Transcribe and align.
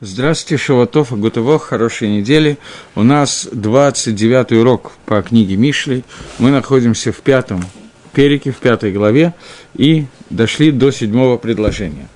Здравствуйте, 0.00 0.62
Шаватов 0.62 1.12
и 1.12 1.16
Гутово, 1.16 1.58
хорошей 1.58 2.08
недели. 2.08 2.58
У 2.94 3.02
нас 3.02 3.48
29 3.50 4.52
урок 4.52 4.92
по 5.06 5.22
книге 5.22 5.56
Мишли. 5.56 6.04
Мы 6.38 6.50
находимся 6.50 7.12
в 7.12 7.16
пятом 7.18 7.64
перике, 8.12 8.50
в 8.50 8.56
пятой 8.56 8.92
главе, 8.92 9.34
и 9.74 10.06
дошли 10.30 10.70
до 10.70 10.90
седьмого 10.90 11.36
предложения. 11.38 12.08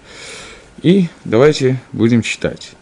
И 0.82 1.08
давайте 1.24 1.80
будем 1.92 2.22
читать. 2.22 2.73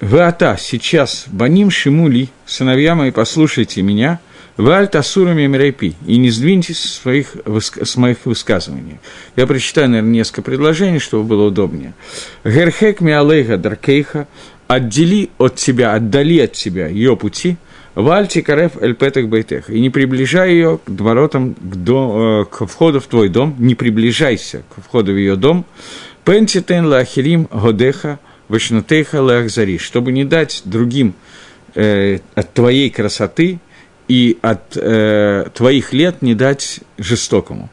«Вы 0.00 0.20
ата, 0.20 0.56
сейчас, 0.58 1.24
баним 1.26 1.70
шимули, 1.70 2.30
сыновья 2.46 2.94
мои, 2.94 3.10
послушайте 3.10 3.82
меня, 3.82 4.20
вы 4.60 4.74
альтасурами 4.74 5.46
мирайпи, 5.46 5.94
и 6.06 6.16
не 6.18 6.30
сдвиньтесь 6.30 6.78
с, 6.78 7.00
своих, 7.00 7.34
с 7.46 7.96
моих 7.96 8.18
высказываний». 8.24 8.98
Я 9.36 9.46
прочитаю, 9.46 9.88
наверное, 9.88 10.12
несколько 10.12 10.42
предложений, 10.42 11.00
чтобы 11.00 11.24
было 11.24 11.46
удобнее. 11.46 11.94
«Герхек 12.44 13.00
миалейха 13.00 13.56
даркейха, 13.56 14.28
отдели 14.68 15.30
от 15.38 15.56
тебя, 15.56 15.94
отдали 15.94 16.40
от 16.40 16.52
тебя 16.52 16.86
ее 16.88 17.16
пути, 17.16 17.56
Вальти 17.96 18.40
карев 18.40 18.80
эльпетах 18.80 19.26
байтех, 19.26 19.68
и 19.68 19.80
не 19.80 19.90
приближай 19.90 20.52
ее 20.52 20.78
к 20.84 20.88
воротам, 21.00 21.54
к, 21.54 21.76
до, 21.76 22.46
э, 22.48 22.54
к 22.54 22.66
входу 22.66 23.00
в 23.00 23.06
твой 23.08 23.28
дом, 23.28 23.56
не 23.58 23.74
приближайся 23.74 24.62
к 24.74 24.80
входу 24.80 25.12
в 25.12 25.16
ее 25.16 25.34
дом, 25.34 25.66
пентитен 26.24 26.86
лахирим 26.86 27.48
годеха, 27.50 28.20
Вашнатейха 28.48 29.22
Лахзари, 29.22 29.78
чтобы 29.78 30.10
не 30.10 30.24
дать 30.24 30.62
другим 30.64 31.14
э, 31.74 32.18
от 32.34 32.52
твоей 32.52 32.90
красоты 32.90 33.60
и 34.10 34.38
от 34.42 34.76
э, 34.76 35.46
твоих 35.54 35.92
лет 35.92 36.20
не 36.20 36.34
дать 36.34 36.80
жестокому. 36.98 37.70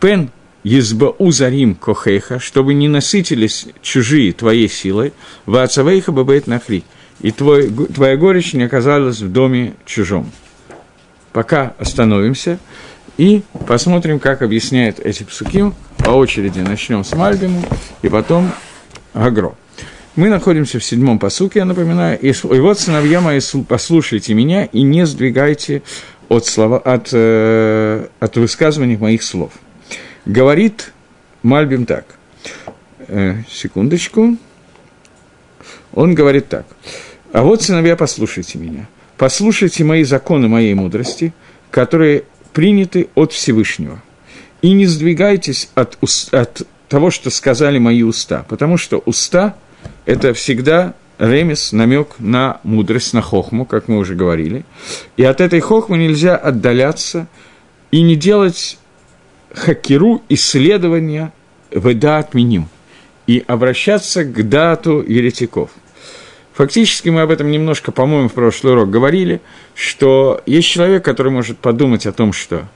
Пен 0.00 0.30
Езбау 0.64 1.30
зарим 1.30 1.76
кохейха, 1.76 2.40
чтобы 2.40 2.74
не 2.74 2.88
насытились 2.88 3.68
чужие 3.82 4.32
твоей 4.32 4.68
силой, 4.68 5.12
вацавейха 5.46 6.10
бабейт 6.10 6.48
нахри, 6.48 6.82
и 7.20 7.30
твой, 7.30 7.70
твоя 7.70 8.16
горечь 8.16 8.52
не 8.52 8.64
оказалась 8.64 9.20
в 9.20 9.30
доме 9.30 9.74
чужом. 9.84 10.32
Пока 11.32 11.74
остановимся 11.78 12.58
и 13.16 13.42
посмотрим, 13.68 14.18
как 14.18 14.42
объясняет 14.42 14.98
эти 14.98 15.22
псуки. 15.22 15.72
По 15.98 16.10
очереди 16.10 16.58
начнем 16.58 17.04
с 17.04 17.14
Мальбиму 17.14 17.62
и 18.02 18.08
потом 18.08 18.50
Агро. 19.14 19.54
Мы 20.16 20.30
находимся 20.30 20.78
в 20.78 20.84
седьмом 20.84 21.18
посуке, 21.18 21.58
я 21.58 21.66
напоминаю, 21.66 22.18
и, 22.18 22.32
вот, 22.42 22.80
сыновья 22.80 23.20
мои, 23.20 23.38
послушайте 23.68 24.32
меня 24.32 24.64
и 24.64 24.80
не 24.80 25.04
сдвигайте 25.04 25.82
от, 26.30 26.46
слова, 26.46 26.78
от, 26.78 27.10
э, 27.12 28.06
от 28.18 28.36
высказываний 28.38 28.96
моих 28.96 29.22
слов. 29.22 29.52
Говорит 30.24 30.94
Мальбим 31.42 31.84
так. 31.84 32.06
Э, 33.08 33.42
секундочку. 33.50 34.38
Он 35.92 36.14
говорит 36.14 36.48
так. 36.48 36.64
А 37.34 37.42
вот, 37.42 37.60
сыновья, 37.60 37.94
послушайте 37.94 38.56
меня. 38.56 38.88
Послушайте 39.18 39.84
мои 39.84 40.02
законы 40.02 40.48
моей 40.48 40.72
мудрости, 40.72 41.34
которые 41.70 42.24
приняты 42.54 43.08
от 43.14 43.32
Всевышнего. 43.32 44.02
И 44.62 44.72
не 44.72 44.86
сдвигайтесь 44.86 45.68
от, 45.74 45.98
от 46.32 46.62
того, 46.88 47.10
что 47.10 47.28
сказали 47.28 47.76
мои 47.76 48.02
уста, 48.02 48.46
потому 48.48 48.78
что 48.78 49.02
уста– 49.04 49.56
это 50.06 50.32
всегда 50.32 50.94
ремес, 51.18 51.72
намек 51.72 52.14
на 52.18 52.60
мудрость, 52.62 53.12
на 53.12 53.22
хохму, 53.22 53.64
как 53.64 53.88
мы 53.88 53.98
уже 53.98 54.14
говорили. 54.14 54.64
И 55.16 55.24
от 55.24 55.40
этой 55.40 55.60
хохмы 55.60 55.98
нельзя 55.98 56.36
отдаляться 56.36 57.26
и 57.90 58.02
не 58.02 58.16
делать 58.16 58.78
хакеру 59.52 60.22
исследования 60.28 61.32
в 61.70 61.92
дат 61.94 62.34
миним 62.34 62.68
и 63.26 63.42
обращаться 63.46 64.24
к 64.24 64.48
дату 64.48 65.02
еретиков. 65.02 65.70
Фактически 66.54 67.10
мы 67.10 67.22
об 67.22 67.30
этом 67.30 67.50
немножко, 67.50 67.92
по-моему, 67.92 68.28
в 68.28 68.32
прошлый 68.32 68.72
урок 68.72 68.88
говорили, 68.88 69.42
что 69.74 70.40
есть 70.46 70.68
человек, 70.68 71.04
который 71.04 71.32
может 71.32 71.58
подумать 71.58 72.06
о 72.06 72.12
том, 72.12 72.32
что 72.32 72.66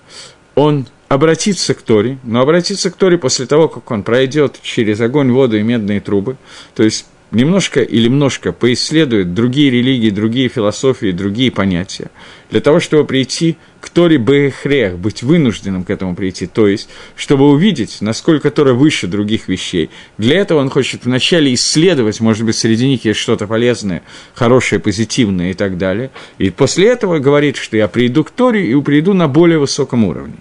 он 0.55 0.87
обратиться 1.09 1.75
к 1.75 1.83
Торе, 1.83 2.19
но 2.23 2.41
обратиться 2.41 2.91
к 2.91 2.97
Торе 2.97 3.17
после 3.17 3.47
того, 3.47 3.69
как 3.69 3.91
он 3.91 4.03
пройдет 4.03 4.59
через 4.63 5.01
огонь, 5.01 5.33
воду 5.33 5.57
и 5.57 5.63
медные 5.63 6.01
трубы, 6.01 6.37
то 6.75 6.83
есть 6.83 7.07
немножко 7.31 7.83
или 7.83 8.09
немножко 8.09 8.53
поисследует 8.53 9.35
другие 9.35 9.71
религии, 9.71 10.11
другие 10.11 10.49
философии, 10.49 11.13
другие 11.13 11.51
понятия, 11.51 12.11
для 12.51 12.61
того, 12.61 12.81
чтобы 12.81 13.05
прийти 13.05 13.57
к 13.81 13.89
Торе 13.89 14.19
Бехрех, 14.19 14.99
быть 14.99 15.23
вынужденным 15.23 15.85
к 15.85 15.91
этому 15.91 16.15
прийти, 16.15 16.47
то 16.47 16.67
есть, 16.67 16.89
чтобы 17.17 17.49
увидеть, 17.49 17.99
насколько 18.01 18.51
Тора 18.51 18.75
выше 18.75 19.07
других 19.07 19.49
вещей. 19.49 19.91
Для 20.19 20.39
этого 20.39 20.61
он 20.61 20.69
хочет 20.71 21.05
вначале 21.05 21.55
исследовать, 21.55 22.21
может 22.21 22.45
быть, 22.45 22.57
среди 22.57 22.89
них 22.89 23.05
есть 23.05 23.21
что-то 23.21 23.47
полезное, 23.47 24.03
хорошее, 24.35 24.81
позитивное 24.81 25.53
и 25.53 25.55
так 25.55 25.79
далее, 25.79 26.11
и 26.39 26.51
после 26.51 26.89
этого 26.89 27.19
говорит, 27.19 27.57
что 27.57 27.77
я 27.77 27.89
приду 27.89 28.25
к 28.25 28.31
Торе 28.31 28.71
и 28.71 28.81
приду 28.83 29.15
на 29.15 29.29
более 29.29 29.59
высоком 29.59 30.05
уровне. 30.05 30.37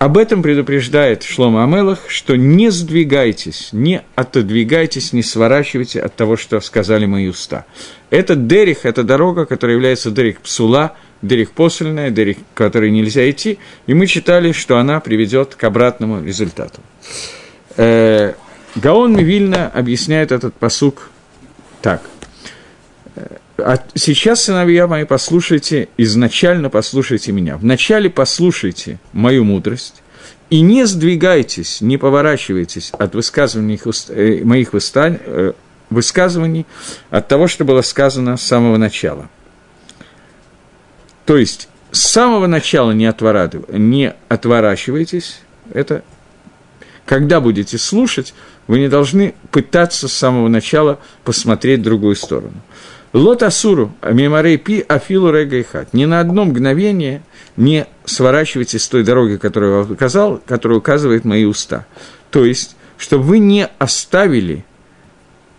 Об 0.00 0.16
этом 0.16 0.42
предупреждает 0.42 1.24
Шлома 1.24 1.62
Амелах, 1.62 2.08
что 2.08 2.34
не 2.34 2.70
сдвигайтесь, 2.70 3.68
не 3.72 4.00
отодвигайтесь, 4.14 5.12
не 5.12 5.22
сворачивайте 5.22 6.00
от 6.00 6.16
того, 6.16 6.38
что 6.38 6.58
сказали 6.62 7.04
мои 7.04 7.28
уста. 7.28 7.66
Это 8.08 8.34
дерих, 8.34 8.86
это 8.86 9.02
дорога, 9.02 9.44
которая 9.44 9.76
является 9.76 10.10
дерих 10.10 10.40
псула, 10.40 10.96
дерих 11.20 11.50
посольная, 11.50 12.08
дерих, 12.08 12.38
которой 12.54 12.90
нельзя 12.90 13.28
идти, 13.28 13.58
и 13.86 13.92
мы 13.92 14.06
читали, 14.06 14.52
что 14.52 14.78
она 14.78 15.00
приведет 15.00 15.54
к 15.54 15.62
обратному 15.64 16.24
результату. 16.24 16.80
Э, 17.76 18.32
Гаон 18.76 19.14
Мивильна 19.14 19.68
объясняет 19.68 20.32
этот 20.32 20.54
посук 20.54 21.10
так– 21.82 22.00
а 23.64 23.82
сейчас, 23.94 24.44
сыновья 24.44 24.86
мои, 24.86 25.04
послушайте, 25.04 25.88
изначально 25.96 26.70
послушайте 26.70 27.32
меня. 27.32 27.56
Вначале 27.56 28.10
послушайте 28.10 28.98
мою 29.12 29.44
мудрость, 29.44 30.02
и 30.50 30.60
не 30.60 30.84
сдвигайтесь, 30.84 31.80
не 31.80 31.96
поворачивайтесь 31.96 32.90
от 32.92 33.14
высказываний 33.14 33.80
э, 34.08 34.44
моих 34.44 34.70
э, 34.74 35.52
высказываний, 35.90 36.66
от 37.10 37.28
того, 37.28 37.46
что 37.46 37.64
было 37.64 37.82
сказано 37.82 38.36
с 38.36 38.42
самого 38.42 38.76
начала. 38.76 39.28
То 41.24 41.36
есть, 41.36 41.68
с 41.92 42.00
самого 42.00 42.46
начала 42.46 42.92
не, 42.92 43.06
отворачивайтесь, 44.28 45.40
это 45.72 46.02
когда 47.06 47.40
будете 47.40 47.76
слушать, 47.78 48.34
вы 48.66 48.78
не 48.78 48.88
должны 48.88 49.34
пытаться 49.50 50.06
с 50.06 50.12
самого 50.12 50.48
начала 50.48 51.00
посмотреть 51.24 51.80
в 51.80 51.84
другую 51.84 52.14
сторону. 52.14 52.54
Лот 53.12 53.42
Асуру, 53.42 53.92
Мемарей 54.02 54.56
Пи, 54.56 54.84
Афилу 54.86 55.32
Рега 55.32 55.56
и 55.56 55.62
Хат. 55.62 55.92
Ни 55.92 56.04
на 56.04 56.20
одно 56.20 56.44
мгновение 56.44 57.22
не 57.56 57.86
сворачивайте 58.04 58.78
с 58.78 58.88
той 58.88 59.02
дороги, 59.02 59.36
которую 59.36 59.84
я 59.84 59.92
указал, 59.92 60.40
которая 60.46 60.78
указывает 60.78 61.24
мои 61.24 61.44
уста. 61.44 61.86
То 62.30 62.44
есть, 62.44 62.76
чтобы 62.98 63.24
вы 63.24 63.38
не 63.40 63.66
оставили 63.78 64.64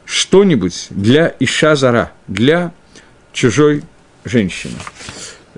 что-нибудь 0.06 0.88
для 0.89 1.35
Ишазара, 1.39 2.12
для 2.28 2.72
чужой 3.34 3.83
женщины. 4.23 4.75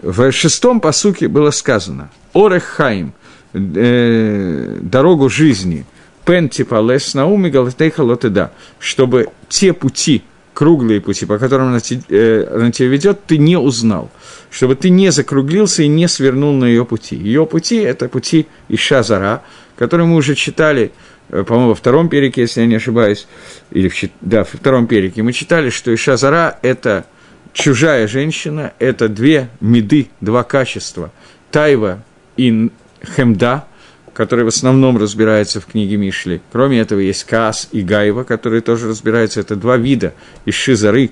В 0.01 0.31
шестом 0.31 0.79
посуке 0.79 1.27
было 1.27 1.51
сказано 1.51 2.09
«Орехаим» 2.33 3.13
э,– 3.53 4.79
дорогу 4.81 5.29
жизни, 5.29 5.85
«Пен 6.25 6.49
типа 6.49 6.81
лес 6.81 7.13
науми 7.13 7.49
галатейха 7.49 8.01
лотеда», 8.01 8.51
чтобы 8.79 9.29
те 9.49 9.73
пути, 9.73 10.23
круглые 10.53 11.01
пути, 11.01 11.25
по 11.25 11.37
которым 11.37 11.67
она, 11.67 11.79
э, 12.09 12.47
она 12.53 12.71
тебя 12.71 12.87
ведет, 12.87 13.25
ты 13.25 13.37
не 13.37 13.57
узнал, 13.57 14.09
чтобы 14.49 14.75
ты 14.75 14.89
не 14.89 15.11
закруглился 15.11 15.83
и 15.83 15.87
не 15.87 16.07
свернул 16.07 16.53
на 16.53 16.65
ее 16.65 16.85
пути. 16.85 17.15
Ее 17.15 17.45
пути– 17.45 17.77
это 17.77 18.07
пути 18.07 18.47
Иша 18.69 19.03
Зара, 19.03 19.43
которые 19.77 20.07
мы 20.07 20.15
уже 20.15 20.35
читали, 20.35 20.91
э, 21.29 21.43
по-моему, 21.43 21.69
во 21.69 21.75
втором 21.75 22.09
перике, 22.09 22.41
если 22.41 22.61
я 22.61 22.67
не 22.67 22.75
ошибаюсь, 22.75 23.27
или 23.71 23.89
в, 23.89 23.95
да, 24.21 24.39
во 24.39 24.45
втором 24.45 24.87
перике, 24.87 25.23
мы 25.23 25.33
читали, 25.33 25.69
что 25.69 25.93
Иша 25.93 26.17
Зара– 26.17 26.59
это 26.61 27.05
чужая 27.53 28.07
женщина, 28.07 28.73
это 28.79 29.09
две 29.09 29.49
меды, 29.59 30.09
два 30.21 30.43
качества, 30.43 31.11
Тайва 31.51 32.03
и 32.37 32.69
Хемда– 33.15 33.65
который 34.13 34.45
в 34.45 34.49
основном 34.49 34.97
разбирается 34.97 35.59
в 35.59 35.65
книге 35.65 35.97
Мишли. 35.97 36.41
Кроме 36.51 36.79
этого, 36.79 36.99
есть 36.99 37.23
Каас 37.23 37.67
и 37.71 37.81
Гайва, 37.81 38.23
которые 38.23 38.61
тоже 38.61 38.87
разбираются. 38.87 39.39
Это 39.39 39.55
два 39.55 39.77
вида 39.77 40.13
из 40.45 40.53
Шизары, 40.53 41.11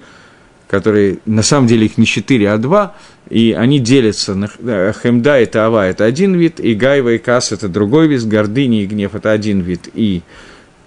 которые, 0.70 1.20
на 1.26 1.44
самом 1.44 1.68
деле, 1.68 1.86
их 1.86 1.98
не 1.98 2.06
четыре, 2.06 2.50
а 2.50 2.58
два, 2.58 2.96
и 3.30 3.56
они 3.58 3.80
делятся 3.80 4.36
на 4.36 4.48
Хемда 4.48 5.42
и 5.42 5.46
Таава– 5.46 5.86
это 5.88 6.06
один 6.06 6.36
вид, 6.36 6.60
и 6.60 6.76
Гайва 6.76 7.14
и 7.14 7.18
Каас– 7.18 7.52
это 7.54 7.68
другой 7.68 8.08
вид, 8.08 8.26
гордыни 8.26 8.84
и 8.84 8.86
гнев– 8.86 9.12
это 9.16 9.32
один 9.32 9.60
вид, 9.60 9.90
и 9.94 10.22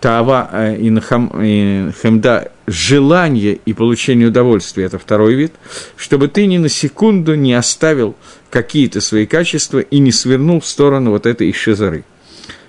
Таава 0.04 0.50
э, 0.52 0.76
и, 0.76 0.90
Нахам, 0.90 1.30
Хемда– 1.32 2.52
желание 2.66 3.58
и 3.64 3.72
получение 3.72 4.28
удовольствия– 4.28 4.84
это 4.86 4.98
второй 4.98 5.32
вид, 5.32 5.54
чтобы 5.96 6.28
ты 6.28 6.44
ни 6.44 6.58
на 6.58 6.68
секунду 6.68 7.34
не 7.34 7.54
оставил 7.54 8.14
какие-то 8.50 9.00
свои 9.00 9.24
качества 9.24 9.78
и 9.78 9.98
не 10.00 10.12
свернул 10.12 10.60
в 10.60 10.66
сторону 10.66 11.12
вот 11.12 11.24
этой 11.24 11.50
ишизары. 11.50 12.04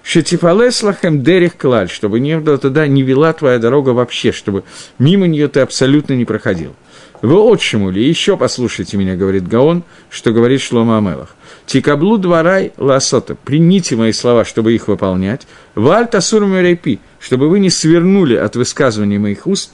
Шетифалеслахем 0.01 1.23
дерех 1.23 1.57
клаль, 1.57 1.89
чтобы 1.89 2.21
не 2.21 2.39
туда, 2.39 2.87
не 2.87 3.03
вела 3.03 3.33
твоя 3.33 3.59
дорога 3.59 3.89
вообще, 3.89 4.31
чтобы 4.31 4.63
мимо 4.97 5.27
нее 5.27 5.49
ты 5.49 5.59
абсолютно 5.59 6.13
не 6.13 6.23
проходил. 6.23 6.73
Вы 7.21 7.37
отшему 7.37 7.89
ли, 7.89 8.07
еще 8.07 8.37
послушайте 8.37 8.97
меня, 8.97 9.15
говорит 9.15 9.47
Гаон, 9.47 9.83
что 10.09 10.31
говорит 10.31 10.61
Шлома 10.61 10.99
Амелах. 10.99 11.35
Тикаблу 11.65 12.17
дворай 12.17 12.71
ласота, 12.77 13.35
примите 13.35 13.95
мои 13.95 14.11
слова, 14.11 14.45
чтобы 14.45 14.73
их 14.73 14.87
выполнять. 14.87 15.47
Валь 15.73 16.07
тасур 16.07 16.43
рейпи, 16.43 16.99
чтобы 17.25 17.49
вы 17.49 17.59
не 17.59 17.71
свернули 17.71 18.35
от 18.35 18.55
высказываний 18.55 19.17
моих 19.17 19.47
уст. 19.47 19.73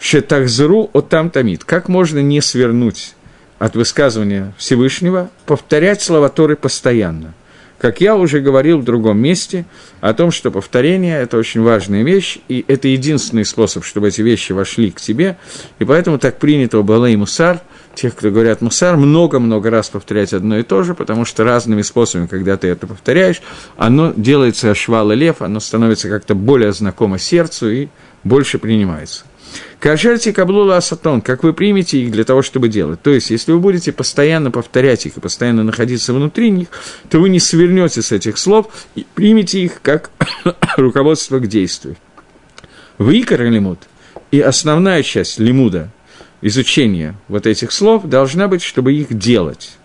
Шетахзру 0.00 0.88
от 0.94 1.10
там 1.10 1.28
тамит. 1.28 1.64
Как 1.64 1.90
можно 1.90 2.20
не 2.20 2.40
свернуть 2.40 3.14
от 3.58 3.76
высказывания 3.76 4.54
Всевышнего, 4.56 5.30
повторять 5.44 6.00
слова 6.00 6.30
Торы 6.30 6.56
постоянно– 6.56 7.34
как 7.78 8.00
я 8.00 8.16
уже 8.16 8.40
говорил 8.40 8.78
в 8.78 8.84
другом 8.84 9.18
месте, 9.18 9.64
о 10.00 10.14
том, 10.14 10.30
что 10.30 10.50
повторение– 10.50 11.20
это 11.22 11.36
очень 11.36 11.62
важная 11.62 12.02
вещь, 12.02 12.38
и 12.48 12.64
это 12.68 12.88
единственный 12.88 13.44
способ, 13.44 13.84
чтобы 13.84 14.08
эти 14.08 14.22
вещи 14.22 14.52
вошли 14.52 14.90
к 14.90 15.00
тебе, 15.00 15.36
и 15.78 15.84
поэтому 15.84 16.18
так 16.18 16.38
принято 16.38 16.78
у 16.78 16.82
Балей 16.82 17.16
Мусар, 17.16 17.60
тех, 17.94 18.14
кто 18.14 18.30
говорят 18.30 18.60
Мусар, 18.60 18.96
много-много 18.96 19.70
раз 19.70 19.88
повторять 19.88 20.32
одно 20.32 20.58
и 20.58 20.62
то 20.62 20.82
же, 20.82 20.94
потому 20.94 21.24
что 21.24 21.44
разными 21.44 21.82
способами, 21.82 22.26
когда 22.26 22.56
ты 22.56 22.68
это 22.68 22.86
повторяешь, 22.86 23.42
оно 23.76 24.12
делается 24.16 24.70
ашвал 24.70 25.10
и 25.12 25.16
лев, 25.16 25.42
оно 25.42 25.60
становится 25.60 26.08
как-то 26.08 26.34
более 26.34 26.72
знакомо 26.72 27.18
сердцу 27.18 27.70
и 27.70 27.88
больше 28.22 28.58
принимается. 28.58 29.24
Кашерти 29.80 30.32
каблула 30.32 30.78
асатон, 30.78 31.20
как 31.20 31.42
вы 31.42 31.52
примете 31.52 31.98
их 31.98 32.10
для 32.10 32.24
того, 32.24 32.42
чтобы 32.42 32.68
делать. 32.68 33.02
То 33.02 33.10
есть, 33.10 33.30
если 33.30 33.52
вы 33.52 33.58
будете 33.58 33.92
постоянно 33.92 34.50
повторять 34.50 35.06
их 35.06 35.16
и 35.16 35.20
постоянно 35.20 35.62
находиться 35.62 36.12
внутри 36.12 36.50
них, 36.50 36.68
то 37.08 37.18
вы 37.18 37.28
не 37.28 37.40
свернете 37.40 38.02
с 38.02 38.12
этих 38.12 38.38
слов 38.38 38.68
и 38.94 39.06
примете 39.14 39.60
их 39.60 39.80
как 39.82 40.10
руководство 40.76 41.38
к 41.38 41.46
действию. 41.46 41.96
Выкор 42.98 43.42
лимуд 43.42 43.80
и 44.30 44.40
основная 44.40 45.02
часть 45.02 45.38
лимуда, 45.38 45.90
изучения 46.42 47.14
вот 47.28 47.46
этих 47.46 47.72
слов, 47.72 48.04
должна 48.04 48.48
быть, 48.48 48.62
чтобы 48.62 48.92
их 48.92 49.16
делать. 49.16 49.76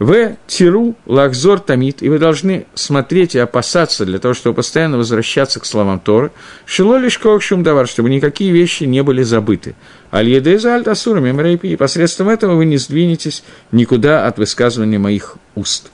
В 0.00 0.38
тиру 0.46 0.96
лахзор 1.04 1.60
тамит, 1.60 2.02
и 2.02 2.08
вы 2.08 2.18
должны 2.18 2.64
смотреть 2.72 3.34
и 3.34 3.38
опасаться 3.38 4.06
для 4.06 4.18
того, 4.18 4.32
чтобы 4.32 4.56
постоянно 4.56 4.96
возвращаться 4.96 5.60
к 5.60 5.66
словам 5.66 6.00
Торы, 6.00 6.30
шило 6.64 6.96
лишь 6.96 7.20
шум 7.40 7.62
давар, 7.62 7.86
чтобы 7.86 8.08
никакие 8.08 8.50
вещи 8.50 8.84
не 8.84 9.02
были 9.02 9.22
забыты. 9.22 9.74
Аль-еде 10.10 10.58
за 10.58 10.76
альтасурами 10.76 11.32
мрейпи, 11.32 11.66
и 11.66 11.76
посредством 11.76 12.30
этого 12.30 12.54
вы 12.54 12.64
не 12.64 12.78
сдвинетесь 12.78 13.44
никуда 13.72 14.26
от 14.26 14.38
высказывания 14.38 14.98
моих 14.98 15.36
уст. 15.54 15.90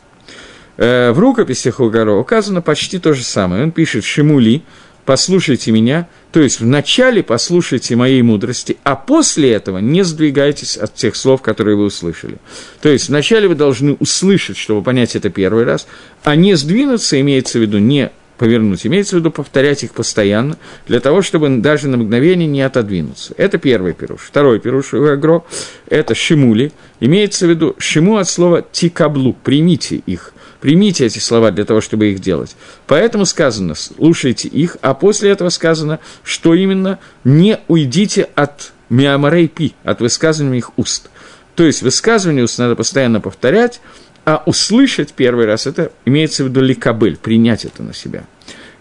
Э, 0.76 1.10
в 1.10 1.18
рукописи 1.18 1.70
Хугаро 1.70 2.12
указано 2.12 2.62
почти 2.62 3.00
то 3.00 3.12
же 3.12 3.24
самое. 3.24 3.64
Он 3.64 3.72
пишет 3.72 4.04
«Шимули», 4.04 4.62
послушайте 5.06 5.70
меня, 5.70 6.08
то 6.32 6.40
есть 6.40 6.60
вначале 6.60 7.22
послушайте 7.22 7.96
моей 7.96 8.20
мудрости, 8.20 8.76
а 8.82 8.96
после 8.96 9.52
этого 9.52 9.78
не 9.78 10.02
сдвигайтесь 10.02 10.76
от 10.76 10.94
тех 10.94 11.16
слов, 11.16 11.40
которые 11.40 11.76
вы 11.76 11.84
услышали. 11.84 12.36
То 12.82 12.90
есть 12.90 13.08
вначале 13.08 13.48
вы 13.48 13.54
должны 13.54 13.94
услышать, 13.94 14.58
чтобы 14.58 14.82
понять 14.82 15.16
это 15.16 15.30
первый 15.30 15.64
раз, 15.64 15.86
а 16.24 16.36
не 16.36 16.54
сдвинуться, 16.56 17.18
имеется 17.20 17.58
в 17.58 17.62
виду 17.62 17.78
не 17.78 18.10
повернуть, 18.36 18.86
имеется 18.86 19.16
в 19.16 19.20
виду 19.20 19.30
повторять 19.30 19.82
их 19.84 19.92
постоянно, 19.92 20.58
для 20.86 21.00
того, 21.00 21.22
чтобы 21.22 21.48
даже 21.58 21.88
на 21.88 21.96
мгновение 21.96 22.46
не 22.46 22.60
отодвинуться. 22.60 23.32
Это 23.38 23.58
первый 23.58 23.94
пируш. 23.94 24.20
Второй 24.22 24.60
пируш 24.60 24.92
в 24.92 25.04
агро– 25.04 25.44
это 25.88 26.14
шимули. 26.14 26.72
Имеется 27.00 27.46
в 27.46 27.50
виду 27.50 27.74
шиму 27.78 28.18
от 28.18 28.28
слова 28.28 28.62
тикаблу, 28.72 29.32
примите 29.32 29.96
их. 30.04 30.34
Примите 30.66 31.06
эти 31.06 31.20
слова 31.20 31.52
для 31.52 31.64
того, 31.64 31.80
чтобы 31.80 32.10
их 32.10 32.18
делать. 32.18 32.56
Поэтому 32.88 33.24
сказано, 33.24 33.76
слушайте 33.76 34.48
их, 34.48 34.78
а 34.80 34.94
после 34.94 35.30
этого 35.30 35.48
сказано, 35.48 36.00
что 36.24 36.54
именно 36.54 36.98
не 37.22 37.60
уйдите 37.68 38.28
от 38.34 38.72
миамарей 38.88 39.46
пи, 39.46 39.76
от 39.84 40.00
высказывания 40.00 40.58
их 40.58 40.76
уст. 40.76 41.08
То 41.54 41.62
есть 41.62 41.82
высказывание 41.82 42.42
уст 42.42 42.58
надо 42.58 42.74
постоянно 42.74 43.20
повторять, 43.20 43.80
а 44.24 44.42
услышать 44.44 45.12
первый 45.12 45.46
раз, 45.46 45.68
это 45.68 45.92
имеется 46.04 46.42
в 46.42 46.48
виду 46.48 46.62
ликабель, 46.62 47.16
принять 47.16 47.64
это 47.64 47.84
на 47.84 47.94
себя. 47.94 48.24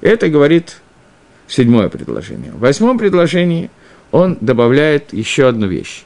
Это 0.01 0.27
говорит 0.27 0.77
седьмое 1.47 1.89
предложение. 1.89 2.51
В 2.51 2.61
восьмом 2.61 2.97
предложении 2.97 3.69
он 4.09 4.39
добавляет 4.41 5.13
еще 5.13 5.47
одну 5.47 5.67
вещь. 5.67 6.04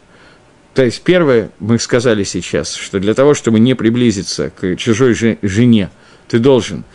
То 0.79 0.85
есть, 0.85 1.01
первое, 1.01 1.51
мы 1.59 1.77
сказали 1.77 2.23
сейчас, 2.23 2.73
что 2.73 3.01
для 3.01 3.13
того, 3.13 3.33
чтобы 3.33 3.59
не 3.59 3.73
приблизиться 3.73 4.49
к 4.49 4.77
чужой 4.77 5.13
жене, 5.13 5.89
ты 6.29 6.39
должен 6.39 6.85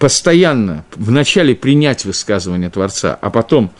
постоянно 0.00 0.84
вначале 0.96 1.54
принять 1.54 2.04
высказывания 2.04 2.68
Творца, 2.68 3.16
а 3.20 3.30
потом 3.30 3.70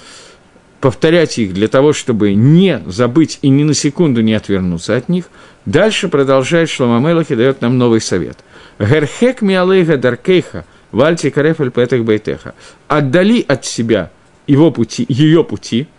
повторять 0.81 1.39
их 1.39 1.55
для 1.55 1.67
того, 1.67 1.93
чтобы 1.93 2.35
не 2.35 2.81
забыть 2.87 3.41
и 3.43 3.49
ни 3.49 3.65
на 3.65 3.75
секунду 3.75 4.21
не 4.21 4.33
отвернуться 4.33 4.95
от 4.95 5.09
них. 5.09 5.25
Дальше 5.65 6.07
продолжает 6.07 6.71
Шлома 6.71 7.01
Мелах 7.01 7.33
и 7.33 7.35
дает 7.35 7.61
нам 7.63 7.79
новый 7.79 8.01
совет. 8.01 8.39
Герхек 8.79 9.43
миалейга 9.43 9.97
даркейха, 9.97 10.65
вальти 10.93 11.31
карефель 11.31 11.73
петех 11.73 12.05
бейтеха. 12.05 12.55
Отдали 12.87 13.45
от 13.49 13.65
себя 13.65 14.13
его 14.47 14.71
пути, 14.71 15.05
ее 15.09 15.43
пути– 15.43 15.89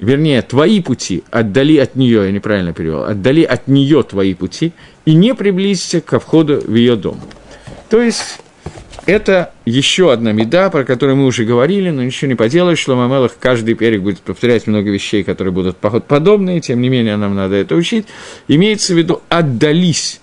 вернее, 0.00 0.42
твои 0.42 0.80
пути, 0.80 1.22
отдали 1.30 1.76
от 1.76 1.94
нее, 1.94 2.24
я 2.24 2.32
неправильно 2.32 2.72
перевел, 2.72 3.04
отдали 3.04 3.42
от 3.42 3.68
нее 3.68 4.02
твои 4.02 4.34
пути 4.34 4.72
и 5.04 5.14
не 5.14 5.34
приблизься 5.34 6.00
ко 6.00 6.18
входу 6.18 6.60
в 6.60 6.74
ее 6.74 6.96
дом. 6.96 7.20
То 7.88 8.00
есть, 8.00 8.40
это 9.06 9.52
еще 9.64 10.12
одна 10.12 10.32
меда, 10.32 10.70
про 10.70 10.84
которую 10.84 11.16
мы 11.16 11.26
уже 11.26 11.44
говорили, 11.44 11.90
но 11.90 12.02
ничего 12.02 12.28
не 12.28 12.34
поделаешь, 12.34 12.78
Шлома 12.78 13.06
Мелах 13.08 13.36
каждый 13.38 13.74
перек 13.74 14.02
будет 14.02 14.20
повторять 14.20 14.66
много 14.66 14.90
вещей, 14.90 15.24
которые 15.24 15.52
будут 15.52 15.76
подобные, 15.76 16.60
тем 16.60 16.80
не 16.80 16.88
менее 16.88 17.16
нам 17.16 17.34
надо 17.34 17.56
это 17.56 17.74
учить. 17.74 18.06
Имеется 18.48 18.94
в 18.94 18.98
виду, 18.98 19.22
отдались 19.28 20.20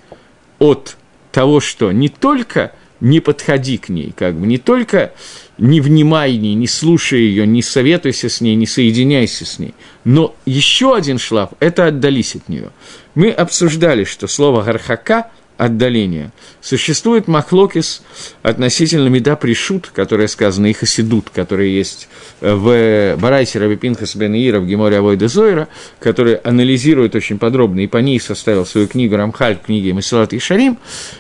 от 0.59 0.97
того, 1.31 1.59
что 1.59 1.91
не 1.91 2.09
только 2.09 2.71
не 2.99 3.19
подходи 3.19 3.77
к 3.77 3.89
ней, 3.89 4.13
как 4.15 4.35
бы 4.35 4.47
не 4.47 4.57
только 4.57 5.13
не 5.57 5.81
внимай 5.81 6.31
ей, 6.31 6.53
не 6.53 6.67
слушай 6.67 7.21
ее, 7.21 7.47
не 7.47 7.61
советуйся 7.61 8.29
с 8.29 8.41
ней, 8.41 8.55
не 8.55 8.67
соединяйся 8.67 9.45
с 9.45 9.59
ней. 9.59 9.73
Но 10.03 10.35
еще 10.45 10.95
один 10.95 11.17
шлаф– 11.17 11.51
это 11.59 11.88
отдались 11.88 12.35
от 12.35 12.47
нее. 12.49 12.71
Мы 13.15 13.31
обсуждали, 13.31 14.03
что 14.03 14.27
слово 14.27 14.61
«гархака» 14.61 15.31
отдаления. 15.57 16.31
Существует 16.62 17.27
махлокис 17.27 18.04
относительно 18.44 19.07
меда 19.07 19.36
пришут, 19.36 19.92
которая 19.94 20.27
сказана, 20.27 20.68
и 20.68 20.74
хасидут, 20.74 21.30
которые 21.30 21.75
есть 21.75 22.07
в 22.42 23.15
Барайте 23.18 23.59
Раби 23.59 23.75
Пинхас 23.75 24.15
бен 24.15 24.36
Ира 24.36 24.59
в 24.59 24.68
Геморе 24.68 24.97
Авойда 24.97 25.28
Зойра, 25.28 25.68
который 25.99 26.35
анализирует 26.35 27.16
очень 27.16 27.40
подробно, 27.40 27.81
и 27.81 27.87
по 27.87 27.97
ней 27.97 28.19
составил 28.19 28.66
свою 28.66 28.87
книгу 28.87 29.16
Рамхаль, 29.16 29.57
книги 29.57 29.92
Масилат 29.92 30.33
и 30.33 30.40
Шарим. 30.40 30.78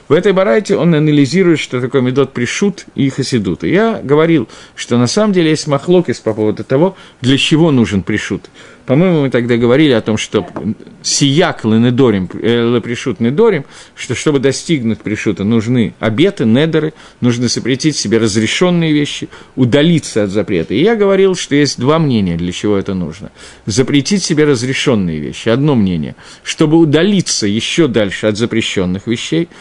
В 0.07 0.13
этой 0.13 0.33
Барайте 0.33 0.77
он 0.77 0.93
анализирует, 0.93 1.59
что 1.59 1.81
такое 1.81 2.01
медот 2.01 2.33
пришут 2.33 2.85
и 2.95 3.09
хасидут. 3.09 3.63
И 3.63 3.69
я 3.69 3.99
говорил, 4.03 4.47
что 4.75 4.97
на 4.97 5.07
самом 5.07 5.33
деле 5.33 5.49
есть 5.49 5.67
махлокис 5.67 6.19
по 6.19 6.33
поводу 6.33 6.63
того, 6.63 6.95
для 7.21 7.37
чего 7.37 7.71
нужен 7.71 8.03
пришут. 8.03 8.49
По-моему, 8.87 9.23
мы 9.23 9.29
тогда 9.29 9.57
говорили 9.57 9.91
о 9.91 9.99
том, 9.99 10.15
что 10.17 10.47
сияк 11.03 11.65
ленедорим, 11.65 12.29
э, 12.41 12.79
пришут 12.81 13.19
недорим, 13.19 13.65
что 13.95 14.15
чтобы 14.15 14.39
достигнуть 14.39 14.99
пришута, 14.99 15.43
нужны 15.43 15.93
обеты, 15.99 16.45
недеры, 16.45 16.93
нужно 17.19 17.49
запретить 17.49 17.97
себе 17.97 18.17
разрешенные 18.17 18.93
вещи, 18.93 19.27
удалиться 19.57 20.23
от 20.23 20.29
запрета. 20.29 20.73
И 20.73 20.81
я 20.81 20.95
говорил, 20.95 21.35
что 21.35 21.53
есть 21.53 21.77
два 21.77 21.99
мнения, 21.99 22.37
для 22.37 22.53
чего 22.53 22.77
это 22.77 22.93
нужно. 22.93 23.31
Запретить 23.65 24.23
себе 24.23 24.45
разрешенные 24.45 25.19
вещи. 25.19 25.49
Одно 25.49 25.75
мнение, 25.75 26.15
чтобы 26.43 26.77
удалиться 26.77 27.45
еще 27.45 27.89
дальше 27.89 28.27
от 28.27 28.37
запрещенных 28.37 29.05
вещей– 29.05 29.49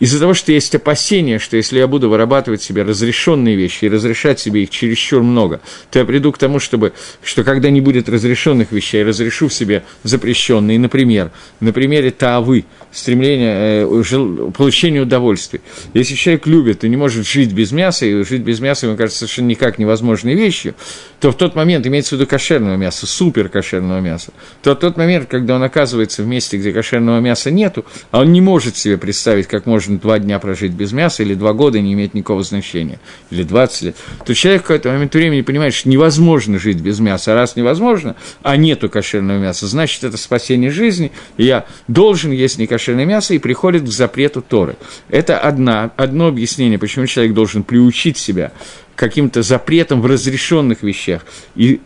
из-за 0.00 0.20
того, 0.20 0.34
что 0.34 0.52
есть 0.52 0.74
опасение, 0.74 1.38
что 1.38 1.56
если 1.56 1.78
я 1.78 1.86
буду 1.86 2.08
вырабатывать 2.08 2.62
себе 2.62 2.82
разрешенные 2.82 3.56
вещи 3.56 3.86
и 3.86 3.88
разрешать 3.88 4.38
себе 4.38 4.62
их 4.62 4.70
чересчур 4.70 5.22
много, 5.22 5.60
то 5.90 5.98
я 5.98 6.04
приду 6.04 6.32
к 6.32 6.38
тому, 6.38 6.60
чтобы, 6.60 6.92
что 7.22 7.44
когда 7.44 7.70
не 7.70 7.80
будет 7.80 8.08
разрешенных 8.08 8.72
вещей, 8.72 8.98
я 8.98 9.06
разрешу 9.06 9.48
себе 9.48 9.82
запрещенные. 10.04 10.78
Например, 10.78 11.30
на 11.60 11.72
примере 11.72 12.10
тавы, 12.10 12.64
стремление 12.92 13.84
э, 13.84 14.50
получения 14.56 15.00
удовольствия. 15.00 15.60
Если 15.94 16.14
человек 16.14 16.46
любит 16.46 16.84
и 16.84 16.88
не 16.88 16.96
может 16.96 17.26
жить 17.26 17.52
без 17.52 17.72
мяса, 17.72 18.06
и 18.06 18.22
жить 18.22 18.42
без 18.42 18.60
мяса 18.60 18.86
ему 18.86 18.96
кажется 18.96 19.20
совершенно 19.20 19.48
никак 19.48 19.78
невозможной 19.78 20.34
вещью, 20.34 20.74
то 21.20 21.32
в 21.32 21.36
тот 21.36 21.54
момент, 21.54 21.86
имеется 21.86 22.10
в 22.14 22.18
виду 22.18 22.28
кошерного 22.28 22.76
мяса, 22.76 23.06
супер 23.06 23.48
кошерного 23.48 24.00
мяса, 24.00 24.32
то 24.62 24.72
в 24.72 24.76
тот 24.76 24.96
момент, 24.96 25.28
когда 25.28 25.56
он 25.56 25.62
оказывается 25.62 26.22
в 26.22 26.26
месте, 26.26 26.56
где 26.56 26.72
кошерного 26.72 27.20
мяса 27.20 27.50
нету, 27.50 27.84
а 28.10 28.20
он 28.20 28.32
не 28.32 28.40
может 28.40 28.76
себе 28.76 28.96
представить, 28.96 29.46
как 29.48 29.66
может 29.66 29.87
можно 29.88 29.98
два 29.98 30.18
дня 30.18 30.38
прожить 30.38 30.72
без 30.72 30.92
мяса, 30.92 31.22
или 31.22 31.34
два 31.34 31.52
года 31.52 31.80
не 31.80 31.94
имеет 31.94 32.14
никакого 32.14 32.42
значения, 32.42 33.00
или 33.30 33.42
20 33.42 33.82
лет, 33.82 33.96
то 34.24 34.34
человек 34.34 34.62
в 34.62 34.66
какой-то 34.66 34.90
момент 34.90 35.14
времени 35.14 35.40
понимает, 35.40 35.74
что 35.74 35.88
невозможно 35.88 36.58
жить 36.58 36.80
без 36.80 37.00
мяса. 37.00 37.32
А 37.32 37.34
раз 37.34 37.56
невозможно, 37.56 38.16
а 38.42 38.56
нету 38.56 38.90
кошерного 38.90 39.38
мяса, 39.38 39.66
значит, 39.66 40.04
это 40.04 40.16
спасение 40.16 40.70
жизни, 40.70 41.10
и 41.36 41.44
я 41.44 41.66
должен 41.88 42.30
есть 42.32 42.58
некошерное 42.58 43.06
мясо, 43.06 43.34
и 43.34 43.38
приходит 43.38 43.84
к 43.84 43.88
запрету 43.88 44.42
Торы. 44.42 44.76
Это 45.08 45.38
одна, 45.38 45.90
одно 45.96 46.28
объяснение, 46.28 46.78
почему 46.78 47.06
человек 47.06 47.34
должен 47.34 47.62
приучить 47.62 48.18
себя 48.18 48.52
каким-то 48.94 49.42
запретом 49.42 50.02
в 50.02 50.06
разрешенных 50.06 50.82
вещах 50.82 51.24
и 51.54 51.80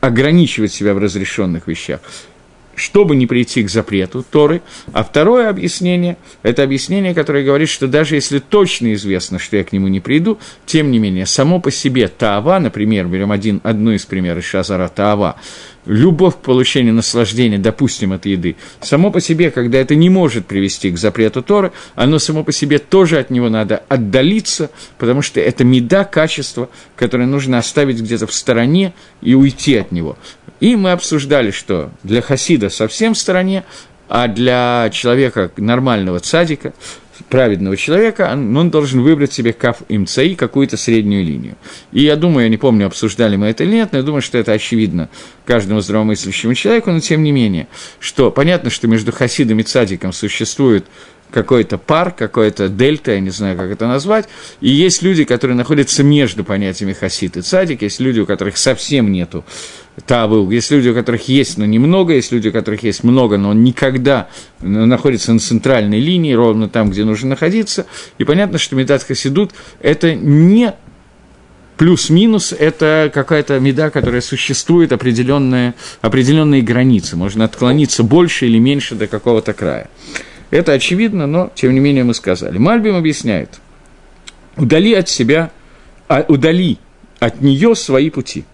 ограничивать 0.00 0.72
себя 0.72 0.94
в 0.94 0.98
разрешенных 0.98 1.66
вещах 1.68 2.00
чтобы 2.76 3.16
не 3.16 3.26
прийти 3.26 3.64
к 3.64 3.70
запрету 3.70 4.22
Торы. 4.22 4.62
А 4.92 5.02
второе 5.02 5.48
объяснение– 5.48 6.16
это 6.42 6.62
объяснение, 6.62 7.14
которое 7.14 7.44
говорит, 7.44 7.68
что 7.68 7.88
даже 7.88 8.14
если 8.14 8.38
точно 8.38 8.94
известно, 8.94 9.38
что 9.38 9.56
я 9.56 9.64
к 9.64 9.72
нему 9.72 9.88
не 9.88 9.98
приду, 9.98 10.38
тем 10.66 10.90
не 10.92 10.98
менее, 10.98 11.26
само 11.26 11.58
по 11.58 11.70
себе 11.70 12.06
Таава, 12.06 12.60
например, 12.60 13.06
берем 13.06 13.32
один, 13.32 13.60
одну 13.64 13.92
из 13.92 14.04
примеров 14.04 14.44
Шазара 14.44 14.88
Таава, 14.88 15.36
любовь 15.86 16.34
к 16.34 16.38
получению 16.38 16.94
наслаждения, 16.94 17.58
допустим, 17.58 18.12
от 18.12 18.26
еды, 18.26 18.56
само 18.80 19.10
по 19.10 19.20
себе, 19.20 19.50
когда 19.50 19.78
это 19.78 19.94
не 19.94 20.10
может 20.10 20.46
привести 20.46 20.90
к 20.90 20.98
запрету 20.98 21.42
Торы, 21.42 21.72
оно 21.94 22.18
само 22.18 22.44
по 22.44 22.52
себе 22.52 22.78
тоже 22.78 23.18
от 23.18 23.30
него 23.30 23.48
надо 23.48 23.82
отдалиться, 23.88 24.70
потому 24.98 25.22
что 25.22 25.40
это 25.40 25.64
меда, 25.64 26.04
качество, 26.04 26.68
которое 26.96 27.26
нужно 27.26 27.58
оставить 27.58 28.00
где-то 28.00 28.26
в 28.26 28.34
стороне 28.34 28.92
и 29.22 29.34
уйти 29.34 29.76
от 29.76 29.92
него. 29.92 30.18
И 30.60 30.76
мы 30.76 30.92
обсуждали, 30.92 31.50
что 31.50 31.90
для 32.02 32.22
хасида 32.22 32.70
совсем 32.70 33.14
в 33.14 33.18
стороне, 33.18 33.64
а 34.08 34.28
для 34.28 34.88
человека 34.92 35.50
нормального 35.56 36.20
цадика, 36.20 36.72
праведного 37.28 37.76
человека, 37.76 38.30
он 38.32 38.70
должен 38.70 39.00
выбрать 39.00 39.32
себе 39.32 39.52
каф 39.52 39.78
имцаи, 39.88 40.34
какую-то 40.34 40.76
среднюю 40.76 41.24
линию. 41.24 41.56
И 41.92 42.02
я 42.02 42.16
думаю, 42.16 42.44
я 42.44 42.48
не 42.50 42.56
помню, 42.56 42.86
обсуждали 42.86 43.36
мы 43.36 43.46
это 43.46 43.64
или 43.64 43.72
нет, 43.72 43.90
но 43.92 43.98
я 43.98 44.04
думаю, 44.04 44.22
что 44.22 44.38
это 44.38 44.52
очевидно 44.52 45.08
каждому 45.44 45.80
здравомыслящему 45.80 46.54
человеку, 46.54 46.90
но 46.90 47.00
тем 47.00 47.22
не 47.22 47.32
менее, 47.32 47.68
что 48.00 48.30
понятно, 48.30 48.70
что 48.70 48.86
между 48.86 49.12
хасидом 49.12 49.60
и 49.60 49.62
цадиком 49.62 50.12
существует 50.12 50.86
какой-то 51.30 51.78
пар, 51.78 52.12
какой-то 52.12 52.68
дельта, 52.68 53.12
я 53.12 53.20
не 53.20 53.30
знаю, 53.30 53.56
как 53.56 53.70
это 53.70 53.86
назвать, 53.86 54.28
и 54.60 54.68
есть 54.68 55.02
люди, 55.02 55.24
которые 55.24 55.56
находятся 55.56 56.02
между 56.02 56.44
понятиями 56.44 56.92
хасид 56.92 57.36
и 57.36 57.42
цадик, 57.42 57.82
есть 57.82 58.00
люди, 58.00 58.20
у 58.20 58.26
которых 58.26 58.56
совсем 58.56 59.12
нету 59.12 59.44
тавы, 60.06 60.52
есть 60.54 60.70
люди, 60.70 60.88
у 60.88 60.94
которых 60.94 61.28
есть, 61.28 61.58
но 61.58 61.64
немного, 61.64 62.14
есть 62.14 62.32
люди, 62.32 62.48
у 62.48 62.52
которых 62.52 62.82
есть 62.82 63.02
много, 63.02 63.38
но 63.38 63.50
он 63.50 63.64
никогда 63.64 64.28
находится 64.60 65.32
на 65.32 65.38
центральной 65.38 66.00
линии, 66.00 66.32
ровно 66.32 66.68
там, 66.68 66.90
где 66.90 67.04
нужно 67.04 67.30
находиться, 67.30 67.86
и 68.18 68.24
понятно, 68.24 68.58
что 68.58 68.76
медат 68.76 69.02
хасидут– 69.02 69.52
это 69.80 70.14
не 70.14 70.74
плюс-минус– 71.76 72.54
это 72.58 73.10
какая-то 73.12 73.58
меда, 73.60 73.90
которая 73.90 74.20
существует, 74.20 74.92
определенные, 74.92 75.74
определенные 76.00 76.62
границы, 76.62 77.16
можно 77.16 77.44
отклониться 77.44 78.02
больше 78.02 78.46
или 78.46 78.58
меньше 78.58 78.94
до 78.94 79.06
какого-то 79.06 79.52
края. 79.52 79.88
Это 80.50 80.72
очевидно, 80.72 81.26
но, 81.26 81.50
тем 81.54 81.74
не 81.74 81.80
менее, 81.80 82.04
мы 82.04 82.14
сказали. 82.14 82.58
Мальбим 82.58 82.96
объясняет, 82.96 83.60
удали 84.56 84.94
от 84.94 85.08
себя, 85.08 85.50
а, 86.08 86.24
удали 86.28 86.78
от 87.18 87.40
нее 87.40 87.74
свои 87.74 88.10
пути. 88.10 88.44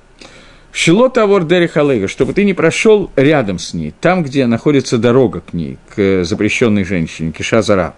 Шилот 0.73 1.19
авор 1.19 1.45
дери 1.45 1.67
халега, 1.67 2.09
чтобы 2.09 2.33
ты 2.33 2.45
не 2.45 2.55
прошел 2.55 3.11
рядом 3.15 3.59
с 3.59 3.75
ней, 3.75 3.93
там, 4.01 4.23
где 4.23 4.47
находится 4.47 4.97
дорога 4.97 5.41
к 5.41 5.53
ней, 5.53 5.77
к 5.95 6.25
запрещенной 6.25 6.85
женщине, 6.85 7.31
киша 7.31 7.61
зара. 7.61 7.95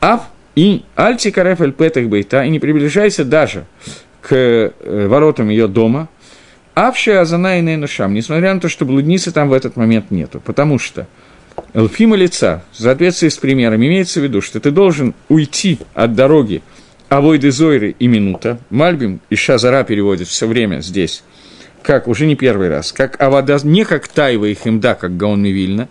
Ав 0.00 0.22
и 0.54 0.82
альти 0.96 1.30
кареф 1.30 1.60
эль 1.60 1.72
петах 1.72 2.06
бейта, 2.06 2.42
и 2.42 2.48
не 2.48 2.58
приближайся 2.58 3.24
даже 3.24 3.66
к 4.22 4.32
э, 4.32 5.06
воротам 5.08 5.50
ее 5.50 5.68
дома, 5.68 6.08
Авшая 6.74 7.20
Азана 7.20 7.58
и 7.58 7.62
Нейнушам, 7.62 8.14
несмотря 8.14 8.54
на 8.54 8.60
то, 8.60 8.70
что 8.70 8.86
блудницы 8.86 9.32
там 9.32 9.50
в 9.50 9.52
этот 9.52 9.76
момент 9.76 10.10
нету, 10.10 10.40
потому 10.40 10.78
что 10.78 11.06
Элфима 11.72 12.16
лица, 12.16 12.64
в 12.72 12.80
соответствии 12.80 13.28
с 13.28 13.36
примером, 13.36 13.76
имеется 13.76 14.20
в 14.20 14.24
виду, 14.24 14.40
что 14.40 14.60
ты 14.60 14.70
должен 14.70 15.14
уйти 15.28 15.78
от 15.94 16.14
дороги 16.14 16.62
Авойды 17.08 17.50
Зойры 17.50 17.94
и 17.98 18.06
Минута. 18.06 18.58
Мальбим 18.70 19.20
и 19.30 19.36
Шазара 19.36 19.84
переводит 19.84 20.28
все 20.28 20.46
время 20.46 20.80
здесь, 20.80 21.22
как 21.82 22.08
уже 22.08 22.26
не 22.26 22.36
первый 22.36 22.68
раз, 22.68 22.92
как 22.92 23.20
Авада, 23.20 23.58
не 23.62 23.84
как 23.84 24.08
Тайва 24.08 24.46
и 24.46 24.54
Химда, 24.54 24.94
как 24.94 25.16
Гаон 25.16 25.42
Мивильна. 25.42 25.88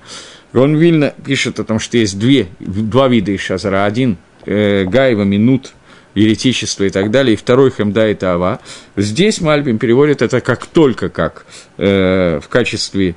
Гаон 0.54 0.76
Мивильна 0.76 1.14
пишет 1.26 1.60
о 1.60 1.64
том, 1.64 1.80
что 1.80 1.98
есть 1.98 2.20
две, 2.20 2.48
два 2.60 3.08
вида 3.08 3.36
Ишазара. 3.36 3.86
Один 3.86 4.18
э, 4.46 4.84
Гаева, 4.86 5.24
Минут, 5.24 5.74
еретичество 6.16 6.84
и 6.84 6.90
так 6.90 7.12
далее, 7.12 7.34
и 7.34 7.38
второй 7.38 7.72
Хемда 7.72 8.10
и 8.10 8.16
Тава. 8.16 8.60
Здесь 8.96 9.42
Мальбим 9.42 9.78
переводит 9.78 10.22
это 10.22 10.42
как 10.42 10.66
только 10.66 11.10
как 11.10 11.46
э, 11.78 12.40
в 12.42 12.48
качестве 12.50 13.16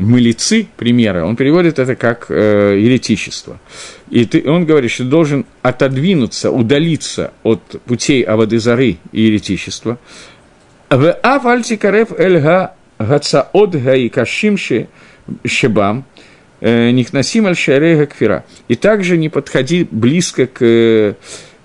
мылицы 0.00 0.66
примера, 0.76 1.24
он 1.24 1.36
переводит 1.36 1.78
это 1.78 1.94
как 1.94 2.26
э, 2.30 2.78
еретичество. 2.78 3.60
И 4.08 4.24
ты, 4.24 4.48
он 4.48 4.64
говорит, 4.64 4.90
что 4.90 5.04
должен 5.04 5.46
отодвинуться, 5.62 6.50
удалиться 6.50 7.32
от 7.42 7.60
путей 7.84 8.22
Авадызары 8.22 8.96
и 9.12 9.22
еретичества. 9.22 9.98
В 10.88 11.12
афальти 11.12 11.76
карев 11.76 12.18
эльга 12.18 12.74
гацаод 12.98 13.76
гаи 13.76 14.08
кашимши 14.08 14.88
шебам, 15.46 16.04
э, 16.60 16.90
нихнасим 16.90 17.46
аль 17.46 17.56
шарега 17.56 18.06
кфира. 18.06 18.44
И 18.68 18.76
также 18.76 19.16
не 19.18 19.28
подходи 19.28 19.86
близко 19.90 20.46
к 20.46 20.58
э, 20.62 21.14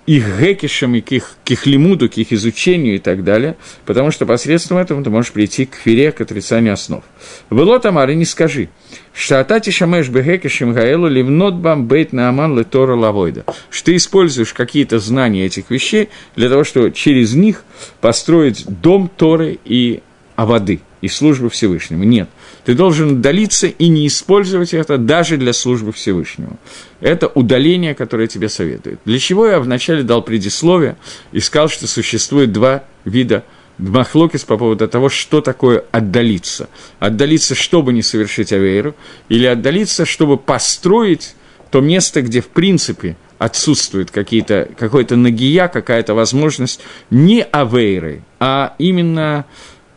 их 0.06 0.40
гекишам, 0.40 0.94
и 0.94 1.00
к 1.00 1.12
их, 1.12 1.36
к 1.44 1.50
их 1.50 1.66
лимуду, 1.66 2.08
к 2.08 2.16
их 2.16 2.32
изучению 2.32 2.96
и 2.96 2.98
так 2.98 3.24
далее, 3.24 3.56
потому 3.84 4.10
что 4.10 4.24
посредством 4.24 4.78
этого 4.78 5.02
ты 5.02 5.10
можешь 5.10 5.32
прийти 5.32 5.66
к 5.66 5.74
фире, 5.74 6.12
к 6.12 6.20
отрицанию 6.20 6.74
основ. 6.74 7.02
Было 7.50 7.80
Тамар, 7.80 8.08
и 8.10 8.14
не 8.14 8.24
скажи, 8.24 8.68
что 9.12 9.40
атати 9.40 9.70
шамеш 9.70 10.08
бегекишем 10.08 10.72
гаэлу 10.72 11.08
ливнот 11.08 11.54
бам 11.54 11.86
бейт 11.86 12.12
нааман 12.12 12.56
летора 12.58 12.94
лавойда, 12.94 13.44
что 13.70 13.86
ты 13.86 13.96
используешь 13.96 14.52
какие-то 14.52 14.98
знания 14.98 15.46
этих 15.46 15.70
вещей 15.70 16.08
для 16.36 16.48
того, 16.48 16.64
чтобы 16.64 16.92
через 16.92 17.34
них 17.34 17.64
построить 18.00 18.64
дом 18.66 19.10
Торы 19.16 19.58
и 19.64 20.02
Авады, 20.36 20.80
и 21.00 21.08
службы 21.08 21.50
Всевышнему. 21.50 22.04
Нет. 22.04 22.28
Ты 22.64 22.74
должен 22.74 23.18
удалиться 23.18 23.66
и 23.66 23.88
не 23.88 24.06
использовать 24.06 24.74
это 24.74 24.98
даже 24.98 25.36
для 25.36 25.52
службы 25.52 25.92
Всевышнему. 25.92 26.58
Это 27.00 27.28
удаление, 27.28 27.94
которое 27.94 28.26
тебе 28.26 28.48
советует. 28.48 29.00
Для 29.04 29.18
чего 29.18 29.46
я 29.46 29.60
вначале 29.60 30.02
дал 30.02 30.22
предисловие 30.22 30.96
и 31.32 31.40
сказал, 31.40 31.68
что 31.68 31.86
существует 31.86 32.52
два 32.52 32.84
вида 33.04 33.44
Махлокис 33.78 34.44
по 34.44 34.56
поводу 34.56 34.88
того, 34.88 35.08
что 35.08 35.40
такое 35.40 35.84
отдалиться. 35.90 36.68
Отдалиться, 36.98 37.54
чтобы 37.54 37.92
не 37.92 38.02
совершить 38.02 38.52
авейру, 38.52 38.94
или 39.28 39.46
отдалиться, 39.46 40.04
чтобы 40.04 40.38
построить 40.38 41.34
то 41.70 41.80
место, 41.80 42.22
где, 42.22 42.40
в 42.40 42.48
принципе, 42.48 43.16
отсутствует 43.38 44.10
какие-то, 44.10 44.68
какой-то 44.78 45.16
нагия, 45.16 45.68
какая-то 45.68 46.14
возможность 46.14 46.80
не 47.10 47.42
авейры, 47.42 48.22
а 48.40 48.74
именно 48.78 49.44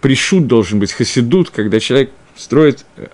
пришут 0.01 0.47
должен 0.47 0.79
быть 0.79 0.91
хасидут, 0.91 1.49
когда 1.49 1.79
человек 1.79 2.11
строит, 2.35 2.85
э, 2.97 3.07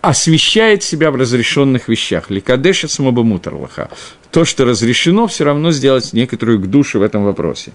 освещает 0.00 0.82
себя 0.82 1.10
в 1.10 1.16
разрешенных 1.16 1.88
вещах. 1.88 2.30
Ликадеша 2.30 2.88
смобамутарлаха. 2.88 3.90
То, 4.30 4.44
что 4.44 4.64
разрешено, 4.64 5.26
все 5.26 5.44
равно 5.44 5.70
сделать 5.72 6.12
некоторую 6.12 6.60
к 6.60 6.66
душе 6.66 6.98
в 6.98 7.02
этом 7.02 7.24
вопросе. 7.24 7.72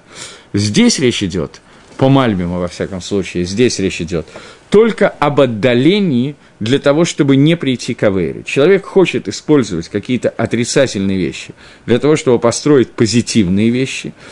Здесь 0.53 0.99
речь 0.99 1.23
идет, 1.23 1.61
по 1.97 2.09
Мальбиму, 2.09 2.59
во 2.59 2.67
всяком 2.67 3.01
случае, 3.01 3.45
здесь 3.45 3.79
речь 3.79 4.01
идет 4.01 4.27
только 4.69 5.09
об 5.09 5.41
отдалении 5.41 6.35
для 6.59 6.77
того, 6.77 7.03
чтобы 7.03 7.35
не 7.35 7.57
прийти 7.57 7.95
к 7.95 8.03
Авере. 8.03 8.43
Человек 8.43 8.85
хочет 8.85 9.27
использовать 9.27 9.89
какие-то 9.89 10.29
отрицательные 10.29 11.17
вещи 11.17 11.55
для 11.87 11.97
того, 11.97 12.15
чтобы 12.15 12.39
построить 12.39 12.91
позитивные 12.91 13.69
вещи– 13.69 14.13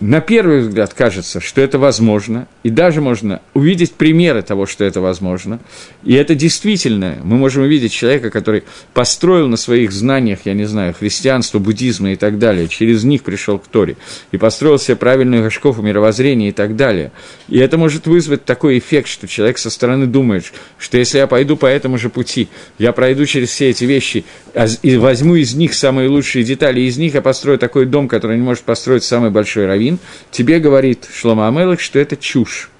на 0.00 0.20
первый 0.20 0.60
взгляд 0.60 0.94
кажется, 0.94 1.40
что 1.40 1.60
это 1.60 1.78
возможно, 1.78 2.46
и 2.62 2.70
даже 2.70 3.00
можно 3.00 3.40
увидеть 3.54 3.92
примеры 3.92 4.42
того, 4.42 4.66
что 4.66 4.84
это 4.84 5.00
возможно. 5.00 5.60
И 6.02 6.14
это 6.14 6.34
действительно, 6.34 7.18
мы 7.22 7.36
можем 7.36 7.62
увидеть 7.62 7.92
человека, 7.92 8.30
который 8.30 8.64
построил 8.92 9.48
на 9.48 9.56
своих 9.56 9.92
знаниях, 9.92 10.40
я 10.44 10.54
не 10.54 10.64
знаю, 10.64 10.94
христианство, 10.94 11.58
буддизма 11.58 12.12
и 12.12 12.16
так 12.16 12.38
далее, 12.38 12.68
через 12.68 13.04
них 13.04 13.22
пришел 13.22 13.58
к 13.58 13.66
Торе, 13.66 13.96
и 14.32 14.36
построил 14.36 14.78
себе 14.78 14.96
правильную 14.96 15.42
гашкову 15.42 15.82
мировоззрение 15.82 16.50
и 16.50 16.52
так 16.52 16.76
далее. 16.76 17.12
И 17.48 17.58
это 17.58 17.78
может 17.78 18.06
вызвать 18.06 18.44
такой 18.44 18.78
эффект, 18.78 19.08
что 19.08 19.28
человек 19.28 19.58
со 19.58 19.70
стороны 19.70 20.06
думает, 20.06 20.52
что 20.78 20.98
если 20.98 21.18
я 21.18 21.26
пойду 21.26 21.56
по 21.56 21.66
этому 21.66 21.98
же 21.98 22.08
пути, 22.08 22.48
я 22.78 22.92
пройду 22.92 23.26
через 23.26 23.50
все 23.50 23.70
эти 23.70 23.84
вещи 23.84 24.24
а 24.54 24.66
и 24.82 24.96
возьму 24.96 25.34
из 25.34 25.54
них 25.54 25.74
самые 25.74 26.08
лучшие 26.08 26.44
детали, 26.44 26.80
из 26.80 26.96
них 26.96 27.14
я 27.14 27.22
построю 27.22 27.58
такой 27.58 27.86
дом, 27.86 28.06
который 28.06 28.36
не 28.36 28.42
может 28.42 28.62
построить 28.62 29.02
самый 29.02 29.30
большой 29.30 29.66
раввин, 29.66 29.83
раввин, 29.84 29.98
тебе 30.30 30.58
говорит 30.58 31.08
Шлома 31.12 31.48
Амелах, 31.48 31.80
что 31.80 31.98
это 31.98 32.16
чушь, 32.16 32.70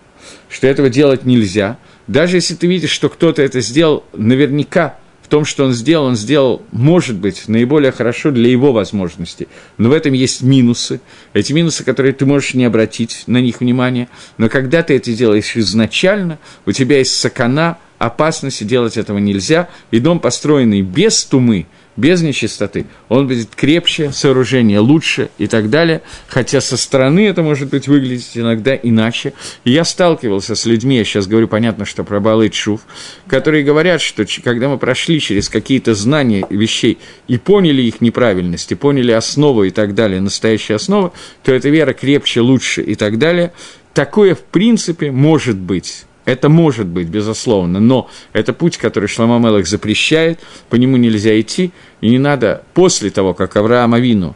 что 0.48 0.66
этого 0.66 0.88
делать 0.88 1.24
нельзя. 1.24 1.78
Даже 2.06 2.36
если 2.36 2.54
ты 2.54 2.66
видишь, 2.66 2.90
что 2.90 3.08
кто-то 3.08 3.42
это 3.42 3.60
сделал, 3.60 4.04
наверняка 4.12 4.98
в 5.22 5.28
том, 5.28 5.46
что 5.46 5.64
он 5.64 5.72
сделал, 5.72 6.04
он 6.04 6.16
сделал, 6.16 6.62
может 6.70 7.16
быть, 7.16 7.48
наиболее 7.48 7.92
хорошо 7.92 8.30
для 8.30 8.50
его 8.50 8.72
возможностей. 8.72 9.48
Но 9.78 9.88
в 9.88 9.92
этом 9.92 10.12
есть 10.12 10.42
минусы. 10.42 11.00
Эти 11.32 11.52
минусы, 11.54 11.82
которые 11.82 12.12
ты 12.12 12.26
можешь 12.26 12.52
не 12.52 12.66
обратить 12.66 13.24
на 13.26 13.38
них 13.40 13.60
внимания. 13.60 14.08
Но 14.36 14.50
когда 14.50 14.82
ты 14.82 14.96
это 14.96 15.12
делаешь 15.12 15.56
изначально, 15.56 16.38
у 16.66 16.72
тебя 16.72 16.98
есть 16.98 17.16
сакана, 17.16 17.78
опасности, 17.98 18.64
делать 18.64 18.98
этого 18.98 19.16
нельзя. 19.16 19.70
И 19.90 19.98
дом, 19.98 20.20
построенный 20.20 20.82
без 20.82 21.24
тумы, 21.24 21.66
без 21.96 22.22
нечистоты, 22.22 22.86
он 23.08 23.28
будет 23.28 23.54
крепче, 23.54 24.10
сооружение 24.12 24.80
лучше 24.80 25.30
и 25.38 25.46
так 25.46 25.70
далее, 25.70 26.02
хотя 26.26 26.60
со 26.60 26.76
стороны 26.76 27.26
это 27.26 27.42
может 27.42 27.70
быть 27.70 27.88
выглядеть 27.88 28.32
иногда 28.34 28.74
иначе. 28.74 29.32
И 29.64 29.70
я 29.70 29.84
сталкивался 29.84 30.54
с 30.54 30.66
людьми, 30.66 30.96
я 30.96 31.04
сейчас 31.04 31.26
говорю, 31.26 31.48
понятно, 31.48 31.84
что 31.84 32.04
про 32.04 32.20
Балы 32.20 32.50
Шуф, 32.52 32.80
которые 33.26 33.64
говорят, 33.64 34.00
что 34.00 34.24
когда 34.42 34.68
мы 34.68 34.78
прошли 34.78 35.20
через 35.20 35.48
какие-то 35.48 35.94
знания 35.94 36.46
вещей 36.50 36.98
и 37.28 37.38
поняли 37.38 37.82
их 37.82 38.00
неправильность, 38.00 38.72
и 38.72 38.74
поняли 38.74 39.12
основу 39.12 39.64
и 39.64 39.70
так 39.70 39.94
далее, 39.94 40.20
настоящую 40.20 40.76
основу, 40.76 41.12
то 41.42 41.52
эта 41.52 41.68
вера 41.68 41.92
крепче, 41.92 42.40
лучше 42.40 42.82
и 42.82 42.94
так 42.94 43.18
далее. 43.18 43.52
Такое, 43.92 44.34
в 44.34 44.42
принципе, 44.42 45.10
может 45.12 45.56
быть. 45.56 46.04
Это 46.24 46.48
может 46.48 46.86
быть, 46.86 47.08
безусловно, 47.08 47.80
но 47.80 48.08
это 48.32 48.52
путь, 48.52 48.78
который 48.78 49.08
Шломо 49.08 49.38
Мелах 49.38 49.66
запрещает, 49.66 50.40
по 50.70 50.76
нему 50.76 50.96
нельзя 50.96 51.38
идти, 51.38 51.72
и 52.00 52.08
не 52.08 52.18
надо 52.18 52.62
после 52.72 53.10
того, 53.10 53.34
как 53.34 53.56
Авраам 53.56 53.92
Авину 53.92 54.34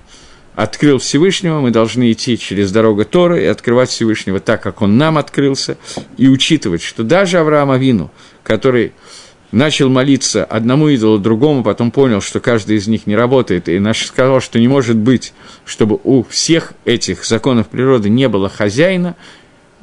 открыл 0.54 0.98
Всевышнего, 0.98 1.60
мы 1.60 1.70
должны 1.70 2.12
идти 2.12 2.36
через 2.36 2.72
дорогу 2.72 3.04
Тора 3.04 3.40
и 3.40 3.46
открывать 3.46 3.90
Всевышнего 3.90 4.40
так, 4.40 4.62
как 4.62 4.82
он 4.82 4.98
нам 4.98 5.16
открылся, 5.16 5.78
и 6.16 6.28
учитывать, 6.28 6.82
что 6.82 7.04
даже 7.04 7.38
Авраам 7.38 7.70
Авину, 7.70 8.10
который 8.42 8.92
начал 9.52 9.88
молиться 9.88 10.44
одному 10.44 10.88
идолу, 10.88 11.18
другому, 11.18 11.62
потом 11.62 11.90
понял, 11.90 12.20
что 12.20 12.40
каждый 12.40 12.76
из 12.76 12.86
них 12.86 13.06
не 13.06 13.16
работает, 13.16 13.68
и 13.68 13.80
сказал, 13.94 14.40
что 14.40 14.58
не 14.58 14.68
может 14.68 14.96
быть, 14.96 15.32
чтобы 15.64 16.00
у 16.04 16.22
всех 16.24 16.72
этих 16.84 17.24
законов 17.24 17.68
природы 17.68 18.08
не 18.10 18.28
было 18.28 18.48
хозяина, 18.48 19.16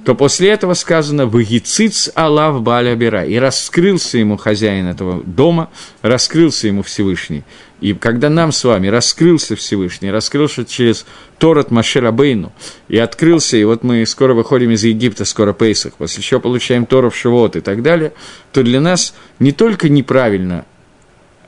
то 0.06 0.14
после 0.14 0.50
этого 0.52 0.76
сказано 0.76 1.26
«Вагициц 1.26 2.12
Аллах 2.14 2.62
Баля 2.62 2.96
Бера» 2.96 3.26
и 3.26 3.38
раскрылся 3.38 4.20
ему 4.20 4.38
хозяин 4.38 4.86
этого 4.86 5.24
дома, 5.24 5.72
раскрылся 6.04 6.68
ему 6.68 6.84
Всевышний. 6.84 7.44
И 7.82 7.94
когда 7.94 8.30
нам 8.30 8.52
с 8.52 8.64
вами 8.64 8.88
раскрылся 8.88 9.56
Всевышний, 9.56 10.12
раскрылся 10.12 10.64
через 10.64 11.08
Торат 11.40 11.72
Маширабейну, 11.72 12.54
и 12.88 12.98
открылся, 13.00 13.58
и 13.58 13.64
вот 13.64 13.84
мы 13.84 14.06
скоро 14.06 14.36
выходим 14.36 14.70
из 14.70 14.84
Египта, 14.84 15.26
скоро 15.26 15.54
Пейсах, 15.54 15.94
после 15.96 16.22
чего 16.22 16.40
получаем 16.40 16.86
Торов 16.86 17.16
Шивот 17.16 17.56
и 17.56 17.62
так 17.62 17.82
далее, 17.82 18.14
то 18.52 18.62
для 18.62 18.80
нас 18.80 19.16
не 19.40 19.54
только 19.54 19.90
неправильно 19.90 20.66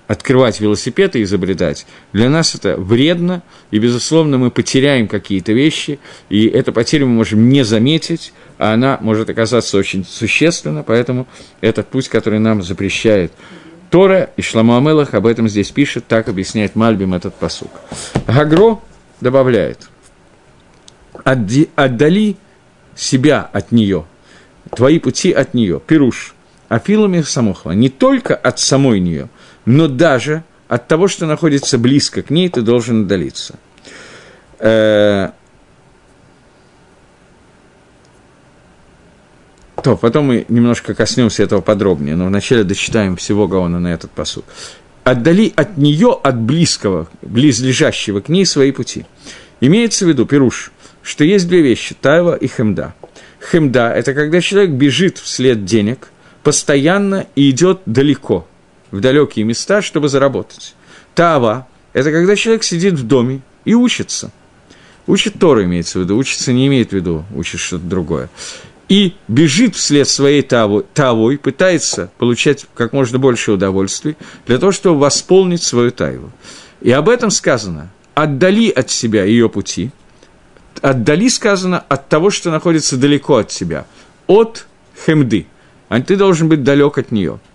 открывать 0.08 0.60
велосипед 0.60 1.16
и 1.16 1.24
изобретать, 1.24 1.86
для 2.14 2.30
нас 2.30 2.56
это 2.56 2.78
вредно, 2.78 3.44
и, 3.72 3.80
безусловно, 3.80 4.38
мы 4.38 4.52
потеряем 4.52 5.08
какие-то 5.08 5.52
вещи, 5.52 6.00
и 6.30 6.48
эту 6.48 6.72
потерю 6.72 7.08
мы 7.08 7.14
можем 7.14 7.50
не 7.50 7.64
заметить, 7.64 8.34
а 8.58 8.74
она 8.74 8.98
может 9.02 9.30
оказаться 9.30 9.78
очень 9.78 10.06
существенна, 10.06 10.84
поэтому 10.84 11.28
этот 11.62 11.88
путь, 11.88 12.08
который 12.08 12.40
нам 12.40 12.64
запрещает 12.64 13.34
Тора 13.90 14.32
и 14.36 14.42
Шламу 14.42 14.76
Амелах 14.78 15.14
об 15.14 15.26
этом 15.26 15.48
здесь 15.48 15.72
пишет, 15.72 16.08
так 16.08 16.28
объясняет 16.28 16.76
Мальбим 16.76 17.14
этот 17.14 17.36
посук. 17.36 17.72
Гагро 18.28 18.80
добавляет, 19.22 19.90
отдали 21.24 22.36
себя 22.96 23.50
от 23.52 23.72
нее, 23.72 24.06
твои 24.76 25.00
пути 25.00 25.32
от 25.32 25.54
нее, 25.54 25.82
пируш, 25.86 26.34
афилами 26.68 27.22
самохла, 27.22 27.72
не 27.72 27.90
только 27.90 28.36
от 28.36 28.60
самой 28.60 29.00
нее, 29.00 29.30
но 29.68 29.90
даже 29.90 30.44
от 30.70 30.88
того, 30.88 31.10
что 31.10 31.26
находится 31.26 31.78
близко 31.78 32.22
к 32.22 32.30
ней, 32.30 32.48
ты 32.48 32.62
должен 32.62 33.02
отдалиться. 33.02 33.56
Э, 34.60 35.32
то 39.84 39.98
потом 39.98 40.28
мы 40.28 40.46
немножко 40.48 40.94
коснемся 40.96 41.44
этого 41.44 41.60
подробнее, 41.60 42.16
но 42.16 42.28
вначале 42.28 42.64
дочитаем 42.64 43.18
всего 43.18 43.50
Гаона 43.50 43.80
на 43.82 43.90
этот 43.90 44.10
посуд. 44.12 44.46
Отдали 45.04 45.52
от 45.54 45.76
нее, 45.76 46.18
от 46.24 46.40
близкого, 46.40 47.10
близлежащего 47.22 48.22
к 48.22 48.30
ней 48.30 48.46
свои 48.46 48.72
пути. 48.72 49.06
Имеется 49.60 50.06
в 50.06 50.08
виду, 50.08 50.26
Пируш, 50.26 50.72
что 51.02 51.26
есть 51.26 51.46
две 51.50 51.62
вещи– 51.62 51.94
Тайва 52.02 52.36
и 52.36 52.48
Хемда. 52.48 52.94
Хемда– 53.52 53.92
это 53.96 54.14
когда 54.14 54.40
человек 54.40 54.72
бежит 54.72 55.18
вслед 55.18 55.66
денег 55.66 56.08
постоянно 56.42 57.28
и 57.36 57.50
идет 57.50 57.82
далеко– 57.86 58.48
в 58.92 59.00
далекие 59.00 59.46
места, 59.46 59.82
чтобы 59.82 60.10
заработать. 60.10 60.76
Тава– 61.16 61.68
это 61.94 62.12
когда 62.12 62.36
человек 62.36 62.64
сидит 62.64 62.94
в 62.94 63.06
доме 63.06 63.42
и 63.66 63.74
учится. 63.74 64.32
Учит 65.08 65.40
Тору, 65.40 65.64
имеется 65.64 66.00
в 66.00 66.02
виду, 66.04 66.18
учится 66.18 66.52
не 66.54 66.68
имеет 66.68 66.92
в 66.92 66.94
виду, 66.94 67.26
учит 67.34 67.60
что-то 67.60 67.86
другое. 67.86 68.30
И 68.90 69.16
бежит 69.28 69.76
вслед 69.76 70.08
своей 70.08 70.42
тавой, 70.42 70.86
тавой, 70.94 71.38
пытается 71.38 72.10
получать 72.18 72.66
как 72.74 72.94
можно 72.94 73.20
больше 73.20 73.52
удовольствий 73.52 74.16
для 74.46 74.58
того, 74.58 74.72
чтобы 74.72 75.00
восполнить 75.00 75.64
свою 75.64 75.92
тайву. 75.92 76.32
И 76.82 76.92
об 76.92 77.10
этом 77.10 77.32
сказано 77.32 77.90
«отдали 78.16 78.70
от 78.70 78.90
себя 78.90 79.26
ее 79.26 79.50
пути», 79.50 79.92
«отдали» 80.82 81.28
сказано 81.28 81.84
от 81.90 82.08
того, 82.08 82.30
что 82.30 82.52
находится 82.52 82.96
далеко 82.96 83.38
от 83.38 83.52
себя, 83.52 83.86
от 84.28 84.68
хемды, 85.06 85.48
а 85.90 86.02
ты 86.02 86.16
должен 86.16 86.48
быть 86.48 86.64
далек 86.64 86.98
от 86.98 87.12
нее– 87.12 87.40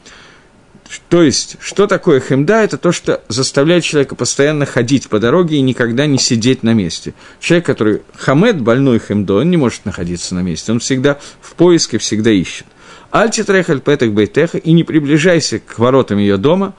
то 1.08 1.22
есть, 1.22 1.56
что 1.60 1.86
такое 1.86 2.20
хемда? 2.20 2.62
Это 2.62 2.76
то, 2.76 2.92
что 2.92 3.22
заставляет 3.28 3.84
человека 3.84 4.14
постоянно 4.14 4.66
ходить 4.66 5.08
по 5.08 5.18
дороге 5.18 5.56
и 5.56 5.62
никогда 5.62 6.06
не 6.06 6.18
сидеть 6.18 6.62
на 6.62 6.74
месте. 6.74 7.14
Человек, 7.40 7.66
который 7.66 8.02
хамед, 8.14 8.60
больной 8.60 8.98
хемдо, 8.98 9.36
он 9.36 9.50
не 9.50 9.56
может 9.56 9.84
находиться 9.84 10.34
на 10.34 10.40
месте. 10.40 10.70
Он 10.72 10.80
всегда 10.80 11.18
в 11.40 11.54
поиске, 11.54 11.98
всегда 11.98 12.30
ищет. 12.30 12.66
Альти 13.10 13.42
трехаль 13.42 13.80
петах 13.80 14.10
бейтеха 14.10 14.58
и 14.58 14.72
не 14.72 14.84
приближайся 14.84 15.60
к 15.60 15.78
воротам 15.78 16.18
ее 16.18 16.36
дома. 16.36 16.74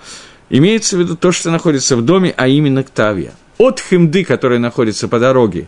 Имеется 0.49 0.97
в 0.97 0.99
виду 0.99 1.15
то, 1.15 1.31
что 1.31 1.49
находится 1.49 1.95
в 1.95 2.03
доме, 2.03 2.33
а 2.37 2.47
именно 2.47 2.83
к 2.83 2.89
Тавья. 2.89 3.33
От 3.57 3.79
хемды, 3.79 4.23
которая 4.23 4.59
находится 4.59 5.07
по 5.07 5.19
дороге, 5.19 5.67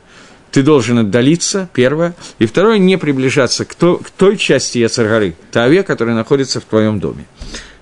ты 0.52 0.64
должен 0.64 1.00
отдалиться, 1.00 1.70
первое, 1.74 2.16
и 2.40 2.46
второе, 2.46 2.78
не 2.78 2.98
приближаться 2.98 3.66
к, 3.66 3.76
то, 3.76 3.98
к 3.98 4.10
той 4.10 4.38
части 4.38 4.78
Яцергары, 4.78 5.36
Таве, 5.52 5.84
которая 5.84 6.16
находится 6.16 6.62
в 6.62 6.64
твоем 6.66 7.00
доме. 7.00 7.26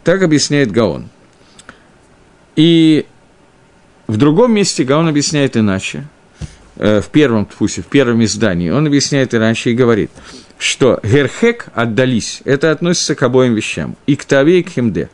Так 0.03 0.21
объясняет 0.21 0.71
Гаон. 0.71 1.09
И 2.55 3.05
в 4.07 4.17
другом 4.17 4.53
месте 4.53 4.83
Гаон 4.83 5.07
объясняет 5.07 5.55
иначе, 5.55 6.05
э, 6.75 7.01
в 7.01 7.07
первом 7.07 7.45
тфусе, 7.45 7.81
в 7.81 7.85
первом 7.85 8.23
издании, 8.23 8.69
он 8.69 8.85
объясняет 8.85 9.33
иначе 9.33 9.71
и 9.71 9.75
говорит, 9.75 10.11
что 10.57 10.99
герхек 11.03 11.67
отдались, 11.73 12.41
это 12.45 12.71
относится 12.71 13.15
к 13.15 13.23
обоим 13.23 13.55
вещам, 13.55 13.95
и 14.05 14.15
к 14.15 14.25
Таве, 14.25 14.59
и 14.59 14.63
к 14.63 14.69
Хемде. 14.69 15.09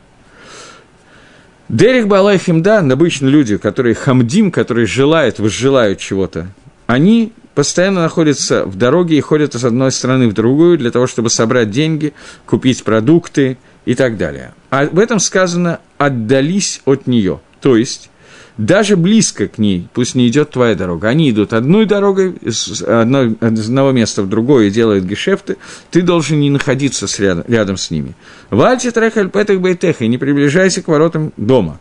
Дерих 1.68 2.08
Балай 2.08 2.38
Хемда, 2.38 2.78
обычно 2.78 3.28
люди, 3.28 3.56
которые 3.56 3.94
хамдим, 3.94 4.50
которые 4.50 4.86
желают, 4.86 5.38
возжелают 5.38 6.00
чего-то, 6.00 6.48
они 6.88 7.32
постоянно 7.54 8.02
находятся 8.02 8.64
в 8.64 8.76
дороге 8.76 9.16
и 9.16 9.20
ходят 9.20 9.54
с 9.54 9.62
одной 9.62 9.92
стороны 9.92 10.28
в 10.28 10.32
другую 10.32 10.78
для 10.78 10.90
того, 10.90 11.06
чтобы 11.06 11.30
собрать 11.30 11.70
деньги, 11.70 12.12
купить 12.44 12.82
продукты 12.82 13.58
и 13.84 13.94
так 13.94 14.16
далее. 14.16 14.54
А 14.70 14.86
в 14.86 14.98
этом 14.98 15.18
сказано 15.18 15.80
«отдались 15.98 16.80
от 16.84 17.06
нее», 17.06 17.40
то 17.60 17.76
есть 17.76 18.10
даже 18.60 18.96
близко 18.96 19.48
к 19.48 19.56
ней, 19.56 19.88
пусть 19.94 20.14
не 20.14 20.28
идет 20.28 20.50
твоя 20.50 20.74
дорога, 20.74 21.08
они 21.08 21.30
идут 21.30 21.54
одной 21.54 21.86
дорогой, 21.86 22.36
одной, 22.86 23.36
одного 23.40 23.92
места 23.92 24.22
в 24.22 24.28
другое 24.28 24.66
и 24.66 24.70
делают 24.70 25.04
гешефты, 25.04 25.56
ты 25.90 26.02
должен 26.02 26.38
не 26.40 26.50
находиться 26.50 27.06
с 27.06 27.18
рядом, 27.18 27.44
рядом 27.48 27.78
с 27.78 27.90
ними. 27.90 28.14
Вальти 28.50 28.90
трехаль 28.90 29.30
петах 29.30 29.60
бейтеха, 29.60 30.06
не 30.06 30.18
приближайся 30.18 30.82
к 30.82 30.88
воротам 30.88 31.32
дома. 31.38 31.80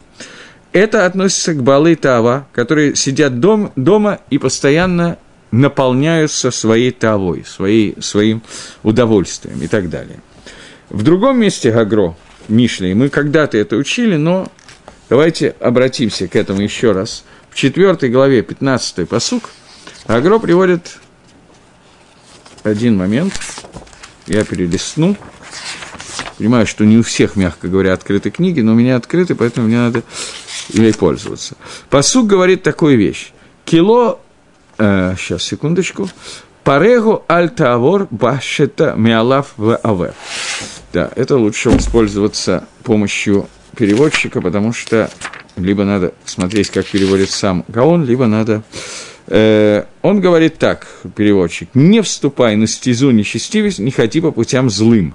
Это 0.71 1.05
относится 1.05 1.53
к 1.53 1.63
Балы 1.63 1.95
Тава, 1.95 2.47
которые 2.53 2.95
сидят 2.95 3.41
дом, 3.41 3.73
дома 3.75 4.19
и 4.29 4.37
постоянно 4.37 5.17
наполняются 5.51 6.51
своей 6.51 6.91
тавой, 6.91 7.43
своей, 7.45 7.95
своим 7.99 8.41
удовольствием 8.83 9.61
и 9.61 9.67
так 9.67 9.89
далее. 9.89 10.19
В 10.89 11.03
другом 11.03 11.39
месте 11.39 11.71
Гагро, 11.71 12.15
Мишли, 12.47 12.95
мы 12.95 13.09
когда-то 13.09 13.57
это 13.57 13.75
учили, 13.75 14.15
но 14.15 14.47
давайте 15.07 15.55
обратимся 15.59 16.27
к 16.27 16.35
этому 16.35 16.61
еще 16.61 16.93
раз. 16.93 17.23
В 17.51 17.55
четвертой 17.55 18.09
главе, 18.09 18.41
15 18.41 19.07
посук, 19.07 19.51
Агро 20.07 20.39
приводит 20.39 20.97
один 22.63 22.97
момент, 22.97 23.39
я 24.25 24.43
перелистну, 24.43 25.15
понимаю, 26.39 26.65
что 26.65 26.85
не 26.85 26.97
у 26.97 27.03
всех, 27.03 27.35
мягко 27.35 27.67
говоря, 27.67 27.93
открыты 27.93 28.31
книги, 28.31 28.61
но 28.61 28.71
у 28.71 28.75
меня 28.75 28.95
открыты, 28.95 29.35
поэтому 29.35 29.67
мне 29.67 29.77
надо 29.77 30.01
ей 30.69 30.93
пользоваться. 30.93 31.55
Посук 31.91 32.25
говорит 32.25 32.63
такую 32.63 32.97
вещь. 32.97 33.31
Кило, 33.63 34.19
э, 34.79 35.13
сейчас, 35.19 35.43
секундочку, 35.43 36.09
Парегу 36.63 37.23
альтавор 37.27 38.07
башета 38.11 38.93
миалав 38.95 39.53
в 39.57 39.79
авер. 39.83 40.13
Да, 40.91 41.11
это 41.15 41.37
лучше 41.37 41.69
воспользоваться 41.69 42.67
помощью 42.83 43.47
переводчика, 43.77 44.41
потому 44.41 44.73
что 44.73 45.09
либо 45.55 45.83
надо 45.83 46.13
смотреть, 46.25 46.69
как 46.69 46.85
переводит 46.87 47.29
сам 47.29 47.63
Гаон, 47.67 48.05
либо 48.05 48.25
надо... 48.25 48.63
Э, 49.27 49.83
он 50.01 50.21
говорит 50.21 50.57
так, 50.57 50.87
переводчик, 51.15 51.69
«Не 51.75 52.01
вступай 52.01 52.55
на 52.55 52.65
стезу 52.65 53.11
нечестивость, 53.11 53.77
не 53.77 53.91
ходи 53.91 54.21
по 54.21 54.31
путям 54.31 54.71
злым, 54.71 55.13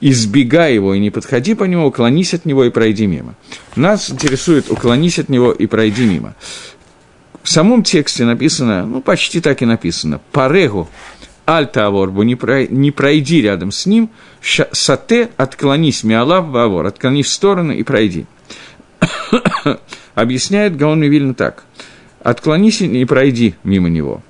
избегай 0.00 0.74
его 0.74 0.94
и 0.94 1.00
не 1.00 1.10
подходи 1.10 1.54
по 1.54 1.64
нему, 1.64 1.86
уклонись 1.86 2.34
от 2.34 2.44
него 2.44 2.64
и 2.64 2.70
пройди 2.70 3.06
мимо». 3.06 3.34
Нас 3.74 4.10
интересует 4.10 4.70
«уклонись 4.70 5.18
от 5.18 5.28
него 5.28 5.50
и 5.50 5.66
пройди 5.66 6.04
мимо». 6.04 6.36
В 7.42 7.50
самом 7.50 7.82
тексте 7.82 8.24
написано, 8.24 8.86
ну, 8.86 9.00
почти 9.00 9.40
так 9.40 9.62
и 9.62 9.66
написано, 9.66 10.20
«парегу 10.30 10.88
альта 11.46 11.86
аворбу, 11.86 12.22
не, 12.22 12.36
не 12.70 12.90
пройди 12.90 13.42
рядом 13.42 13.72
с 13.72 13.86
ним, 13.86 14.10
сате, 14.40 15.30
отклонись 15.36 16.04
миалав 16.04 16.48
вавор, 16.48 16.86
отклонись 16.86 17.26
в 17.26 17.32
сторону 17.32 17.72
и 17.72 17.82
пройди». 17.82 18.26
Объясняет 20.14 20.76
Гаон 20.76 21.02
Вильна 21.02 21.34
так. 21.34 21.64
Отклонись 22.22 22.82
и 22.82 23.04
пройди 23.04 23.54
мимо 23.64 23.88
него. 23.88 24.22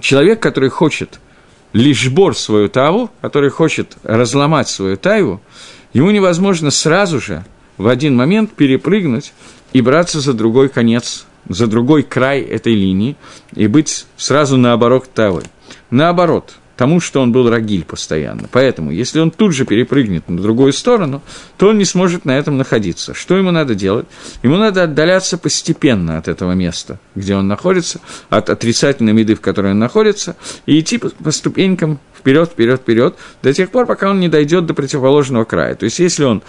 Человек, 0.00 0.40
который 0.40 0.70
хочет 0.70 1.20
лишь 1.72 2.08
бор 2.08 2.36
свою 2.36 2.68
таву, 2.68 3.10
который 3.20 3.50
хочет 3.50 3.96
разломать 4.02 4.68
свою 4.68 4.96
тайву, 4.96 5.40
ему 5.92 6.10
невозможно 6.10 6.70
сразу 6.70 7.20
же 7.20 7.44
в 7.76 7.88
один 7.88 8.16
момент 8.16 8.52
перепрыгнуть 8.52 9.32
и 9.72 9.80
браться 9.80 10.20
за 10.20 10.32
другой 10.32 10.68
конец, 10.68 11.26
за 11.48 11.66
другой 11.66 12.02
край 12.02 12.40
этой 12.40 12.74
линии 12.74 13.16
и 13.54 13.66
быть 13.66 14.06
сразу 14.16 14.56
наоборот 14.56 15.08
тавой. 15.12 15.44
Наоборот– 15.90 16.54
тому, 16.78 17.00
что 17.00 17.20
он 17.20 17.32
был 17.32 17.50
рагиль 17.50 17.84
постоянно. 17.84 18.48
Поэтому, 18.50 18.92
если 18.92 19.18
он 19.18 19.32
тут 19.32 19.52
же 19.52 19.66
перепрыгнет 19.66 20.28
на 20.28 20.40
другую 20.40 20.72
сторону, 20.72 21.22
то 21.56 21.70
он 21.70 21.78
не 21.78 21.84
сможет 21.84 22.24
на 22.24 22.38
этом 22.38 22.56
находиться. 22.56 23.14
Что 23.14 23.36
ему 23.36 23.50
надо 23.50 23.74
делать? 23.74 24.06
Ему 24.44 24.56
надо 24.56 24.84
отдаляться 24.84 25.38
постепенно 25.38 26.18
от 26.18 26.28
этого 26.28 26.52
места, 26.52 27.00
где 27.16 27.34
он 27.34 27.48
находится, 27.48 28.00
от 28.30 28.48
отрицательной 28.48 29.12
меды, 29.12 29.34
в 29.34 29.40
которой 29.40 29.72
он 29.72 29.80
находится, 29.80 30.36
и 30.66 30.78
идти 30.78 30.98
по 30.98 31.32
ступенькам 31.32 31.98
вперед, 32.16 32.50
вперед, 32.50 32.80
вперед, 32.80 33.16
до 33.42 33.52
тех 33.52 33.70
пор, 33.70 33.86
пока 33.86 34.08
он 34.10 34.20
не 34.20 34.28
дойдет 34.28 34.64
до 34.66 34.72
противоположного 34.72 35.44
края. 35.44 35.74
То 35.74 35.84
есть, 35.84 35.98
если 35.98 36.22
он 36.22 36.44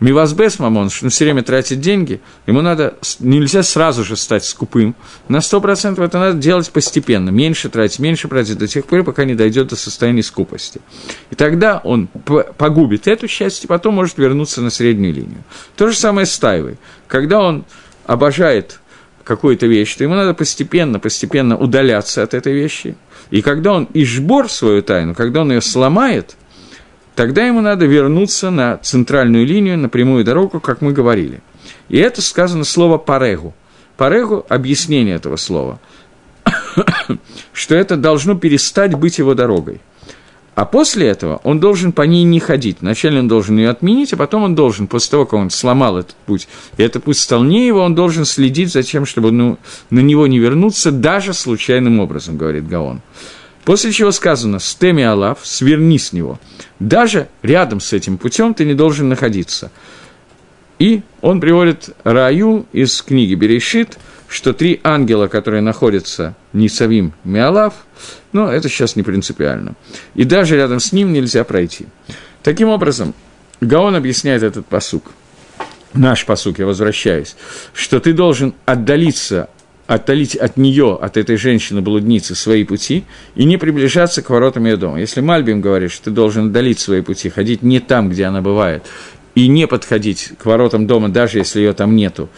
Мивазбес 0.00 0.58
мамон, 0.58 0.90
что 0.90 1.06
он 1.06 1.10
все 1.10 1.24
время 1.24 1.42
тратит 1.42 1.80
деньги, 1.80 2.20
ему 2.46 2.62
надо, 2.62 2.94
нельзя 3.20 3.62
сразу 3.62 4.02
же 4.02 4.16
стать 4.16 4.44
скупым. 4.44 4.94
На 5.28 5.36
100% 5.38 6.02
это 6.02 6.18
надо 6.18 6.38
делать 6.38 6.70
постепенно, 6.70 7.30
меньше 7.30 7.68
тратить, 7.68 8.00
меньше 8.00 8.28
тратить 8.28 8.58
до 8.58 8.66
тех 8.66 8.86
пор, 8.86 9.04
пока 9.04 9.24
не 9.24 9.34
дойдет 9.34 9.68
до 9.68 9.76
состояния 9.76 10.22
скупости. 10.22 10.80
И 11.30 11.36
тогда 11.36 11.80
он 11.84 12.08
погубит 12.58 13.06
это 13.06 13.28
счастье, 13.28 13.68
потом 13.68 13.94
может 13.94 14.18
вернуться 14.18 14.60
на 14.62 14.70
среднюю 14.70 15.14
линию. 15.14 15.44
То 15.76 15.88
же 15.88 15.96
самое 15.96 16.26
с 16.26 16.36
Тайвой. 16.38 16.76
Когда 17.06 17.40
он 17.40 17.64
обожает 18.04 18.80
какую-то 19.22 19.66
вещь, 19.66 19.94
то 19.94 20.04
ему 20.04 20.16
надо 20.16 20.34
постепенно, 20.34 20.98
постепенно 20.98 21.56
удаляться 21.56 22.22
от 22.22 22.34
этой 22.34 22.52
вещи. 22.52 22.96
И 23.30 23.42
когда 23.42 23.72
он 23.72 23.88
ишбор 23.94 24.50
свою 24.50 24.82
тайну, 24.82 25.14
когда 25.14 25.42
он 25.42 25.52
ее 25.52 25.60
сломает– 25.60 26.36
тогда 27.14 27.46
ему 27.46 27.60
надо 27.60 27.86
вернуться 27.86 28.50
на 28.50 28.76
центральную 28.78 29.46
линию, 29.46 29.78
на 29.78 29.88
прямую 29.88 30.24
дорогу, 30.24 30.60
как 30.60 30.80
мы 30.80 30.92
говорили. 30.92 31.40
И 31.88 31.98
это 31.98 32.22
сказано 32.22 32.64
слово 32.64 32.98
«парегу». 32.98 33.54
«Парегу»– 33.96 34.44
объяснение 34.48 35.14
этого 35.14 35.36
слова, 35.36 35.78
что 37.52 37.74
это 37.76 37.96
должно 37.96 38.34
перестать 38.34 38.94
быть 38.94 39.18
его 39.18 39.34
дорогой. 39.34 39.80
А 40.54 40.64
после 40.64 41.08
этого 41.08 41.40
он 41.42 41.58
должен 41.58 41.92
по 41.92 42.02
ней 42.02 42.22
не 42.22 42.38
ходить. 42.38 42.78
Вначале 42.80 43.18
он 43.18 43.28
должен 43.28 43.58
ее 43.58 43.70
отменить, 43.70 44.12
а 44.12 44.16
потом 44.16 44.44
он 44.44 44.54
должен, 44.54 44.86
после 44.86 45.10
того, 45.10 45.24
как 45.24 45.34
он 45.34 45.50
сломал 45.50 45.98
этот 45.98 46.14
путь, 46.26 46.48
и 46.76 46.82
этот 46.82 47.04
путь 47.04 47.18
стал 47.18 47.42
не 47.42 47.66
его, 47.66 47.80
он 47.80 47.94
должен 47.94 48.24
следить 48.24 48.72
за 48.72 48.82
тем, 48.82 49.04
чтобы 49.04 49.32
ну, 49.32 49.58
на 49.90 50.00
него 50.00 50.26
не 50.26 50.38
вернуться 50.38 50.92
даже 50.92 51.34
случайным 51.34 51.98
образом, 51.98 52.36
говорит 52.36 52.68
Гаон. 52.68 53.00
После 53.64 53.92
чего 53.92 54.12
сказано 54.12 54.60
«стеми 54.60 55.02
Алав», 55.02 55.40
«сверни 55.42 55.98
с 55.98 56.12
него». 56.12 56.38
Даже 56.78 57.28
рядом 57.42 57.80
с 57.80 57.92
этим 57.92 58.18
путем 58.18 58.52
ты 58.52 58.64
не 58.64 58.74
должен 58.74 59.08
находиться. 59.08 59.70
И 60.78 61.02
он 61.22 61.40
приводит 61.40 61.90
Раю 62.04 62.66
из 62.72 63.00
книги 63.00 63.34
Берешит, 63.34 63.98
что 64.28 64.52
три 64.52 64.80
ангела, 64.82 65.28
которые 65.28 65.62
находятся 65.62 66.34
Нисавим 66.52 67.12
Миалав, 67.24 67.74
но 68.32 68.50
это 68.50 68.68
сейчас 68.68 68.96
не 68.96 69.02
принципиально. 69.02 69.74
И 70.14 70.24
даже 70.24 70.56
рядом 70.56 70.80
с 70.80 70.92
ним 70.92 71.12
нельзя 71.12 71.44
пройти. 71.44 71.86
Таким 72.42 72.68
образом, 72.68 73.14
Гаон 73.60 73.94
объясняет 73.94 74.42
этот 74.42 74.66
посук, 74.66 75.04
наш 75.94 76.26
посук, 76.26 76.58
я 76.58 76.66
возвращаюсь, 76.66 77.36
что 77.72 78.00
ты 78.00 78.12
должен 78.12 78.54
отдалиться 78.66 79.48
отдалить 79.86 80.36
от 80.36 80.56
нее, 80.56 80.98
от 81.00 81.16
этой 81.16 81.36
женщины-блудницы, 81.36 82.34
свои 82.34 82.64
пути 82.64 83.04
и 83.34 83.44
не 83.44 83.56
приближаться 83.56 84.22
к 84.22 84.30
воротам 84.30 84.64
ее 84.64 84.76
дома. 84.76 85.00
Если 85.00 85.20
Мальбим 85.20 85.60
говорит, 85.60 85.92
что 85.92 86.04
ты 86.04 86.10
должен 86.10 86.46
отдалить 86.46 86.78
свои 86.78 87.02
пути, 87.02 87.28
ходить 87.28 87.62
не 87.62 87.80
там, 87.80 88.08
где 88.08 88.24
она 88.24 88.40
бывает, 88.40 88.84
и 89.34 89.48
не 89.48 89.66
подходить 89.66 90.32
к 90.38 90.46
воротам 90.46 90.86
дома, 90.86 91.08
даже 91.08 91.38
если 91.38 91.60
ее 91.60 91.74
там 91.74 91.96
нету, 91.96 92.28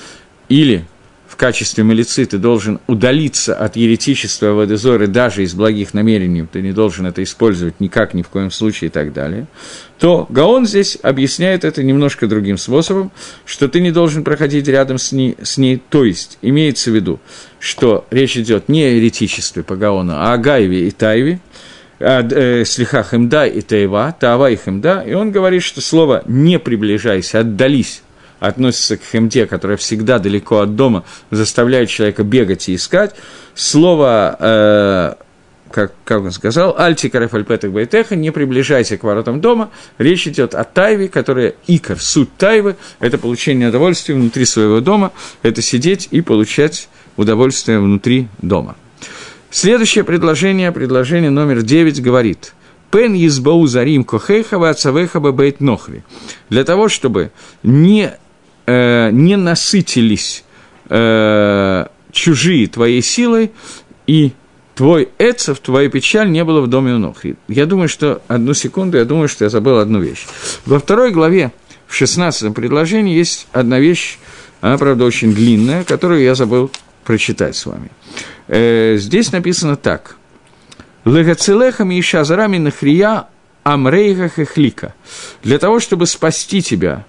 или 0.49 0.85
в 1.29 1.37
качестве 1.37 1.85
милицы 1.85 2.25
ты 2.25 2.39
должен 2.39 2.81
удалиться 2.87 3.55
от 3.55 3.77
еретичества 3.77 4.53
Вадезоры 4.53 5.07
даже 5.07 5.43
из 5.43 5.55
благих 5.55 5.93
намерений, 5.93 6.47
ты 6.51 6.63
не 6.63 6.73
должен 6.73 7.07
это 7.07 7.23
использовать 7.23 7.81
никак, 7.81 8.15
ни 8.15 8.23
в 8.23 8.29
коем 8.29 8.51
случае 8.51 8.89
и 8.89 8.91
так 8.91 9.13
далее, 9.13 9.47
то 9.99 10.27
Гаон 10.29 10.67
здесь 10.67 10.99
объясняет 11.03 11.65
это 11.65 11.83
немножко 11.83 12.27
другим 12.27 12.59
способом, 12.59 13.11
что 13.45 13.69
ты 13.69 13.81
не 13.81 13.91
должен 13.91 14.25
проходить 14.25 14.69
рядом 14.69 14.99
с 14.99 15.13
ней, 15.13 15.37
с 15.43 15.57
ней. 15.57 15.83
То 15.91 16.05
есть 16.05 16.39
имеется 16.43 16.91
в 16.91 16.95
виду, 16.95 17.19
что 17.59 18.07
речь 18.11 18.37
идет 18.37 18.69
не 18.69 18.85
о 18.85 18.91
еретичестве 18.91 19.63
по 19.63 19.77
Гаону, 19.77 20.13
а 20.15 20.33
о 20.33 20.39
Гайве 20.39 20.89
и 20.89 20.91
Тайве, 20.91 21.41
э, 21.99 22.65
слиха 22.65 23.03
хемда 23.03 23.47
и 23.47 23.63
таева, 23.63 24.15
таава 24.19 24.51
и 24.51 24.57
хемда, 24.57 25.03
и 25.07 25.15
он 25.15 25.33
говорит, 25.33 25.63
что 25.63 25.81
слово 25.81 26.23
«не 26.27 26.59
приближайся», 26.59 27.41
«отдались» 27.41 28.03
относится 28.41 28.97
к 28.97 29.03
хемде, 29.03 29.47
которая 29.47 29.77
всегда 29.77 30.19
далеко 30.19 30.61
от 30.61 30.77
дома, 30.77 31.05
заставляет 31.31 31.89
человека 31.89 32.23
бегать 32.23 32.69
и 32.69 32.75
искать. 32.75 33.15
Слово, 33.55 34.37
э, 34.39 35.15
как, 35.71 35.93
как 36.05 36.23
он 36.23 36.33
сказал, 36.33 36.75
«Альти 36.79 37.09
карефальпетах 37.09 37.71
байтеха», 37.71 38.17
«не 38.17 38.31
приближайся 38.31 38.97
к 38.99 39.05
воротам 39.05 39.41
дома». 39.41 39.71
Речь 39.99 40.27
идет 40.27 40.55
о 40.55 40.65
тайве, 40.65 41.09
которая 41.09 41.55
икор, 41.67 41.99
суть 41.99 42.35
тайвы– 42.37 42.77
это 43.01 43.19
получение 43.19 43.69
удовольствия 43.69 44.15
внутри 44.15 44.45
своего 44.45 44.81
дома, 44.81 45.13
это 45.43 45.63
сидеть 45.63 46.09
и 46.11 46.21
получать 46.21 46.89
удовольствие 47.17 47.81
внутри 47.81 48.29
дома. 48.43 48.77
Следующее 49.51 50.05
предложение, 50.05 50.73
предложение 50.73 51.31
номер 51.31 51.63
9, 51.63 52.03
говорит– 52.03 52.53
Пен 52.91 53.15
избау 53.15 53.67
зарим 53.67 54.05
кохейхава 54.05 54.71
ацавейхаба 54.71 55.33
бейт 55.33 55.61
нохри. 55.61 56.03
Для 56.51 56.65
того, 56.65 56.89
чтобы 56.89 57.31
не 57.63 58.13
э, 58.67 59.11
не 59.11 59.37
насытились 59.37 60.45
э, 60.89 61.87
чужие 62.13 62.67
твоей 62.67 63.03
силой, 63.03 63.53
и 64.07 64.33
твой 64.75 65.09
эцев, 65.19 65.59
твоя 65.61 65.89
печаль 65.89 66.31
не 66.31 66.45
было 66.45 66.61
в 66.61 66.69
доме 66.69 66.93
ног. 66.93 67.19
Я 67.49 67.67
думаю, 67.67 67.89
что, 67.89 68.23
одну 68.29 68.55
секунду, 68.55 68.99
я 68.99 69.05
думаю, 69.05 69.29
что 69.29 69.45
я 69.45 69.51
забыл 69.51 69.79
одну 69.79 70.01
вещь. 70.01 70.27
Во 70.65 70.79
второй 70.79 71.11
главе, 71.11 71.53
в 71.87 71.95
16 71.95 72.55
предложении, 72.55 73.17
есть 73.17 73.49
одна 73.53 73.81
вещь, 73.81 74.19
она, 74.61 74.79
правда, 74.79 75.05
очень 75.05 75.35
длинная, 75.35 75.85
которую 75.85 76.23
я 76.23 76.35
забыл 76.35 76.71
прочитать 77.05 77.57
с 77.57 77.67
вами. 77.67 77.91
Э, 78.49 78.97
здесь 78.99 79.33
написано 79.33 79.77
так. 79.77 80.17
Легацелехами 81.05 81.95
и 81.95 82.03
шазарами 82.03 82.59
нахрия 82.59 83.29
амрейха 83.63 84.29
хехлика. 84.29 84.95
Для 85.43 85.59
того, 85.59 85.81
чтобы 85.81 86.07
спасти 86.07 86.63
тебя 86.63 87.05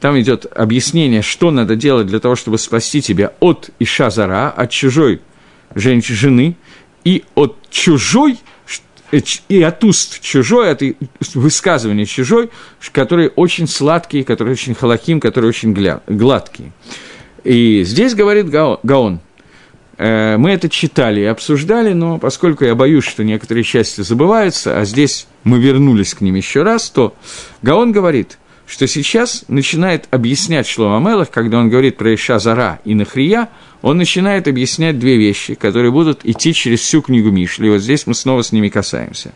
там 0.00 0.18
идет 0.20 0.46
объяснение, 0.54 1.22
что 1.22 1.50
надо 1.50 1.76
делать 1.76 2.06
для 2.06 2.20
того, 2.20 2.36
чтобы 2.36 2.58
спасти 2.58 3.00
тебя 3.00 3.32
от 3.40 3.70
Ишазара, 3.78 4.50
от 4.50 4.70
чужой 4.70 5.20
женщины, 5.74 6.56
и 7.04 7.24
от 7.34 7.56
чужой, 7.70 8.38
э, 9.12 9.20
и 9.48 9.62
от 9.62 9.84
уст 9.84 10.20
чужой, 10.20 10.70
от 10.70 10.82
высказывания 11.34 12.04
чужой, 12.04 12.50
которые 12.92 13.30
очень 13.30 13.66
сладкие, 13.66 14.24
которые 14.24 14.52
очень 14.52 14.74
халаким, 14.74 15.20
которые 15.20 15.48
очень 15.48 15.72
гладкие. 16.06 16.72
И 17.44 17.82
здесь 17.84 18.14
говорит 18.14 18.50
Гаон, 18.50 19.20
э, 19.96 20.36
мы 20.36 20.50
это 20.50 20.68
читали 20.68 21.20
и 21.20 21.24
обсуждали, 21.24 21.94
но 21.94 22.18
поскольку 22.18 22.64
я 22.64 22.74
боюсь, 22.74 23.04
что 23.04 23.24
некоторые 23.24 23.64
части 23.64 24.02
забываются, 24.02 24.78
а 24.78 24.84
здесь 24.84 25.26
мы 25.44 25.58
вернулись 25.58 26.12
к 26.12 26.20
ним 26.20 26.34
еще 26.34 26.64
раз, 26.64 26.90
то 26.90 27.14
Гаон 27.62 27.92
говорит– 27.92 28.38
что 28.66 28.86
сейчас 28.86 29.44
начинает 29.48 30.08
объяснять 30.10 30.66
Шлома 30.66 30.98
Мелах, 30.98 31.30
когда 31.30 31.58
он 31.58 31.70
говорит 31.70 31.96
про 31.96 32.14
Иша 32.14 32.38
Зара 32.38 32.80
и 32.84 32.94
Нахрия, 32.94 33.48
он 33.82 33.98
начинает 33.98 34.48
объяснять 34.48 34.98
две 34.98 35.16
вещи, 35.16 35.54
которые 35.54 35.92
будут 35.92 36.24
идти 36.24 36.52
через 36.52 36.80
всю 36.80 37.02
книгу 37.02 37.30
Мишли. 37.30 37.70
Вот 37.70 37.80
здесь 37.80 38.06
мы 38.06 38.14
снова 38.14 38.42
с 38.42 38.52
ними 38.52 38.68
касаемся. 38.68 39.32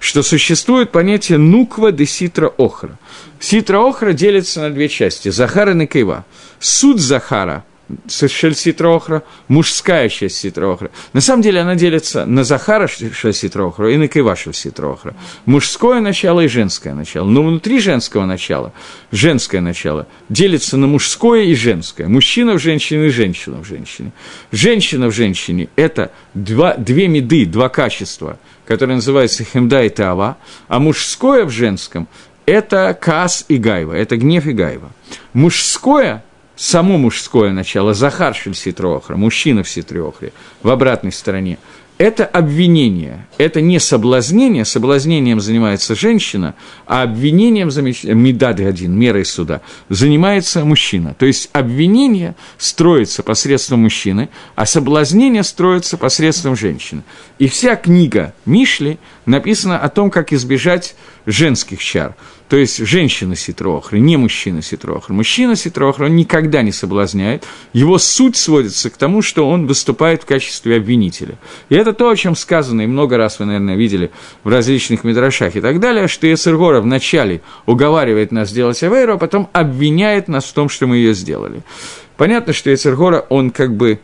что 0.00 0.22
существует 0.22 0.92
понятие 0.92 1.38
нуква 1.38 1.90
де 1.90 2.04
ситра 2.04 2.48
охра. 2.48 2.98
Ситра 3.40 3.78
охра 3.78 4.12
делится 4.12 4.60
на 4.60 4.70
две 4.70 4.88
части– 4.88 5.28
Захара 5.30 5.70
и 5.70 5.74
Накива. 5.74 6.26
Суд 6.58 7.00
Захара– 7.00 7.64
шель 8.08 8.54
ситроохра, 8.54 9.22
мужская 9.48 10.08
часть 10.08 10.36
ситроохра. 10.36 10.90
На 11.12 11.20
самом 11.20 11.42
деле 11.42 11.60
она 11.60 11.74
делится 11.74 12.24
на 12.26 12.44
Захара 12.44 12.86
шель 12.86 13.34
ситроохра 13.34 13.92
и 13.92 13.96
на 13.96 14.08
Кива 14.08 14.36
шель 14.36 14.54
ситроохра. 14.54 15.14
Мужское 15.46 16.00
начало 16.00 16.40
и 16.40 16.48
женское 16.48 16.94
начало. 16.94 17.26
Но 17.26 17.42
внутри 17.42 17.80
женского 17.80 18.24
начала, 18.24 18.72
женское 19.12 19.60
начало, 19.60 20.06
делится 20.28 20.76
на 20.76 20.86
мужское 20.86 21.42
и 21.44 21.54
женское. 21.54 22.08
Мужчина 22.08 22.54
в 22.54 22.58
женщине 22.58 23.06
и 23.06 23.10
женщина 23.10 23.58
в 23.58 23.66
женщине. 23.66 24.12
Женщина 24.52 25.08
в 25.08 25.12
женщине– 25.12 25.68
это 25.76 26.10
два, 26.34 26.74
две 26.74 27.08
меды, 27.08 27.44
два 27.44 27.68
качества, 27.68 28.38
которые 28.66 28.96
называются 28.96 29.44
хемда 29.44 29.84
и 29.84 29.88
тава, 29.88 30.38
а 30.68 30.78
мужское 30.78 31.44
в 31.44 31.50
женском– 31.50 32.08
это 32.46 32.96
кас 32.98 33.44
и 33.48 33.56
гайва, 33.56 33.92
это 33.92 34.16
гнев 34.16 34.46
и 34.46 34.52
гайва. 34.52 34.90
Мужское– 35.32 36.23
само 36.56 36.98
мужское 36.98 37.52
начало, 37.52 37.94
Захар 37.94 38.34
Шельситроохра, 38.34 39.16
мужчина 39.16 39.62
в 39.62 39.68
Ситриохре, 39.68 40.32
в 40.62 40.70
обратной 40.70 41.12
стороне, 41.12 41.58
это 41.96 42.24
обвинение, 42.24 43.28
это 43.38 43.60
не 43.60 43.78
соблазнение, 43.78 44.64
соблазнением 44.64 45.40
занимается 45.40 45.94
женщина, 45.94 46.56
а 46.86 47.02
обвинением, 47.02 47.68
медад 48.20 48.58
один, 48.58 48.98
мерой 48.98 49.24
суда, 49.24 49.60
занимается 49.88 50.64
мужчина. 50.64 51.14
То 51.16 51.24
есть 51.24 51.50
обвинение 51.52 52.34
строится 52.58 53.22
посредством 53.22 53.82
мужчины, 53.82 54.28
а 54.56 54.66
соблазнение 54.66 55.44
строится 55.44 55.96
посредством 55.96 56.56
женщины. 56.56 57.04
И 57.38 57.46
вся 57.46 57.76
книга 57.76 58.34
Мишли 58.44 58.98
написана 59.24 59.78
о 59.78 59.88
том, 59.88 60.10
как 60.10 60.32
избежать 60.32 60.96
женских 61.26 61.82
чар– 61.82 62.14
то 62.48 62.58
есть 62.58 62.86
женщина 62.86 63.36
ситрохра, 63.36 63.96
не 63.96 64.16
мужчина 64.16 64.60
ситрохра. 64.60 65.14
Мужчина 65.14 65.56
ситрохра, 65.56 66.04
он 66.04 66.14
никогда 66.14 66.62
не 66.62 66.72
соблазняет. 66.72 67.44
Его 67.72 67.96
суть 67.98 68.36
сводится 68.36 68.90
к 68.90 68.96
тому, 68.98 69.22
что 69.22 69.48
он 69.48 69.66
выступает 69.66 70.22
в 70.22 70.26
качестве 70.26 70.76
обвинителя. 70.76 71.36
И 71.70 71.74
это 71.74 71.94
то, 71.94 72.08
о 72.10 72.16
чем 72.16 72.36
сказано, 72.36 72.82
и 72.82 72.86
много 72.86 73.16
раз 73.16 73.38
вы, 73.38 73.46
наверное, 73.46 73.76
видели 73.76 74.10
в 74.44 74.50
различных 74.50 75.04
мидрашах 75.04 75.56
и 75.56 75.60
так 75.60 75.80
далее, 75.80 76.06
что 76.06 76.26
Ецергора 76.26 76.80
вначале 76.80 77.40
уговаривает 77.64 78.30
нас 78.30 78.50
сделать 78.50 78.82
Авейру, 78.82 79.14
а 79.14 79.18
потом 79.18 79.48
обвиняет 79.52 80.28
нас 80.28 80.44
в 80.44 80.52
том, 80.52 80.68
что 80.68 80.86
мы 80.86 80.98
ее 80.98 81.14
сделали. 81.14 81.62
Понятно, 82.18 82.52
что 82.52 82.70
Ецергора, 82.70 83.24
он 83.30 83.50
как 83.50 83.74
бы 83.74 84.00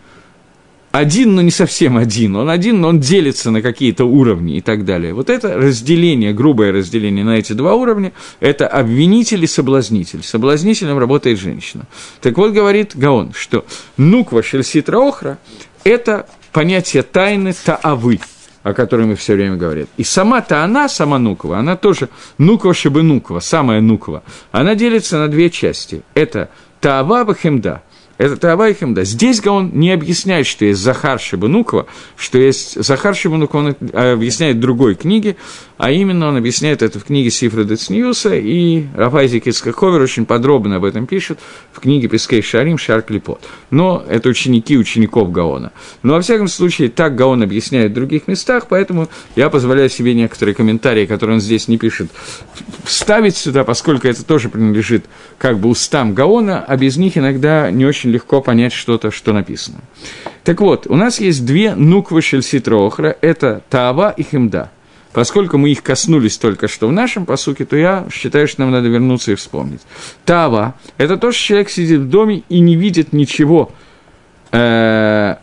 один, 0.92 1.36
но 1.36 1.42
не 1.42 1.50
совсем 1.50 1.96
один. 1.96 2.36
Он 2.36 2.50
один, 2.50 2.80
но 2.80 2.88
он 2.88 3.00
делится 3.00 3.50
на 3.50 3.62
какие-то 3.62 4.04
уровни 4.04 4.56
и 4.56 4.60
так 4.60 4.84
далее. 4.84 5.14
Вот 5.14 5.30
это 5.30 5.56
разделение, 5.56 6.32
грубое 6.32 6.72
разделение 6.72 7.24
на 7.24 7.38
эти 7.38 7.52
два 7.52 7.74
уровня, 7.74 8.12
это 8.40 8.66
обвинитель 8.66 9.44
и 9.44 9.46
соблазнитель. 9.46 10.22
Соблазнителем 10.22 10.98
работает 10.98 11.38
женщина. 11.38 11.84
Так 12.20 12.36
вот, 12.38 12.52
говорит 12.52 12.92
Гаон, 12.96 13.32
что 13.34 13.64
нуква 13.96 14.42
шельситра 14.42 14.98
охра– 14.98 15.38
это 15.84 16.26
понятие 16.52 17.04
тайны 17.04 17.52
таавы, 17.52 18.18
о 18.64 18.74
которой 18.74 19.06
мы 19.06 19.14
все 19.14 19.34
время 19.34 19.56
говорим. 19.56 19.86
И 19.96 20.02
сама-то 20.02 20.64
она, 20.64 20.88
сама 20.88 21.20
нуква, 21.20 21.58
она 21.58 21.76
тоже 21.76 22.08
нуква 22.36 22.74
шибы 22.74 23.02
нуква, 23.02 23.38
самая 23.38 23.80
нуква, 23.80 24.24
она 24.50 24.74
делится 24.74 25.18
на 25.18 25.28
две 25.28 25.50
части. 25.50 26.02
Это 26.14 26.50
таава 26.80 27.24
бахемда– 27.24 27.82
это 28.20 28.36
Тавайхем, 28.36 28.92
да. 28.92 29.02
Здесь 29.04 29.44
он 29.46 29.70
не 29.72 29.90
объясняет, 29.92 30.46
что 30.46 30.66
есть 30.66 30.78
Захар 30.78 31.18
Шибанукова, 31.18 31.86
что 32.16 32.36
есть 32.36 32.74
Захар 32.84 33.16
Шибанукова, 33.16 33.74
он 33.74 33.76
объясняет 33.94 34.58
в 34.58 34.60
другой 34.60 34.94
книге, 34.94 35.36
а 35.78 35.90
именно 35.90 36.28
он 36.28 36.36
объясняет 36.36 36.82
это 36.82 37.00
в 37.00 37.04
книге 37.04 37.30
Сифра 37.30 37.64
Децниуса, 37.64 38.34
и 38.34 38.84
Рафайзик 38.94 39.46
Ицкаховер 39.46 40.02
очень 40.02 40.26
подробно 40.26 40.76
об 40.76 40.84
этом 40.84 41.06
пишет 41.06 41.38
в 41.72 41.80
книге 41.80 42.08
Пескей 42.08 42.42
Шарим 42.42 42.76
Шар 42.76 43.00
Клипот. 43.00 43.40
Но 43.70 44.04
это 44.06 44.28
ученики 44.28 44.76
учеников 44.76 45.32
Гаона. 45.32 45.72
Но, 46.02 46.12
во 46.12 46.20
всяком 46.20 46.48
случае, 46.48 46.90
так 46.90 47.14
Гаон 47.14 47.42
объясняет 47.42 47.92
в 47.92 47.94
других 47.94 48.28
местах, 48.28 48.66
поэтому 48.68 49.08
я 49.34 49.48
позволяю 49.48 49.88
себе 49.88 50.12
некоторые 50.12 50.54
комментарии, 50.54 51.06
которые 51.06 51.36
он 51.36 51.40
здесь 51.40 51.68
не 51.68 51.78
пишет, 51.78 52.10
вставить 52.84 53.38
сюда, 53.38 53.64
поскольку 53.64 54.06
это 54.08 54.22
тоже 54.26 54.50
принадлежит 54.50 55.06
как 55.38 55.58
бы 55.58 55.70
устам 55.70 56.12
Гаона, 56.12 56.62
а 56.62 56.76
без 56.76 56.98
них 56.98 57.16
иногда 57.16 57.70
не 57.70 57.86
очень 57.86 58.09
легко 58.10 58.42
понять 58.42 58.72
что-то, 58.72 59.10
что 59.10 59.32
написано. 59.32 59.78
Так 60.44 60.60
вот, 60.60 60.86
у 60.86 60.96
нас 60.96 61.20
есть 61.20 61.46
две 61.46 61.74
нуквы 61.74 62.20
шельситроохра, 62.20 63.16
это 63.20 63.62
Таава 63.70 64.10
и 64.10 64.22
Химда– 64.22 64.70
Поскольку 65.12 65.58
мы 65.58 65.70
их 65.70 65.82
коснулись 65.82 66.38
только 66.38 66.68
что 66.68 66.86
в 66.86 66.92
нашем 66.92 67.26
посуке, 67.26 67.64
то 67.64 67.76
я 67.76 68.06
считаю, 68.12 68.46
что 68.46 68.60
нам 68.60 68.70
надо 68.70 68.88
вернуться 68.88 69.32
и 69.32 69.34
вспомнить. 69.34 69.80
Тава– 70.24 70.74
это 70.98 71.16
то, 71.16 71.32
что 71.32 71.42
человек 71.42 71.70
сидит 71.70 72.00
в 72.00 72.08
доме 72.08 72.44
и 72.48 72.60
не 72.60 72.76
видит 72.76 73.12
ничего, 73.12 73.72
э, 74.52 75.36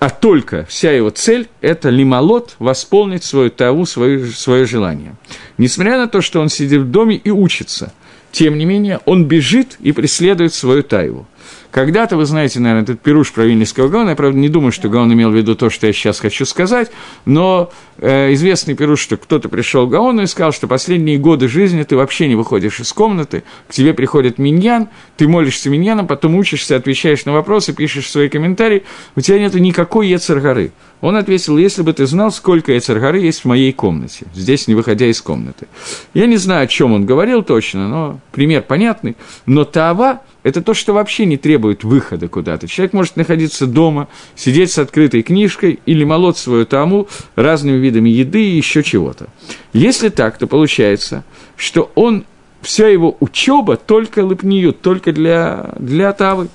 а 0.00 0.10
только 0.20 0.66
вся 0.66 0.92
его 0.92 1.08
цель– 1.10 1.48
это 1.62 1.88
лимолот, 1.88 2.56
восполнить 2.58 3.24
свою 3.24 3.50
таву, 3.50 3.86
свое, 3.86 4.26
свое 4.26 4.66
желание. 4.66 5.14
Несмотря 5.56 5.96
на 5.96 6.06
то, 6.06 6.20
что 6.20 6.40
он 6.40 6.50
сидит 6.50 6.82
в 6.82 6.90
доме 6.90 7.16
и 7.16 7.30
учится, 7.30 7.94
тем 8.32 8.58
не 8.58 8.66
менее, 8.66 9.00
он 9.06 9.24
бежит 9.24 9.78
и 9.80 9.92
преследует 9.92 10.52
свою 10.52 10.82
тайву– 10.82 11.26
когда-то, 11.70 12.16
вы 12.16 12.24
знаете, 12.24 12.60
наверное, 12.60 12.84
этот 12.84 13.00
пируш 13.00 13.32
про 13.32 13.44
Вильнинского 13.44 13.88
Гаона, 13.88 14.10
я, 14.10 14.16
правда, 14.16 14.38
не 14.38 14.48
думаю, 14.48 14.72
что 14.72 14.88
Гаон 14.88 15.12
имел 15.12 15.30
в 15.30 15.34
виду 15.34 15.54
то, 15.54 15.68
что 15.68 15.86
я 15.86 15.92
сейчас 15.92 16.18
хочу 16.18 16.46
сказать, 16.46 16.90
но 17.26 17.70
э, 17.98 18.32
известный 18.32 18.74
пируш, 18.74 19.00
что 19.00 19.16
кто-то 19.16 19.48
пришел 19.48 19.86
к 19.86 19.90
Гаону 19.90 20.22
и 20.22 20.26
сказал, 20.26 20.52
что 20.52 20.66
последние 20.66 21.18
годы 21.18 21.46
жизни 21.48 21.82
ты 21.82 21.96
вообще 21.96 22.26
не 22.26 22.36
выходишь 22.36 22.80
из 22.80 22.92
комнаты, 22.92 23.44
к 23.68 23.72
тебе 23.72 23.92
приходит 23.92 24.38
миньян, 24.38 24.88
ты 25.16 25.28
молишься 25.28 25.68
миньяном, 25.68 26.06
потом 26.06 26.36
учишься, 26.36 26.76
отвечаешь 26.76 27.24
на 27.26 27.32
вопросы, 27.32 27.74
пишешь 27.74 28.10
свои 28.10 28.28
комментарии, 28.28 28.84
у 29.14 29.20
тебя 29.20 29.38
нет 29.38 29.54
никакой 29.54 30.08
Ецаргары. 30.08 30.72
Он 31.00 31.16
ответил, 31.16 31.58
если 31.58 31.82
бы 31.82 31.92
ты 31.92 32.06
знал, 32.06 32.32
сколько 32.32 32.76
Эцергары 32.76 33.20
есть 33.20 33.42
в 33.42 33.44
моей 33.44 33.72
комнате, 33.72 34.26
здесь 34.34 34.66
не 34.66 34.74
выходя 34.74 35.06
из 35.06 35.20
комнаты. 35.22 35.68
Я 36.12 36.26
не 36.26 36.36
знаю, 36.36 36.64
о 36.64 36.66
чем 36.66 36.92
он 36.92 37.06
говорил 37.06 37.42
точно, 37.42 37.88
но 37.88 38.20
пример 38.32 38.62
понятный. 38.62 39.16
Но 39.46 39.64
Таава– 39.64 40.22
это 40.48 40.62
то, 40.62 40.72
что 40.72 40.94
вообще 40.94 41.26
не 41.26 41.36
требует 41.36 41.84
выхода 41.84 42.26
куда-то. 42.26 42.66
Человек 42.66 42.94
может 42.94 43.16
находиться 43.16 43.66
дома, 43.66 44.08
сидеть 44.34 44.72
с 44.72 44.78
открытой 44.78 45.22
книжкой 45.22 45.78
или 45.84 46.04
молоть 46.04 46.38
свою 46.38 46.64
Тааму 46.64 47.06
разными 47.36 47.76
видами 47.76 48.08
еды 48.08 48.42
и 48.42 48.56
еще 48.56 48.82
чего-то. 48.82 49.28
Если 49.74 50.08
так, 50.08 50.38
то 50.38 50.46
получается, 50.46 51.24
что 51.56 51.92
он 51.94 52.24
вся 52.62 52.88
его 52.88 53.16
учеба 53.20 53.76
только 53.76 54.24
лыпниют, 54.24 54.80
только 54.80 55.12
для, 55.12 55.74
для 55.78 56.12
Тавы. 56.14 56.48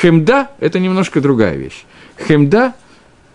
Хемда– 0.00 0.50
это 0.60 0.78
немножко 0.78 1.20
другая 1.20 1.56
вещь. 1.56 1.84
Хемда– 2.26 2.74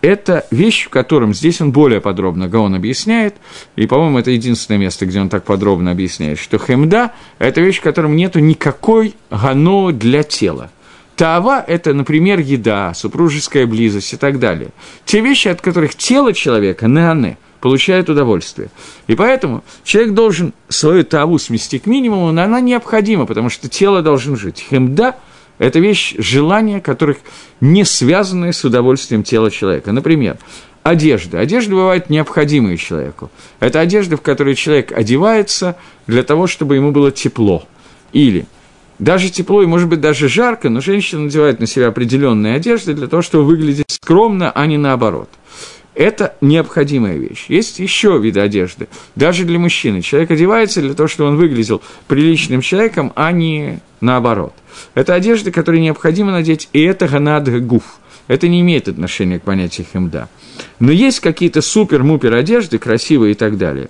это 0.02 0.46
вещь, 0.50 0.86
в 0.86 0.90
котором 0.90 1.34
здесь 1.34 1.60
он 1.60 1.72
более 1.72 2.00
подробно 2.00 2.48
Гаон 2.48 2.74
объясняет, 2.74 3.36
и, 3.76 3.86
по-моему, 3.86 4.18
это 4.18 4.30
единственное 4.30 4.78
место, 4.78 5.06
где 5.06 5.20
он 5.20 5.28
так 5.28 5.44
подробно 5.44 5.90
объясняет, 5.90 6.38
что 6.38 6.58
хемда– 6.58 7.12
это 7.38 7.60
вещь, 7.60 7.78
в 7.78 7.82
котором 7.82 8.14
нет 8.14 8.34
никакой 8.36 9.14
гано 9.30 9.92
для 9.92 10.22
тела. 10.22 10.70
Таава– 11.16 11.64
это, 11.66 11.94
например, 11.94 12.40
еда, 12.40 12.92
супружеская 12.94 13.66
близость 13.66 14.12
и 14.12 14.16
так 14.16 14.38
далее. 14.38 14.68
Те 15.06 15.20
вещи, 15.20 15.48
от 15.48 15.62
которых 15.62 15.94
тело 15.94 16.34
человека, 16.34 16.86
неане, 16.88 17.38
получает 17.60 18.10
удовольствие. 18.10 18.68
И 19.06 19.14
поэтому 19.14 19.64
человек 19.82 20.12
должен 20.12 20.52
свою 20.68 21.04
таву 21.04 21.38
смести 21.38 21.78
к 21.78 21.86
минимуму, 21.86 22.32
но 22.32 22.42
она 22.42 22.60
необходима, 22.60 23.24
потому 23.24 23.48
что 23.48 23.68
тело 23.68 24.02
должно 24.02 24.36
жить. 24.36 24.64
Хемда– 24.68 25.16
это 25.58 25.78
вещь, 25.78 26.14
желания, 26.18 26.80
которых 26.80 27.18
не 27.60 27.84
связаны 27.84 28.52
с 28.52 28.64
удовольствием 28.64 29.22
тела 29.22 29.50
человека. 29.50 29.92
Например, 29.92 30.36
одежда. 30.82 31.40
Одежда 31.40 31.74
бывает 31.74 32.10
необходимой 32.10 32.76
человеку. 32.76 33.30
Это 33.60 33.80
одежда, 33.80 34.16
в 34.16 34.22
которой 34.22 34.54
человек 34.54 34.92
одевается 34.92 35.76
для 36.06 36.22
того, 36.22 36.46
чтобы 36.46 36.76
ему 36.76 36.92
было 36.92 37.10
тепло. 37.10 37.66
Или 38.12 38.46
даже 38.98 39.30
тепло 39.30 39.62
и, 39.62 39.66
может 39.66 39.88
быть, 39.88 40.00
даже 40.00 40.28
жарко, 40.28 40.70
но 40.70 40.80
женщина 40.80 41.22
надевает 41.22 41.60
на 41.60 41.66
себя 41.66 41.88
определенные 41.88 42.54
одежды 42.54 42.94
для 42.94 43.08
того, 43.08 43.22
чтобы 43.22 43.44
выглядеть 43.44 43.90
скромно, 43.90 44.50
а 44.50 44.66
не 44.66 44.78
наоборот. 44.78 45.28
Это 45.96 46.36
необходимая 46.42 47.16
вещь. 47.16 47.46
Есть 47.48 47.78
еще 47.78 48.18
виды 48.18 48.40
одежды, 48.40 48.86
даже 49.14 49.44
для 49.44 49.58
мужчины. 49.58 50.02
Человек 50.02 50.30
одевается 50.30 50.82
для 50.82 50.92
того, 50.92 51.08
чтобы 51.08 51.30
он 51.30 51.36
выглядел 51.36 51.80
приличным 52.06 52.60
человеком, 52.60 53.14
а 53.16 53.32
не 53.32 53.80
наоборот. 54.02 54.52
Это 54.94 55.14
одежда, 55.14 55.50
которую 55.50 55.80
необходимо 55.80 56.32
надеть, 56.32 56.68
и 56.74 56.82
это 56.82 57.08
ганад. 57.08 57.48
Это 58.28 58.48
не 58.48 58.60
имеет 58.60 58.88
отношения 58.88 59.40
к 59.40 59.44
понятию 59.44 59.86
хемда. 59.90 60.28
Но 60.80 60.92
есть 60.92 61.20
какие-то 61.20 61.62
супер-мупер 61.62 62.34
одежды, 62.34 62.78
красивые 62.78 63.32
и 63.32 63.34
так 63.34 63.56
далее, 63.56 63.88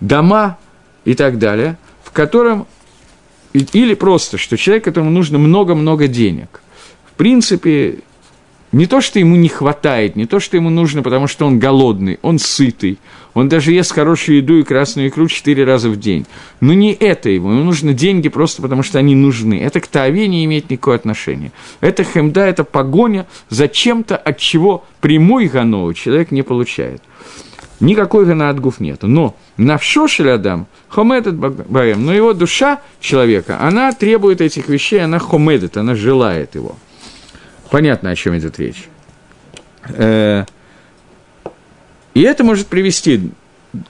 дома 0.00 0.58
и 1.04 1.14
так 1.14 1.38
далее, 1.38 1.78
в 2.02 2.10
котором, 2.10 2.66
или 3.52 3.94
просто, 3.94 4.38
что 4.38 4.56
человек, 4.56 4.82
которому 4.82 5.10
нужно 5.10 5.38
много-много 5.38 6.08
денег. 6.08 6.60
В 7.12 7.12
принципе, 7.12 8.00
не 8.74 8.86
то, 8.86 9.00
что 9.00 9.20
ему 9.20 9.36
не 9.36 9.48
хватает, 9.48 10.16
не 10.16 10.26
то, 10.26 10.40
что 10.40 10.56
ему 10.56 10.68
нужно, 10.68 11.02
потому 11.02 11.28
что 11.28 11.46
он 11.46 11.60
голодный, 11.60 12.18
он 12.22 12.40
сытый, 12.40 12.98
он 13.32 13.48
даже 13.48 13.72
ест 13.72 13.92
хорошую 13.92 14.38
еду 14.38 14.58
и 14.58 14.64
красную 14.64 15.08
икру 15.08 15.28
четыре 15.28 15.64
раза 15.64 15.88
в 15.88 15.96
день. 15.96 16.26
Но 16.60 16.74
не 16.74 16.92
это 16.92 17.30
ему, 17.30 17.52
ему 17.52 17.62
нужны 17.62 17.94
деньги 17.94 18.28
просто 18.28 18.62
потому, 18.62 18.82
что 18.82 18.98
они 18.98 19.14
нужны. 19.14 19.60
Это 19.60 19.80
к 19.80 19.86
Тааве 19.86 20.26
не 20.26 20.44
имеет 20.44 20.70
никакого 20.70 20.96
отношения. 20.96 21.52
Это 21.80 22.02
хемда, 22.02 22.46
это 22.46 22.64
погоня 22.64 23.26
за 23.48 23.68
чем-то, 23.68 24.16
от 24.16 24.38
чего 24.38 24.84
прямой 25.00 25.46
ганоу 25.46 25.92
человек 25.94 26.32
не 26.32 26.42
получает. 26.42 27.00
Никакой 27.78 28.24
гана 28.24 28.50
от 28.50 28.58
гуф 28.58 28.80
нету. 28.80 29.06
Но 29.06 29.36
навшо 29.56 30.08
шелядам 30.08 30.66
хомедет 30.88 31.36
баем, 31.36 32.04
но 32.04 32.12
его 32.12 32.32
душа 32.32 32.80
человека, 33.00 33.58
она 33.60 33.92
требует 33.92 34.40
этих 34.40 34.68
вещей, 34.68 35.04
она 35.04 35.18
хомедет, 35.20 35.76
она 35.76 35.94
желает 35.94 36.56
его. 36.56 36.76
Понятно, 37.70 38.10
о 38.10 38.14
чем 38.14 38.36
идет 38.36 38.58
речь. 38.58 38.88
Э, 39.88 40.44
и 42.14 42.22
это 42.22 42.44
может 42.44 42.68
привести 42.68 43.30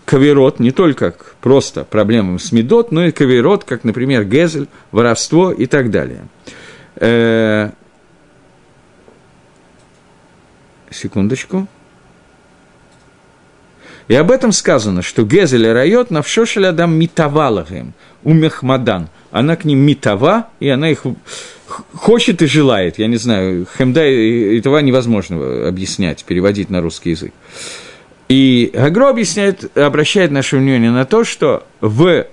каверот 0.05 0.61
не 0.61 0.71
только 0.71 1.11
к 1.13 1.37
просто 1.41 1.85
проблемам 1.85 2.39
с 2.39 2.53
медот, 2.53 2.91
но 2.91 3.05
и 3.05 3.13
каверот, 3.13 3.65
как, 3.65 3.85
например, 3.85 4.25
гезель, 4.25 4.69
воровство 4.91 5.53
и 5.53 5.67
так 5.67 5.91
далее. 5.91 6.27
Э, 6.97 7.71
секундочку. 10.91 11.67
И 14.09 14.15
об 14.15 14.31
этом 14.31 14.53
сказано, 14.53 15.03
что 15.03 15.25
Гезель 15.25 15.65
и 15.65 15.69
Райот 15.69 16.11
навшошель 16.11 16.67
адам 16.67 16.95
митавалагем, 16.95 17.95
у 18.23 18.33
Мехмадан. 18.33 19.09
Она 19.35 19.57
к 19.57 19.65
ним 19.65 19.81
митава, 19.81 20.47
и 20.61 20.69
она 20.69 20.91
их 20.91 21.03
хочет 21.93 22.41
и 22.41 22.47
желает. 22.47 23.01
Я 23.01 23.09
не 23.09 23.17
знаю, 23.17 23.67
хемда 23.67 24.07
и 24.07 24.61
това 24.61 24.81
невозможно 24.81 25.67
объяснять, 25.67 26.25
переводить 26.25 26.71
на 26.71 26.81
русский 26.81 27.11
язык. 27.11 27.33
И 28.29 28.71
Гагро 28.73 29.09
объясняет, 29.09 29.77
обращает 29.77 30.31
наше 30.31 30.57
внимание 30.57 30.93
на 30.93 31.05
то, 31.05 31.25
что 31.25 31.67
в 31.81 32.27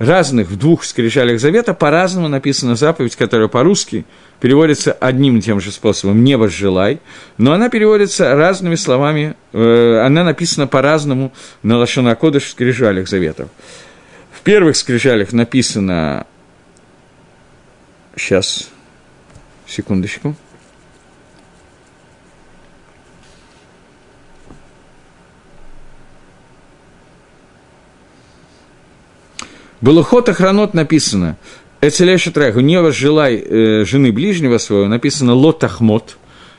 разных, 0.00 0.48
в 0.48 0.58
двух 0.58 0.82
скрижалях 0.82 1.38
завета 1.38 1.74
по-разному 1.74 2.26
написана 2.26 2.74
заповедь, 2.74 3.14
которая 3.14 3.46
по-русски 3.46 4.04
переводится 4.40 4.90
одним 4.90 5.36
и 5.36 5.42
тем 5.42 5.60
же 5.60 5.70
способом 5.70 6.24
«не 6.24 6.36
возжелай», 6.36 6.98
но 7.38 7.52
она 7.52 7.68
переводится 7.68 8.34
разными 8.34 8.74
словами, 8.74 9.36
э, 9.52 10.02
она 10.04 10.24
написана 10.24 10.66
по-разному 10.66 11.32
на 11.62 11.78
Лашонакодыш 11.78 12.46
в 12.46 12.50
скрижалях 12.50 13.08
заветов. 13.08 13.48
В 14.32 14.40
первых 14.40 14.74
скрижалях 14.74 15.32
написано 15.32 16.26
Сейчас, 18.16 18.70
секундочку. 19.66 20.34
Было 29.80 30.04
ход 30.04 30.28
охранот 30.28 30.74
написано, 30.74 31.36
Эцелеша 31.80 32.30
Треху, 32.30 32.60
не 32.60 32.80
возжелай 32.80 33.34
э, 33.34 33.84
жены 33.84 34.12
ближнего 34.12 34.58
своего, 34.58 34.86
написано 34.86 35.34
лотахмот, 35.34 36.16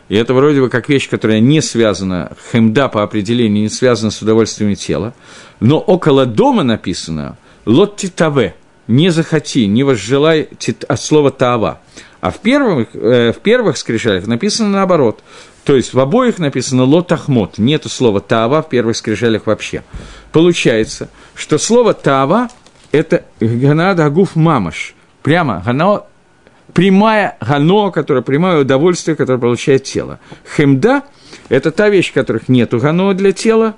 и 0.09 0.15
это 0.15 0.33
вроде 0.33 0.59
бы 0.59 0.69
как 0.69 0.89
вещь, 0.89 1.07
которая 1.07 1.39
не 1.39 1.61
связана, 1.61 2.35
хемда 2.51 2.89
по 2.89 3.03
определению 3.03 3.63
не 3.63 3.69
связана 3.69 4.11
с 4.11 4.21
удовольствием 4.21 4.75
тела, 4.75 5.13
но 5.61 5.79
около 5.79 6.25
дома 6.25 6.63
написано 6.63 7.37
лоттитаве, 7.65 8.55
не 8.87 9.09
захоти, 9.09 9.67
не 9.67 9.83
возжелай 9.83 10.49
от 10.87 11.01
слова 11.01 11.31
таава. 11.31 11.79
А 12.21 12.31
в 12.31 12.39
первых, 12.39 12.89
э, 12.93 13.33
в 13.33 13.39
первых 13.39 13.77
скрижалях 13.77 14.27
написано 14.27 14.69
наоборот. 14.69 15.21
То 15.63 15.75
есть 15.75 15.93
в 15.93 15.99
обоих 15.99 16.39
написано 16.39 16.83
лотахмот, 16.83 17.57
нету 17.57 17.89
слова 17.89 18.19
таава 18.19 18.61
в 18.61 18.69
первых 18.69 18.97
скрижалях 18.97 19.45
вообще. 19.45 19.83
Получается, 20.31 21.09
что 21.35 21.57
слово 21.57 21.93
таава– 21.93 22.49
это 22.91 23.23
ганада 23.39 24.05
агуф 24.05 24.35
мамаш, 24.35 24.93
прямо 25.21 25.61
гано, 25.65 26.03
прямая 26.73 27.37
гано, 27.39 27.91
которая 27.91 28.23
прямое 28.23 28.61
удовольствие, 28.61 29.15
которое 29.15 29.39
получает 29.39 29.83
тело. 29.83 30.19
Хемда– 30.55 31.03
это 31.49 31.71
та 31.71 31.89
вещь, 31.89 32.13
которых 32.13 32.49
нету 32.49 32.79
гано 32.79 33.13
для 33.13 33.31
тела, 33.31 33.75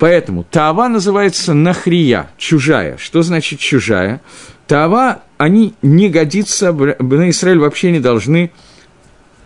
Поэтому 0.00 0.44
Таава 0.44 0.88
называется 0.88 1.52
нахрия, 1.52 2.30
чужая. 2.38 2.96
Что 2.96 3.20
значит 3.20 3.60
чужая? 3.60 4.22
Таава, 4.66 5.22
они 5.36 5.74
не 5.82 6.08
годятся, 6.08 6.72
на 6.72 7.28
Израиль 7.28 7.58
вообще 7.58 7.92
не 7.92 8.00
должны 8.00 8.50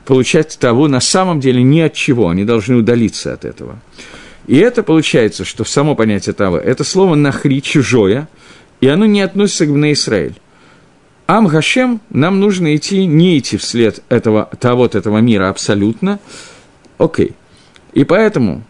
получать 0.04 0.56
того 0.60 0.86
на 0.86 1.00
самом 1.00 1.40
деле 1.40 1.60
ни 1.64 1.80
от 1.80 1.94
чего, 1.94 2.28
они 2.28 2.44
должны 2.44 2.76
удалиться 2.76 3.32
от 3.32 3.44
этого. 3.44 3.80
И 4.46 4.56
это 4.56 4.84
получается, 4.84 5.44
что 5.44 5.64
само 5.64 5.96
понятие 5.96 6.34
Тава– 6.34 6.58
это 6.64 6.84
слово 6.84 7.16
«нахри»– 7.16 7.60
чужое, 7.62 8.28
и 8.80 8.86
оно 8.86 9.06
не 9.06 9.22
относится 9.22 9.66
к 9.66 9.72
Бне 9.72 9.94
Израиль. 9.94 10.36
Ам 11.26 11.48
Гашем 11.48 12.00
нам 12.10 12.38
нужно 12.38 12.76
идти, 12.76 13.06
не 13.06 13.38
идти 13.38 13.56
вслед 13.56 14.04
этого, 14.08 14.48
того, 14.60 14.86
этого 14.86 15.18
мира 15.18 15.48
абсолютно. 15.48 16.20
Окей. 16.98 17.32
И 17.92 18.04
поэтому 18.04 18.62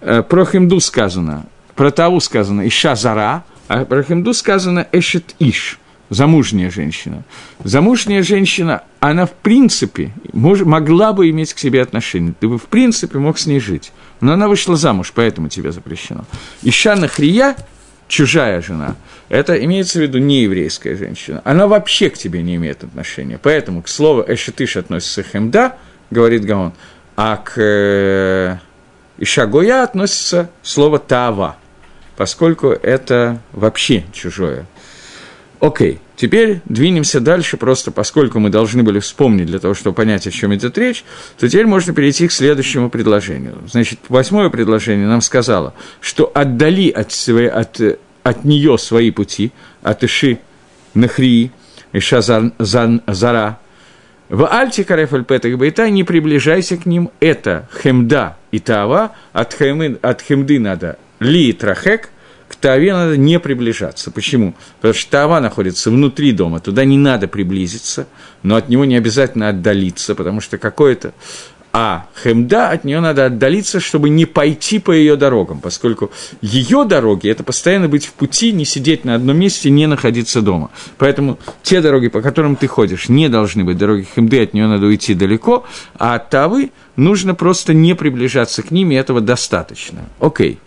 про 0.00 0.44
Химду 0.44 0.80
сказано, 0.80 1.46
про 1.74 1.90
Таву 1.90 2.20
сказано 2.20 2.66
Иша 2.66 2.94
Зара, 2.94 3.44
а 3.68 3.84
про 3.84 4.02
Химду 4.02 4.34
сказано 4.34 4.86
Эшет 4.92 5.34
Иш, 5.38 5.78
замужняя 6.10 6.70
женщина. 6.70 7.22
Замужняя 7.64 8.22
женщина, 8.22 8.82
она 8.98 9.26
в 9.26 9.32
принципе 9.32 10.12
мож, 10.32 10.60
могла 10.60 11.12
бы 11.12 11.30
иметь 11.30 11.54
к 11.54 11.58
себе 11.58 11.82
отношение, 11.82 12.34
ты 12.38 12.48
бы 12.48 12.58
в 12.58 12.64
принципе 12.64 13.18
мог 13.18 13.38
с 13.38 13.46
ней 13.46 13.60
жить, 13.60 13.92
но 14.20 14.32
она 14.32 14.48
вышла 14.48 14.76
замуж, 14.76 15.12
поэтому 15.14 15.48
тебе 15.48 15.72
запрещено. 15.72 16.24
Иша 16.62 16.96
Нахрия, 16.96 17.56
чужая 18.08 18.60
жена, 18.60 18.96
это 19.28 19.62
имеется 19.64 20.00
в 20.00 20.02
виду 20.02 20.18
не 20.18 20.42
еврейская 20.42 20.96
женщина, 20.96 21.40
она 21.44 21.66
вообще 21.66 22.10
к 22.10 22.18
тебе 22.18 22.42
не 22.42 22.56
имеет 22.56 22.82
отношения, 22.82 23.38
поэтому 23.40 23.82
к 23.82 23.88
слову 23.88 24.24
Эшетиш 24.26 24.76
относится 24.76 25.22
Хемда, 25.22 25.76
говорит 26.10 26.44
Гаон, 26.44 26.72
а 27.16 27.36
к 27.36 27.52
э, 27.56 28.58
и 29.20 29.24
шагоя 29.24 29.84
относится 29.84 30.50
слово 30.62 30.98
тава, 30.98 31.56
поскольку 32.16 32.68
это 32.68 33.40
вообще 33.52 34.04
чужое. 34.12 34.66
Окей, 35.60 36.00
теперь 36.16 36.62
двинемся 36.64 37.20
дальше, 37.20 37.58
просто 37.58 37.90
поскольку 37.90 38.40
мы 38.40 38.48
должны 38.48 38.82
были 38.82 38.98
вспомнить 38.98 39.46
для 39.46 39.58
того, 39.58 39.74
чтобы 39.74 39.94
понять, 39.94 40.26
о 40.26 40.30
чем 40.30 40.54
идет 40.54 40.78
речь, 40.78 41.04
то 41.38 41.46
теперь 41.46 41.66
можно 41.66 41.92
перейти 41.92 42.26
к 42.28 42.32
следующему 42.32 42.88
предложению. 42.88 43.58
Значит, 43.70 44.00
восьмое 44.08 44.48
предложение 44.48 45.06
нам 45.06 45.20
сказало, 45.20 45.74
что 46.00 46.32
отдали 46.34 46.88
от, 46.88 47.12
своей, 47.12 47.50
от, 47.50 47.78
от 48.22 48.44
нее 48.44 48.78
свои 48.78 49.10
пути, 49.10 49.52
от 49.82 50.02
Иши 50.02 50.38
Нахрии, 50.94 51.52
Иша 51.92 52.22
Зара, 52.22 53.58
в 54.30 54.46
Альте 54.46 54.84
Карефаль 54.84 55.24
Петах 55.24 55.58
Байта 55.58 55.90
не 55.90 56.04
приближайся 56.04 56.76
к 56.76 56.86
ним, 56.86 57.10
это 57.18 57.68
Хемда 57.82 58.36
и 58.52 58.60
Тава, 58.60 59.16
от, 59.32 59.52
хемы, 59.52 59.98
от 60.00 60.22
Хемды 60.22 60.60
надо 60.60 60.98
Ли 61.18 61.48
и 61.48 61.52
Трахек, 61.52 62.10
к 62.48 62.54
Таве 62.54 62.92
надо 62.92 63.16
не 63.16 63.40
приближаться. 63.40 64.12
Почему? 64.12 64.54
Потому 64.76 64.94
что 64.94 65.10
Тава 65.10 65.40
находится 65.40 65.90
внутри 65.90 66.30
дома, 66.30 66.60
туда 66.60 66.84
не 66.84 66.96
надо 66.96 67.26
приблизиться, 67.26 68.06
но 68.44 68.54
от 68.54 68.68
него 68.68 68.84
не 68.84 68.96
обязательно 68.96 69.48
отдалиться, 69.48 70.14
потому 70.14 70.40
что 70.40 70.58
какое-то 70.58 71.12
а 71.72 72.06
Хемда 72.22 72.70
от 72.70 72.84
нее 72.84 73.00
надо 73.00 73.26
отдалиться, 73.26 73.78
чтобы 73.78 74.08
не 74.08 74.26
пойти 74.26 74.78
по 74.78 74.90
ее 74.90 75.16
дорогам, 75.16 75.60
поскольку 75.60 76.10
ее 76.40 76.84
дороги– 76.84 77.28
это 77.30 77.44
постоянно 77.44 77.88
быть 77.88 78.06
в 78.06 78.12
пути, 78.12 78.52
не 78.52 78.64
сидеть 78.64 79.04
на 79.04 79.14
одном 79.14 79.38
месте, 79.38 79.70
не 79.70 79.86
находиться 79.86 80.42
дома. 80.42 80.70
Поэтому 80.98 81.38
те 81.62 81.80
дороги, 81.80 82.08
по 82.08 82.22
которым 82.22 82.56
ты 82.56 82.66
ходишь, 82.66 83.08
не 83.08 83.28
должны 83.28 83.62
быть 83.64 83.78
дороги 83.78 84.06
Хемды, 84.14 84.42
от 84.42 84.52
нее 84.52 84.66
надо 84.66 84.86
уйти 84.86 85.14
далеко, 85.14 85.64
а 85.96 86.16
от 86.16 86.30
Тавы 86.30 86.70
нужно 86.96 87.34
просто 87.34 87.72
не 87.72 87.94
приближаться 87.94 88.62
к 88.62 88.70
ним, 88.70 88.90
и 88.90 88.96
этого 88.96 89.20
достаточно. 89.20 90.00
Окей. 90.18 90.58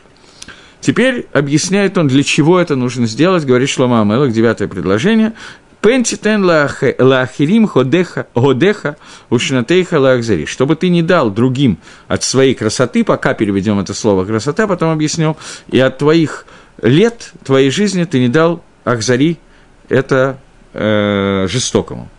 Теперь 0.83 1.27
объясняет 1.31 1.97
он, 1.97 2.09
для 2.09 2.23
чего 2.23 2.59
это 2.59 2.75
нужно 2.75 3.07
сделать, 3.07 3.45
говорит 3.45 3.69
Шлома 3.69 4.01
Амелах, 4.01 4.33
девятое 4.33 4.67
предложение. 4.67 5.31
Пентитен 5.83 6.45
лахирим 6.45 7.67
ходеха, 7.67 8.25
годеха 8.33 8.95
ушнатейха 9.29 9.99
лахзари. 9.99 10.45
Чтобы 10.45 10.77
ты 10.77 10.87
не 10.87 11.01
дал 11.01 11.29
другим 11.29 11.77
от 12.07 12.23
своей 12.23 12.55
красоты, 12.55 13.03
пока 13.03 13.33
переведем 13.33 13.79
это 13.79 13.93
слово 13.93 14.23
красота, 14.23 14.65
потом 14.65 14.91
объясню, 14.91 15.35
и 15.67 15.77
от 15.79 15.97
твоих 15.97 16.45
лет, 16.81 17.33
твоей 17.43 17.69
жизни 17.69 18.05
ты 18.05 18.21
не 18.21 18.29
дал 18.29 18.63
ахзари, 18.85 19.39
это 19.89 20.39
э, 20.71 21.47
жестокому. 21.49 22.09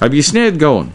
Объясняет 0.00 0.56
Гаон. 0.56 0.90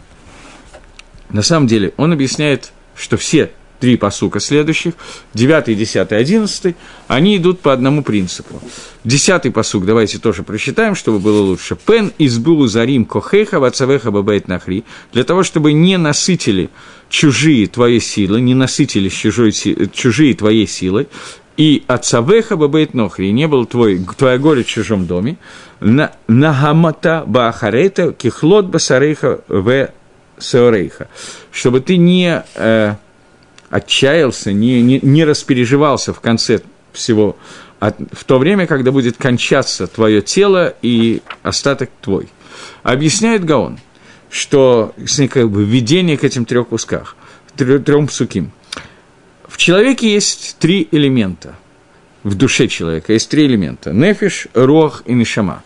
На 1.30 1.40
самом 1.40 1.66
деле, 1.66 1.94
он 1.96 2.12
объясняет, 2.12 2.72
что 2.94 3.16
все 3.16 3.52
три 3.80 3.96
посука 3.96 4.40
следующих, 4.40 4.94
9, 5.34 5.76
10, 5.76 6.12
11, 6.12 6.76
они 7.06 7.36
идут 7.36 7.60
по 7.60 7.72
одному 7.72 8.02
принципу. 8.02 8.60
Десятый 9.04 9.50
посук 9.50 9.86
давайте 9.86 10.18
тоже 10.18 10.42
прочитаем, 10.42 10.94
чтобы 10.94 11.18
было 11.18 11.40
лучше. 11.40 11.76
«Пен 11.76 12.12
избулу 12.18 12.66
зарим 12.66 13.04
кохеха 13.04 13.60
вацавеха 13.60 14.10
бабайт 14.10 14.48
нахри» 14.48 14.84
для 15.12 15.24
того, 15.24 15.42
чтобы 15.42 15.72
не 15.72 15.96
насытили 15.96 16.70
чужие 17.08 17.66
твои 17.66 18.00
силы, 18.00 18.40
не 18.40 18.54
насытили 18.54 19.08
чужой, 19.08 19.52
чужие 19.52 20.34
твоей 20.34 20.66
силой, 20.66 21.08
и 21.56 21.82
отцавеха 21.88 22.56
бабейт 22.56 22.94
нохри, 22.94 23.32
не 23.32 23.48
был 23.48 23.66
твой, 23.66 23.98
твоя 24.16 24.38
горе 24.38 24.62
в 24.62 24.66
чужом 24.66 25.06
доме, 25.06 25.38
на 25.80 26.12
нагамата 26.28 27.24
бахарейта 27.26 28.12
кихлот 28.12 28.66
басарейха 28.66 29.40
в 29.48 29.90
сеорейха, 30.38 31.08
чтобы 31.50 31.80
ты 31.80 31.96
не 31.96 32.44
э, 32.54 32.94
отчаялся, 33.70 34.52
не, 34.52 34.82
не, 34.82 35.00
не 35.02 35.24
распереживался 35.24 36.12
в 36.12 36.20
конце 36.20 36.60
всего, 36.92 37.36
от, 37.78 37.96
в 38.12 38.24
то 38.24 38.38
время, 38.38 38.66
когда 38.66 38.92
будет 38.92 39.16
кончаться 39.16 39.86
твое 39.86 40.22
тело 40.22 40.74
и 40.82 41.22
остаток 41.42 41.90
твой. 42.00 42.28
Объясняет 42.82 43.44
Гаон, 43.44 43.78
что 44.30 44.94
как 45.30 45.50
бы, 45.50 45.64
введение 45.64 46.16
к 46.16 46.24
этим 46.24 46.44
трех 46.44 46.68
кусках, 46.68 47.16
трем 47.56 48.06
псуким. 48.06 48.52
В 49.46 49.56
человеке 49.56 50.12
есть 50.12 50.56
три 50.58 50.88
элемента. 50.90 51.54
В 52.22 52.34
душе 52.34 52.68
человека 52.68 53.12
есть 53.12 53.30
три 53.30 53.46
элемента. 53.46 53.92
Нефиш, 53.92 54.48
рох 54.54 55.02
и 55.06 55.14
нишама. 55.14 55.62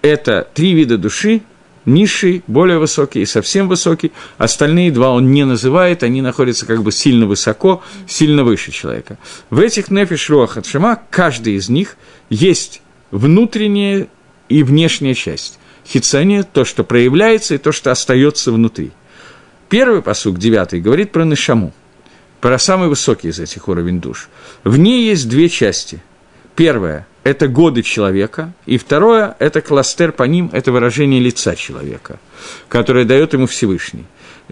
Это 0.00 0.48
три 0.54 0.72
вида 0.72 0.96
души, 0.96 1.42
низший, 1.88 2.44
более 2.46 2.78
высокий 2.78 3.22
и 3.22 3.26
совсем 3.26 3.68
высокий. 3.68 4.12
Остальные 4.36 4.92
два 4.92 5.10
он 5.10 5.32
не 5.32 5.44
называет, 5.44 6.02
они 6.02 6.22
находятся 6.22 6.66
как 6.66 6.82
бы 6.82 6.92
сильно 6.92 7.26
высоко, 7.26 7.82
сильно 8.06 8.44
выше 8.44 8.70
человека. 8.70 9.18
В 9.50 9.58
этих 9.58 9.90
нефиш, 9.90 10.30
руах 10.30 10.58
шама 10.64 11.00
каждый 11.10 11.54
из 11.54 11.68
них 11.68 11.96
есть 12.30 12.82
внутренняя 13.10 14.08
и 14.48 14.62
внешняя 14.62 15.14
часть. 15.14 15.58
Хицания– 15.86 16.42
то, 16.52 16.64
что 16.64 16.84
проявляется, 16.84 17.54
и 17.54 17.58
то, 17.58 17.72
что 17.72 17.90
остается 17.90 18.52
внутри. 18.52 18.92
Первый 19.68 20.02
посук, 20.02 20.38
девятый, 20.38 20.80
говорит 20.80 21.12
про 21.12 21.24
Нишаму, 21.24 21.72
про 22.40 22.58
самый 22.58 22.88
высокий 22.88 23.28
из 23.28 23.40
этих 23.40 23.68
уровень 23.68 24.00
душ. 24.00 24.28
В 24.64 24.78
ней 24.78 25.06
есть 25.08 25.28
две 25.28 25.48
части. 25.48 26.02
Первая– 26.58 27.06
это 27.22 27.46
годы 27.46 27.82
человека, 27.82 28.52
и 28.66 28.78
второе– 28.78 29.36
это 29.38 29.60
кластер 29.60 30.10
по 30.10 30.24
ним, 30.24 30.50
это 30.52 30.72
выражение 30.72 31.20
лица 31.20 31.54
человека, 31.54 32.18
которое 32.68 33.04
дает 33.04 33.32
ему 33.32 33.46
Всевышний. 33.46 34.06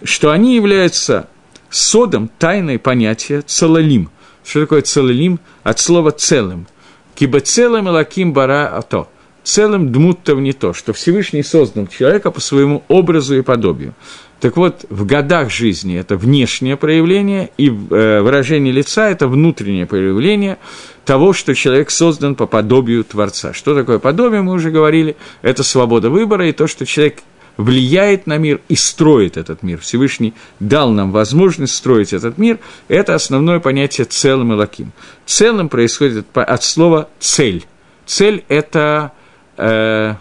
Что 0.04 0.30
они 0.30 0.54
являются 0.54 1.28
содом 1.68 2.30
тайной 2.38 2.78
понятия 2.78 3.42
целалим. 3.44 4.08
Что 4.44 4.60
такое 4.60 4.82
целалим? 4.82 5.40
От 5.64 5.80
слова 5.80 6.12
целым. 6.12 6.68
Киба 7.16 7.40
целым 7.40 7.88
лаким 7.88 8.32
бара 8.32 8.68
ато– 8.68 9.08
целым 9.42 9.90
дмуттов 9.90 10.38
не 10.40 10.52
то, 10.52 10.74
что 10.74 10.92
Всевышний 10.92 11.42
создал 11.42 11.86
человека 11.86 12.30
по 12.30 12.40
своему 12.40 12.82
образу 12.88 13.36
и 13.36 13.42
подобию. 13.42 13.94
Так 14.40 14.56
вот, 14.56 14.84
в 14.90 15.06
годах 15.06 15.50
жизни 15.50 15.98
это 15.98 16.16
внешнее 16.16 16.76
проявление, 16.76 17.50
и 17.56 17.68
э, 17.68 18.20
выражение 18.20 18.72
лица– 18.72 19.08
это 19.10 19.28
внутреннее 19.28 19.86
проявление 19.86 20.58
того, 21.06 21.32
что 21.32 21.54
человек 21.54 21.90
создан 21.90 22.34
по 22.34 22.46
подобию 22.46 23.04
Творца. 23.04 23.54
Что 23.54 23.74
такое 23.74 23.98
подобие, 23.98 24.42
мы 24.42 24.52
уже 24.52 24.70
говорили, 24.70 25.16
это 25.40 25.62
свобода 25.62 26.10
выбора 26.10 26.48
и 26.48 26.52
то, 26.52 26.66
что 26.66 26.84
человек 26.84 27.20
влияет 27.56 28.26
на 28.26 28.36
мир 28.36 28.60
и 28.68 28.74
строит 28.74 29.36
этот 29.38 29.62
мир. 29.62 29.80
Всевышний 29.80 30.34
дал 30.60 30.90
нам 30.90 31.12
возможность 31.12 31.74
строить 31.74 32.12
этот 32.12 32.36
мир. 32.36 32.58
Это 32.88 33.14
основное 33.14 33.60
понятие 33.60 34.04
целым 34.04 34.52
и 34.52 34.56
лаким. 34.56 34.92
Целым 35.24 35.70
происходит 35.70 36.26
от 36.34 36.62
слова 36.62 37.08
«цель». 37.18 37.64
Цель– 38.04 38.44
это 38.48 39.12
э, 39.56 40.14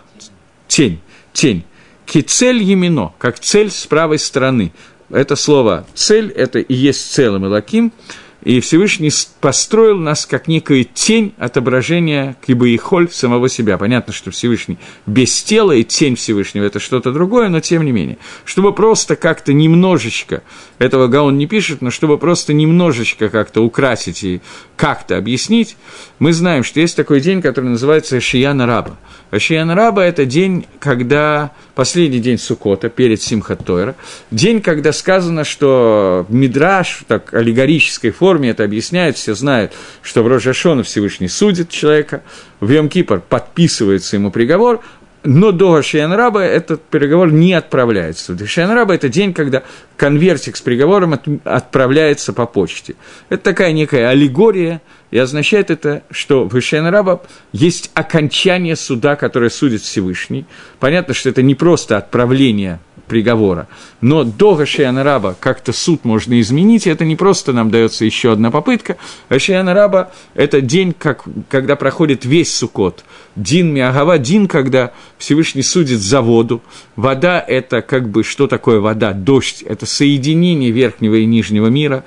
тень, 0.68 1.02
тень. 1.34 1.66
Кицель 2.06 2.62
емино, 2.62 3.14
как 3.18 3.40
цель 3.40 3.70
с 3.70 3.86
правой 3.86 4.20
стороны. 4.20 4.72
Это 5.10 5.36
слово 5.36 5.86
«цель»– 5.94 6.32
это 6.36 6.60
и 6.60 6.74
есть 6.74 7.12
целым 7.12 7.46
и 7.46 7.50
лаким– 7.50 7.92
и 8.46 8.60
Всевышний 8.60 9.12
построил 9.42 9.98
нас 9.98 10.26
как 10.28 10.48
некую 10.48 10.86
тень 10.86 11.34
отображения 11.38 12.38
кибо 12.46 12.68
и 12.68 12.78
холь 12.78 13.10
самого 13.10 13.50
себя. 13.50 13.78
Понятно, 13.78 14.14
что 14.14 14.30
Всевышний 14.30 14.78
без 15.08 15.44
тела 15.44 15.72
и 15.72 15.84
тень 15.84 16.16
Всевышнего– 16.16 16.64
это 16.66 16.80
что-то 16.80 17.12
другое, 17.12 17.50
но 17.50 17.60
тем 17.60 17.84
не 17.84 17.92
менее. 17.92 18.18
Чтобы 18.46 18.72
просто 18.72 19.16
как-то 19.16 19.52
немножечко, 19.52 20.44
этого 20.78 21.08
Гаон 21.08 21.38
не 21.38 21.48
пишет, 21.48 21.82
но 21.82 21.90
чтобы 21.90 22.20
просто 22.20 22.54
немножечко 22.54 23.30
как-то 23.30 23.62
украсить 23.62 24.24
и 24.24 24.42
как-то 24.76 25.18
объяснить, 25.18 25.78
мы 26.20 26.34
знаем, 26.34 26.64
что 26.64 26.80
есть 26.80 26.96
такой 26.96 27.22
день, 27.22 27.42
который 27.42 27.70
называется 27.70 28.20
Шияна 28.20 28.66
Раба. 28.66 28.98
Шияна 29.38 29.76
Раба– 29.76 30.04
это 30.06 30.26
день, 30.26 30.66
когда 30.80 31.52
последний 31.74 32.20
день 32.20 32.38
Сукота, 32.38 32.90
перед 32.90 33.22
Симхат 33.22 33.66
Тойра, 33.66 33.96
день, 34.32 34.62
когда 34.62 34.92
сказано, 34.94 35.44
что 35.44 36.26
Мидраш, 36.30 37.04
так 37.08 37.34
аллегорической 37.34 38.12
форме 38.12 38.50
это 38.50 38.64
объясняет, 38.64 39.18
все 39.18 39.34
знают, 39.34 39.74
что 40.02 40.24
в 40.24 40.28
Рожашона 40.28 40.84
Всевышний 40.84 41.28
судит 41.28 41.70
человека, 41.70 42.24
в 42.60 42.70
Йом 42.70 42.90
Кипр 42.90 43.20
подписывается 43.20 44.16
ему 44.16 44.32
приговор, 44.32 44.82
но 45.26 45.52
до 45.52 45.82
Шиянраба 45.82 46.42
этот 46.42 46.82
переговор 46.84 47.32
не 47.32 47.54
отправляется. 47.54 48.38
Шиянраба– 48.46 48.94
это 48.96 49.10
день, 49.10 49.34
когда 49.34 49.64
конвертик 49.98 50.56
с 50.56 50.62
приговором 50.62 51.14
от, 51.14 51.28
отправляется 51.44 52.32
по 52.32 52.46
почте. 52.46 52.96
Это 53.30 53.44
такая 53.44 53.72
некая 53.72 54.10
аллегория, 54.10 54.82
и 55.12 55.18
означает 55.18 55.72
это, 55.72 56.04
что 56.12 56.46
в 56.46 56.60
Шиянраба 56.60 57.24
есть 57.52 57.92
окончание 57.94 58.76
суда, 58.76 59.16
которое 59.16 59.50
судит 59.50 59.82
Всевышний. 59.82 60.46
Понятно, 60.80 61.14
что 61.14 61.30
это 61.30 61.42
не 61.42 61.56
просто 61.56 61.98
отправление 61.98 62.80
приговора. 63.08 63.68
Но 64.02 64.24
до 64.24 64.56
Гашиана 64.56 65.04
Раба 65.04 65.36
как-то 65.40 65.74
суд 65.74 66.06
можно 66.06 66.40
изменить, 66.42 66.88
и 66.88 66.90
это 66.90 67.06
не 67.06 67.16
просто 67.16 67.54
нам 67.54 67.70
дается 67.70 68.06
еще 68.06 68.32
одна 68.32 68.52
попытка. 68.52 68.98
Гашиана 69.30 69.74
Раба– 69.74 70.12
это 70.34 70.62
день, 70.62 70.94
как, 70.98 71.24
когда 71.50 71.76
проходит 71.76 72.26
весь 72.26 72.54
Сукот. 72.56 73.04
Дин 73.36 73.74
Миагава– 73.74 74.18
дин, 74.20 74.48
когда 74.48 74.92
Всевышний 75.18 75.64
судит 75.64 76.00
за 76.00 76.22
воду. 76.22 76.62
Вода– 76.96 77.44
это 77.48 77.82
как 77.82 78.10
бы, 78.10 78.24
что 78.24 78.48
такое 78.48 78.80
вода? 78.80 79.14
Дождь– 79.14 79.62
это 79.68 79.86
соединение 79.86 80.72
верхнего 80.72 81.16
и 81.16 81.26
нижнего 81.26 81.68
мира. 81.68 82.04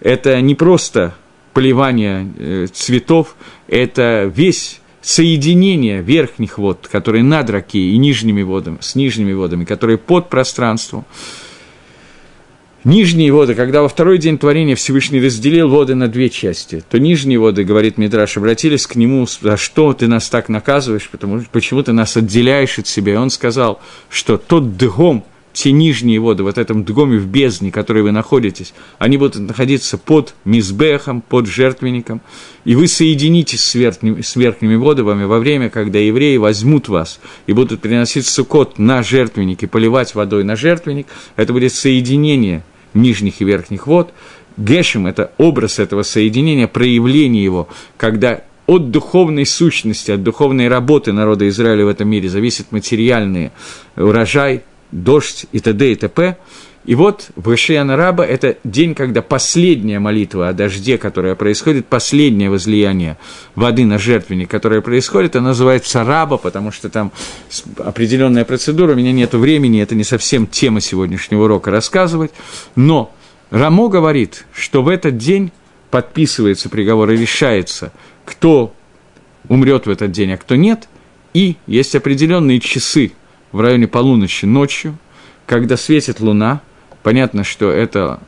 Это 0.00 0.40
не 0.40 0.54
просто 0.54 1.14
поливание 1.58 2.32
э, 2.38 2.66
цветов, 2.72 3.34
это 3.66 4.32
весь 4.32 4.80
соединение 5.02 6.02
верхних 6.02 6.56
вод, 6.56 6.86
которые 6.86 7.24
над 7.24 7.50
раки 7.50 7.78
и 7.78 7.96
нижними 7.96 8.42
водами, 8.42 8.78
с 8.80 8.94
нижними 8.94 9.32
водами, 9.32 9.64
которые 9.64 9.98
под 9.98 10.28
пространством. 10.28 11.04
Нижние 12.84 13.32
воды, 13.32 13.56
когда 13.56 13.82
во 13.82 13.88
второй 13.88 14.18
день 14.18 14.38
творения 14.38 14.76
Всевышний 14.76 15.20
разделил 15.20 15.68
воды 15.68 15.96
на 15.96 16.06
две 16.06 16.30
части, 16.30 16.80
то 16.88 17.00
нижние 17.00 17.40
воды, 17.40 17.64
говорит 17.64 17.98
Мидраш, 17.98 18.36
обратились 18.36 18.86
к 18.86 18.94
нему, 18.94 19.26
за 19.26 19.56
что 19.56 19.92
ты 19.94 20.06
нас 20.06 20.28
так 20.28 20.48
наказываешь, 20.48 21.08
потому, 21.10 21.42
почему 21.50 21.82
ты 21.82 21.92
нас 21.92 22.16
отделяешь 22.16 22.78
от 22.78 22.86
себя. 22.86 23.14
И 23.14 23.16
он 23.16 23.30
сказал, 23.30 23.80
что 24.10 24.36
тот 24.36 24.76
дгом– 24.76 25.24
те 25.58 25.72
нижние 25.72 26.20
воды, 26.20 26.44
вот 26.44 26.56
этом 26.56 26.84
дгоме 26.84 27.18
в 27.18 27.26
бездне, 27.26 27.70
в 27.70 27.74
которой 27.74 28.04
вы 28.04 28.12
находитесь, 28.12 28.74
они 29.00 29.16
будут 29.16 29.42
находиться 29.42 29.98
под 29.98 30.34
мизбехом, 30.44 31.20
под 31.20 31.48
жертвенником, 31.48 32.20
и 32.64 32.76
вы 32.76 32.86
соединитесь 32.86 33.64
с 33.64 33.74
верхними, 33.74 34.20
с 34.20 34.36
верхними 34.36 34.76
водами 34.76 35.24
во 35.24 35.40
время, 35.40 35.68
когда 35.68 35.98
евреи 35.98 36.36
возьмут 36.36 36.88
вас 36.88 37.18
и 37.48 37.52
будут 37.52 37.80
приносить 37.80 38.26
сукот 38.26 38.78
на 38.78 39.02
жертвенник 39.02 39.64
и 39.64 39.66
поливать 39.66 40.14
водой 40.14 40.44
на 40.44 40.54
жертвенник, 40.54 41.08
это 41.34 41.52
будет 41.52 41.72
соединение 41.72 42.62
нижних 42.94 43.40
и 43.40 43.44
верхних 43.44 43.88
вод. 43.88 44.12
Гешем– 44.56 45.06
это 45.08 45.32
образ 45.38 45.80
этого 45.80 46.04
соединения, 46.04 46.68
проявление 46.68 47.42
его, 47.42 47.68
когда 47.96 48.42
от 48.68 48.92
духовной 48.92 49.44
сущности, 49.44 50.12
от 50.12 50.22
духовной 50.22 50.68
работы 50.68 51.10
народа 51.12 51.48
Израиля 51.48 51.86
в 51.86 51.88
этом 51.88 52.08
мире 52.08 52.28
зависит 52.28 52.70
материальный 52.70 53.50
урожай, 53.96 54.62
дождь 54.90 55.46
и 55.52 55.60
т.д. 55.60 55.92
и 55.92 55.94
т.п. 55.94 56.36
И 56.84 56.94
вот 56.94 57.28
в 57.36 57.54
Ишияна 57.54 57.96
Раба 57.96 58.24
это 58.24 58.56
день, 58.64 58.94
когда 58.94 59.20
последняя 59.20 59.98
молитва 59.98 60.48
о 60.48 60.52
дожде, 60.54 60.96
которая 60.96 61.34
происходит, 61.34 61.86
последнее 61.86 62.48
возлияние 62.48 63.18
воды 63.54 63.84
на 63.84 63.98
жертвенник, 63.98 64.50
которое 64.50 64.80
происходит, 64.80 65.36
она 65.36 65.48
называется 65.48 66.02
Раба, 66.02 66.38
потому 66.38 66.72
что 66.72 66.88
там 66.88 67.12
определенная 67.76 68.46
процедура, 68.46 68.92
у 68.92 68.96
меня 68.96 69.12
нет 69.12 69.34
времени, 69.34 69.82
это 69.82 69.94
не 69.94 70.04
совсем 70.04 70.46
тема 70.46 70.80
сегодняшнего 70.80 71.44
урока 71.44 71.70
рассказывать, 71.70 72.30
но 72.74 73.12
Рамо 73.50 73.88
говорит, 73.88 74.46
что 74.54 74.82
в 74.82 74.88
этот 74.88 75.18
день 75.18 75.52
подписывается 75.90 76.70
приговор 76.70 77.10
и 77.10 77.16
решается, 77.16 77.92
кто 78.24 78.72
умрет 79.48 79.86
в 79.86 79.90
этот 79.90 80.10
день, 80.12 80.32
а 80.32 80.36
кто 80.38 80.56
нет, 80.56 80.88
и 81.34 81.56
есть 81.66 81.94
определенные 81.94 82.60
часы, 82.60 83.12
в 83.52 83.60
районе 83.60 83.86
полуночи 83.86 84.44
ночью, 84.44 84.96
когда 85.46 85.76
светит 85.76 86.20
луна, 86.20 86.60
понятно, 87.02 87.44
что 87.44 87.70
это 87.70 88.20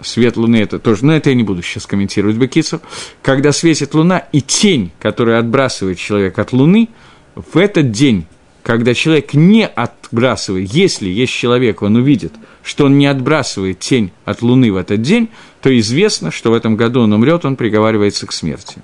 свет 0.00 0.36
Луны 0.36 0.56
это 0.56 0.78
тоже, 0.78 1.04
но 1.04 1.14
это 1.14 1.30
я 1.30 1.36
не 1.36 1.42
буду 1.42 1.62
сейчас 1.62 1.86
комментировать 1.86 2.36
Бекицу, 2.36 2.80
когда 3.22 3.52
светит 3.52 3.94
Луна 3.94 4.18
и 4.32 4.40
тень, 4.40 4.92
которую 5.00 5.38
отбрасывает 5.38 5.98
человек 5.98 6.38
от 6.38 6.52
Луны, 6.52 6.88
в 7.34 7.56
этот 7.56 7.90
день, 7.90 8.26
когда 8.62 8.94
человек 8.94 9.34
не 9.34 9.66
отбрасывает, 9.66 10.72
если 10.72 11.08
есть 11.08 11.32
человек, 11.32 11.82
он 11.82 11.96
увидит, 11.96 12.32
что 12.62 12.86
он 12.86 12.98
не 12.98 13.06
отбрасывает 13.06 13.78
тень 13.78 14.12
от 14.24 14.42
Луны 14.42 14.72
в 14.72 14.76
этот 14.76 15.02
день, 15.02 15.28
то 15.60 15.76
известно, 15.78 16.30
что 16.30 16.50
в 16.50 16.54
этом 16.54 16.76
году 16.76 17.00
он 17.02 17.12
умрет, 17.12 17.44
он 17.44 17.56
приговаривается 17.56 18.26
к 18.26 18.32
смерти. 18.32 18.78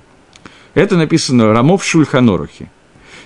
Это 0.75 0.97
написано 0.97 1.53
Рамов 1.53 1.85
Шульханорухи. 1.85 2.71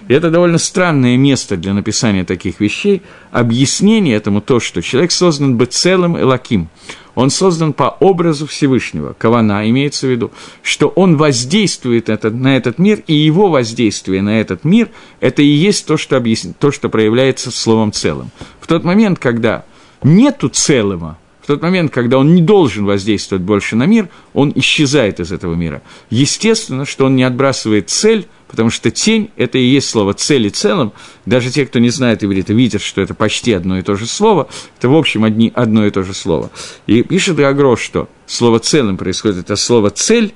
И 0.09 0.15
это 0.15 0.31
довольно 0.31 0.59
странное 0.59 1.17
место 1.17 1.57
для 1.57 1.75
написания 1.75 2.25
таких 2.25 2.61
вещей. 2.61 3.03
Объяснение 3.33 4.17
этому 4.17 4.41
то, 4.41 4.61
что 4.61 4.81
человек 4.83 5.11
создан 5.11 5.57
бы 5.57 5.67
целым 5.67 6.19
элаким. 6.19 6.69
Он 7.17 7.31
создан 7.31 7.73
по 7.73 7.97
образу 7.99 8.47
Всевышнего. 8.47 9.15
Кавана 9.15 9.69
имеется 9.69 10.07
в 10.07 10.11
виду, 10.11 10.31
что 10.63 10.89
он 10.89 11.17
воздействует 11.17 12.09
этот, 12.09 12.35
на 12.35 12.57
этот 12.57 12.79
мир, 12.79 13.03
и 13.07 13.15
его 13.15 13.49
воздействие 13.49 14.23
на 14.23 14.41
этот 14.41 14.65
мир– 14.65 14.91
это 15.21 15.43
и 15.43 15.47
есть 15.47 15.87
то, 15.87 15.97
что, 15.97 16.17
объясни, 16.17 16.53
то, 16.59 16.71
что 16.71 16.89
проявляется 16.91 17.51
словом 17.51 17.91
целым. 17.91 18.31
В 18.61 18.67
тот 18.67 18.85
момент, 18.85 19.19
когда 19.19 19.65
нету 20.03 20.51
целого, 20.51 21.19
в 21.41 21.47
тот 21.47 21.63
момент, 21.63 21.91
когда 21.91 22.19
он 22.19 22.35
не 22.35 22.43
должен 22.43 22.85
воздействовать 22.85 23.43
больше 23.43 23.77
на 23.77 23.87
мир, 23.87 24.09
он 24.35 24.53
исчезает 24.55 25.19
из 25.19 25.33
этого 25.33 25.55
мира. 25.55 25.81
Естественно, 26.11 26.85
что 26.85 27.07
он 27.07 27.17
не 27.17 27.23
отбрасывает 27.23 27.89
цель, 27.89 28.27
потому 28.57 28.71
что 28.71 28.91
тень– 28.91 29.31
это 29.37 29.59
и 29.59 29.65
есть 29.65 29.91
слово 29.91 30.15
«цель» 30.15 30.47
и 30.47 30.51
«целым». 30.51 30.95
Даже 31.27 31.51
те, 31.51 31.67
кто 31.67 31.79
не 31.79 31.91
знает 31.91 32.25
иврита, 32.25 32.55
видят, 32.55 32.81
что 32.81 33.03
это 33.03 33.13
почти 33.13 33.53
одно 33.53 33.79
и 33.79 33.83
то 33.83 33.97
же 33.97 34.07
слово. 34.07 34.49
Это, 34.79 34.89
в 34.89 34.97
общем, 34.97 35.25
одни, 35.25 35.53
одно 35.55 35.85
и 35.85 35.91
то 35.91 36.03
же 36.03 36.15
слово. 36.15 36.51
И 36.87 37.03
пишет 37.03 37.37
Гагро, 37.37 37.77
что 37.77 38.09
слово 38.25 38.59
«целым» 38.59 38.97
происходит, 38.97 39.41
это 39.41 39.57
слово 39.57 39.91
«цель», 39.91 40.33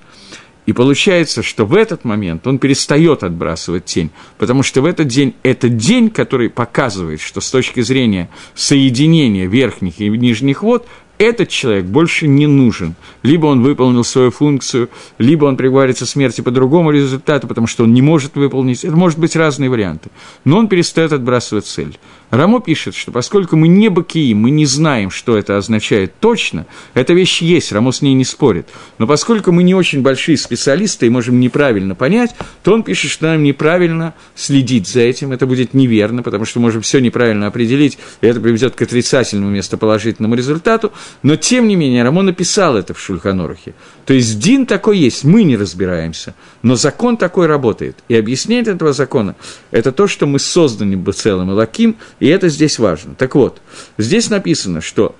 и 0.66 0.74
получается, 0.74 1.42
что 1.42 1.64
в 1.64 1.74
этот 1.74 2.04
момент 2.04 2.46
он 2.46 2.58
перестает 2.58 3.22
отбрасывать 3.22 3.86
тень, 3.86 4.10
потому 4.36 4.62
что 4.62 4.82
в 4.82 4.84
этот 4.84 5.08
день, 5.08 5.34
это 5.42 5.70
день, 5.70 6.10
который 6.10 6.50
показывает, 6.50 7.22
что 7.22 7.40
с 7.40 7.50
точки 7.50 7.80
зрения 7.80 8.28
соединения 8.54 9.46
верхних 9.46 9.98
и 9.98 10.10
нижних 10.10 10.62
вод, 10.62 10.86
этот 11.20 11.50
человек 11.50 11.84
больше 11.84 12.26
не 12.26 12.46
нужен. 12.46 12.94
Либо 13.22 13.44
он 13.46 13.62
выполнил 13.62 14.04
свою 14.04 14.30
функцию, 14.30 14.88
либо 15.18 15.44
он 15.44 15.58
приговорится 15.58 16.06
смерти 16.06 16.40
по 16.40 16.50
другому 16.50 16.92
результату, 16.92 17.46
потому 17.46 17.66
что 17.66 17.84
он 17.84 17.92
не 17.92 18.00
может 18.00 18.36
выполнить. 18.36 18.84
Это 18.84 18.96
может 18.96 19.18
быть 19.18 19.36
разные 19.36 19.68
варианты. 19.68 20.08
Но 20.44 20.58
он 20.58 20.68
перестает 20.68 21.12
отбрасывать 21.12 21.66
цель. 21.66 21.98
Рамо 22.30 22.60
пишет, 22.60 22.94
что 22.94 23.10
поскольку 23.10 23.56
мы 23.56 23.66
не 23.66 23.88
бакии, 23.88 24.32
мы 24.34 24.50
не 24.50 24.64
знаем, 24.64 25.10
что 25.10 25.36
это 25.36 25.56
означает 25.56 26.12
точно, 26.20 26.66
эта 26.94 27.12
вещь 27.12 27.42
есть, 27.42 27.72
Рамо 27.72 27.90
с 27.90 28.02
ней 28.02 28.14
не 28.14 28.24
спорит. 28.24 28.68
Но 28.98 29.06
поскольку 29.08 29.50
мы 29.50 29.64
не 29.64 29.74
очень 29.74 30.02
большие 30.02 30.36
специалисты 30.36 31.06
и 31.06 31.10
можем 31.10 31.40
неправильно 31.40 31.96
понять, 31.96 32.34
то 32.62 32.72
он 32.72 32.84
пишет, 32.84 33.10
что 33.10 33.26
нам 33.26 33.42
неправильно 33.42 34.14
следить 34.36 34.86
за 34.86 35.00
этим, 35.00 35.32
это 35.32 35.46
будет 35.46 35.74
неверно, 35.74 36.22
потому 36.22 36.44
что 36.44 36.60
можем 36.60 36.82
все 36.82 37.00
неправильно 37.00 37.48
определить, 37.48 37.98
и 38.20 38.26
это 38.28 38.40
приведет 38.40 38.76
к 38.76 38.82
отрицательному 38.82 39.50
вместо 39.50 39.76
положительному 39.76 40.36
результату. 40.36 40.92
Но, 41.24 41.34
тем 41.34 41.66
не 41.66 41.74
менее, 41.74 42.04
Рамо 42.04 42.22
написал 42.22 42.76
это 42.76 42.94
в 42.94 43.00
Шульханорухе. 43.00 43.74
То 44.06 44.14
есть 44.14 44.38
Дин 44.38 44.66
такой 44.66 44.98
есть, 44.98 45.24
мы 45.24 45.42
не 45.42 45.56
разбираемся, 45.56 46.34
но 46.62 46.76
закон 46.76 47.16
такой 47.16 47.46
работает. 47.46 47.96
И 48.08 48.14
объяснение 48.14 48.74
этого 48.74 48.92
закона– 48.92 49.34
это 49.72 49.90
то, 49.90 50.06
что 50.06 50.26
мы 50.26 50.38
созданы 50.38 50.96
бы 50.96 51.12
целым 51.12 51.50
и 51.50 51.54
лаким, 51.54 51.96
и 52.20 52.28
это 52.28 52.48
здесь 52.48 52.78
важно. 52.78 53.14
Так 53.14 53.34
вот, 53.34 53.60
здесь 53.98 54.30
написано, 54.30 54.80
что 54.80 55.16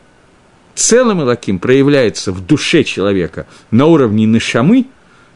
целым 0.75 1.23
Элаким 1.23 1.59
проявляется 1.59 2.31
в 2.31 2.47
душе 2.47 2.85
человека 2.85 3.47
на 3.71 3.87
уровне 3.87 4.27
нашамы, 4.27 4.87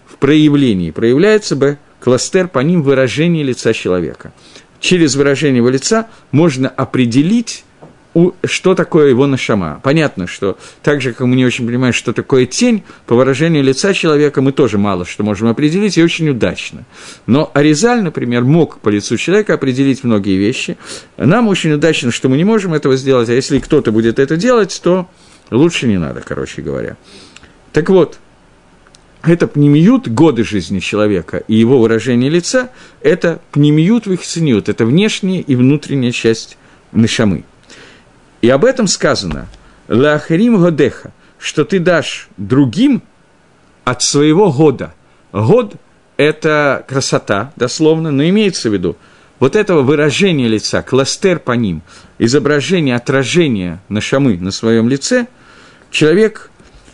в 0.06 0.16
проявлении, 0.18 0.90
проявляется 0.90 1.56
бы 1.56 1.78
кластер 2.00 2.48
по 2.48 2.60
ним 2.60 2.82
выражение 2.82 3.42
лица 3.42 3.72
человека. 3.72 4.32
Через 4.78 5.16
выражение 5.16 5.56
его 5.56 5.70
лица 5.70 6.08
можно 6.30 6.68
определить 6.68 7.64
что 8.44 8.74
такое 8.74 9.08
его 9.08 9.26
нашама. 9.26 9.80
Понятно, 9.82 10.26
что 10.26 10.56
так 10.82 11.00
же, 11.00 11.12
как 11.12 11.26
мы 11.26 11.36
не 11.36 11.44
очень 11.44 11.66
понимаем, 11.66 11.92
что 11.92 12.12
такое 12.12 12.46
тень, 12.46 12.84
по 13.06 13.14
выражению 13.14 13.62
лица 13.64 13.92
человека 13.92 14.40
мы 14.40 14.52
тоже 14.52 14.78
мало 14.78 15.04
что 15.04 15.24
можем 15.24 15.48
определить, 15.48 15.98
и 15.98 16.02
очень 16.02 16.28
удачно. 16.28 16.84
Но 17.26 17.50
Аризаль, 17.54 18.02
например, 18.02 18.44
мог 18.44 18.78
по 18.78 18.88
лицу 18.88 19.16
человека 19.16 19.54
определить 19.54 20.04
многие 20.04 20.36
вещи. 20.36 20.76
Нам 21.16 21.48
очень 21.48 21.72
удачно, 21.72 22.10
что 22.10 22.28
мы 22.28 22.36
не 22.36 22.44
можем 22.44 22.74
этого 22.74 22.96
сделать, 22.96 23.28
а 23.28 23.32
если 23.32 23.58
кто-то 23.58 23.92
будет 23.92 24.18
это 24.18 24.36
делать, 24.36 24.80
то 24.82 25.08
лучше 25.50 25.86
не 25.86 25.98
надо, 25.98 26.22
короче 26.26 26.62
говоря. 26.62 26.96
Так 27.72 27.90
вот, 27.90 28.18
это 29.22 29.46
пнемиют 29.46 30.08
годы 30.08 30.44
жизни 30.44 30.78
человека 30.80 31.38
и 31.48 31.54
его 31.54 31.80
выражение 31.80 32.30
лица, 32.30 32.70
это 33.00 33.40
пнемиют 33.52 34.06
вихсениют, 34.06 34.68
это 34.68 34.84
внешняя 34.84 35.40
и 35.40 35.56
внутренняя 35.56 36.12
часть 36.12 36.58
нашамы. 36.92 37.44
И 38.44 38.50
об 38.50 38.66
этом 38.66 38.88
сказано 38.88 39.48
«Лахарим 39.88 40.60
годеха», 40.60 41.12
что 41.38 41.64
ты 41.64 41.78
дашь 41.78 42.28
другим 42.36 43.02
от 43.84 44.02
своего 44.02 44.52
года. 44.52 44.92
Год– 45.32 45.76
это 46.18 46.84
красота, 46.86 47.54
дословно, 47.56 48.10
но 48.10 48.22
имеется 48.28 48.68
в 48.68 48.74
виду 48.74 48.98
вот 49.38 49.56
этого 49.56 49.80
выражения 49.80 50.46
лица, 50.46 50.82
кластер 50.82 51.38
по 51.38 51.52
ним, 51.52 51.80
изображение, 52.18 52.96
отражение 52.96 53.80
на 53.88 54.02
шамы 54.02 54.36
на 54.36 54.50
своем 54.50 54.90
лице, 54.90 55.26
человек 55.90 56.50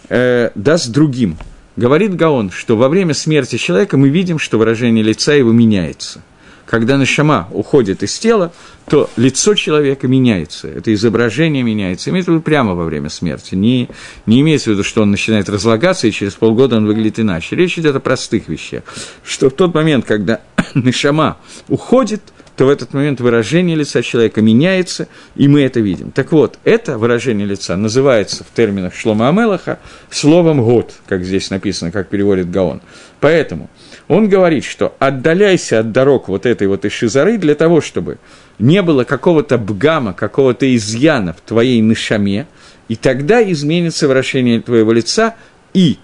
э, 0.09 0.51
даст 0.55 0.93
другим. 0.93 1.37
Говорит 1.75 2.15
Гаон, 2.15 2.53
что 2.53 2.77
во 2.77 2.89
время 2.89 3.13
смерти 3.13 3.57
человека 3.57 3.97
мы 3.97 4.09
видим, 4.09 4.39
что 4.39 4.57
выражение 4.57 5.03
лица 5.03 5.35
его 5.35 5.51
меняется 5.51 6.23
когда 6.71 6.97
нашама 6.97 7.49
уходит 7.51 8.05
из 8.05 8.17
тела, 8.17 8.53
то 8.87 9.11
лицо 9.17 9.57
человека 9.57 10.07
меняется, 10.07 10.69
это 10.69 10.95
изображение 10.95 11.65
меняется. 11.65 12.11
Имеется 12.11 12.31
в 12.31 12.35
виду 12.35 12.45
прямо 12.45 12.77
во 12.77 12.85
время 12.85 13.09
смерти. 13.09 13.57
Не, 13.57 13.89
не 14.27 14.41
имеется 14.41 14.71
в 14.71 14.75
виду, 14.75 14.85
что 14.85 15.03
он 15.03 15.11
начинает 15.11 15.49
разлагаться, 15.49 16.07
и 16.07 16.13
через 16.13 16.35
полгода 16.35 16.77
он 16.77 16.87
выглядит 16.87 17.19
иначе. 17.19 17.57
Речь 17.57 17.77
идет 17.77 17.97
о 17.97 18.01
простых 18.01 18.47
вещах. 18.49 18.85
Что 19.25 19.51
в 19.51 19.55
тот 19.55 19.75
момент, 19.75 20.05
когда 20.05 20.43
нашама 20.75 21.39
уходит, 21.67 22.23
то 22.57 22.67
в 22.67 22.69
этот 22.69 22.95
момент 22.95 23.21
выражение 23.21 23.75
лица 23.75 24.01
человека 24.01 24.41
меняется, 24.41 25.09
и 25.35 25.49
мы 25.49 25.63
это 25.63 25.81
видим. 25.81 26.13
Так 26.13 26.31
вот, 26.31 26.61
это 26.63 26.99
выражение 26.99 27.49
лица 27.49 27.77
называется 27.77 28.45
в 28.45 28.55
терминах 28.55 28.95
Шлома 28.95 29.29
Амелаха 29.29 29.81
словом 30.09 30.63
«год», 30.63 30.93
как 31.09 31.25
здесь 31.25 31.51
написано, 31.51 31.91
как 31.91 32.11
переводит 32.11 32.49
Гаон. 32.49 32.81
Поэтому– 33.19 33.69
он 34.11 34.29
говорит, 34.29 34.65
что 34.65 34.97
отдаляйся 34.99 35.79
от 35.79 35.93
дорог 35.93 36.27
вот 36.27 36.45
этой 36.45 36.67
вот 36.67 36.85
Ишизары 36.85 37.39
для 37.39 37.55
того, 37.55 37.81
чтобы 37.81 38.19
не 38.59 38.83
было 38.83 39.05
какого-то 39.05 39.57
бгама, 39.57 40.15
какого-то 40.15 40.75
изъяна 40.75 41.33
в 41.33 41.41
твоей 41.41 41.81
нышаме, 41.81 42.49
и 42.89 42.97
тогда 42.97 43.41
изменится 43.53 44.09
выражение 44.09 44.61
твоего 44.61 44.91
лица, 44.91 45.37
и 45.75 45.99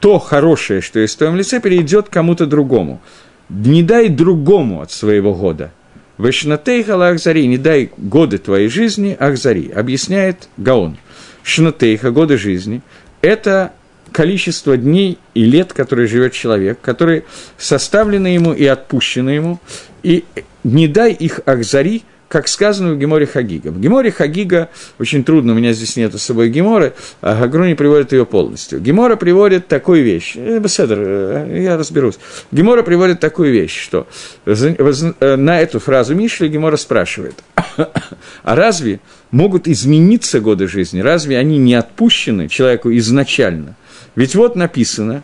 то 0.00 0.18
хорошее, 0.18 0.80
что 0.80 0.98
есть 0.98 1.14
в 1.14 1.18
твоем 1.18 1.36
лице, 1.36 1.60
перейдет 1.60 2.08
кому-то 2.08 2.46
другому. 2.46 3.00
Не 3.48 3.84
дай 3.84 4.08
другому 4.08 4.80
от 4.80 4.90
своего 4.90 5.32
года. 5.32 5.70
Вешнатейха 6.18 7.08
Ахзари, 7.08 7.46
не 7.46 7.56
дай 7.56 7.88
годы 7.96 8.38
твоей 8.38 8.66
жизни 8.66 9.16
Ахзари, 9.16 9.70
объясняет 9.70 10.48
Гаон. 10.56 10.96
Шнатейха, 11.44 12.10
годы 12.10 12.36
жизни, 12.36 12.82
это 13.20 13.70
количество 14.14 14.76
дней 14.76 15.18
и 15.34 15.44
лет, 15.44 15.72
которые 15.72 16.06
живет 16.06 16.32
человек, 16.32 16.78
которые 16.80 17.24
составлены 17.58 18.28
ему 18.28 18.52
и 18.52 18.64
отпущены 18.64 19.30
ему, 19.30 19.58
и 20.04 20.24
не 20.62 20.86
дай 20.86 21.12
их 21.12 21.40
Ахзари, 21.46 22.04
как 22.28 22.46
сказано 22.46 22.94
в 22.94 22.98
Геморе 22.98 23.26
Хагига. 23.26 23.68
В 23.68 23.80
Геморе 23.80 24.12
Хагига, 24.12 24.68
очень 25.00 25.24
трудно, 25.24 25.52
у 25.52 25.56
меня 25.56 25.72
здесь 25.72 25.96
нет 25.96 26.14
с 26.14 26.22
собой 26.22 26.48
Геморы, 26.48 26.94
а 27.22 27.40
Гагру 27.40 27.64
не 27.64 27.74
приводит 27.74 28.12
ее 28.12 28.24
полностью. 28.24 28.80
Гемора 28.80 29.16
приводит 29.16 29.66
такую 29.66 30.04
вещь, 30.04 30.34
э, 30.36 30.60
Беседер, 30.60 30.98
э, 31.00 31.62
я 31.64 31.76
разберусь. 31.76 32.18
Гемора 32.52 32.84
приводит 32.84 33.18
такую 33.18 33.52
вещь, 33.52 33.76
что 33.82 34.06
э, 34.46 35.36
на 35.36 35.60
эту 35.60 35.80
фразу 35.80 36.14
Мишли 36.14 36.48
Гемора 36.48 36.76
спрашивает, 36.76 37.34
а 37.76 38.54
разве 38.54 39.00
могут 39.32 39.66
измениться 39.66 40.38
годы 40.38 40.68
жизни, 40.68 41.00
разве 41.00 41.36
они 41.36 41.58
не 41.58 41.74
отпущены 41.74 42.48
человеку 42.48 42.92
изначально? 42.92 43.74
Ведь 44.14 44.34
вот 44.34 44.56
написано, 44.56 45.22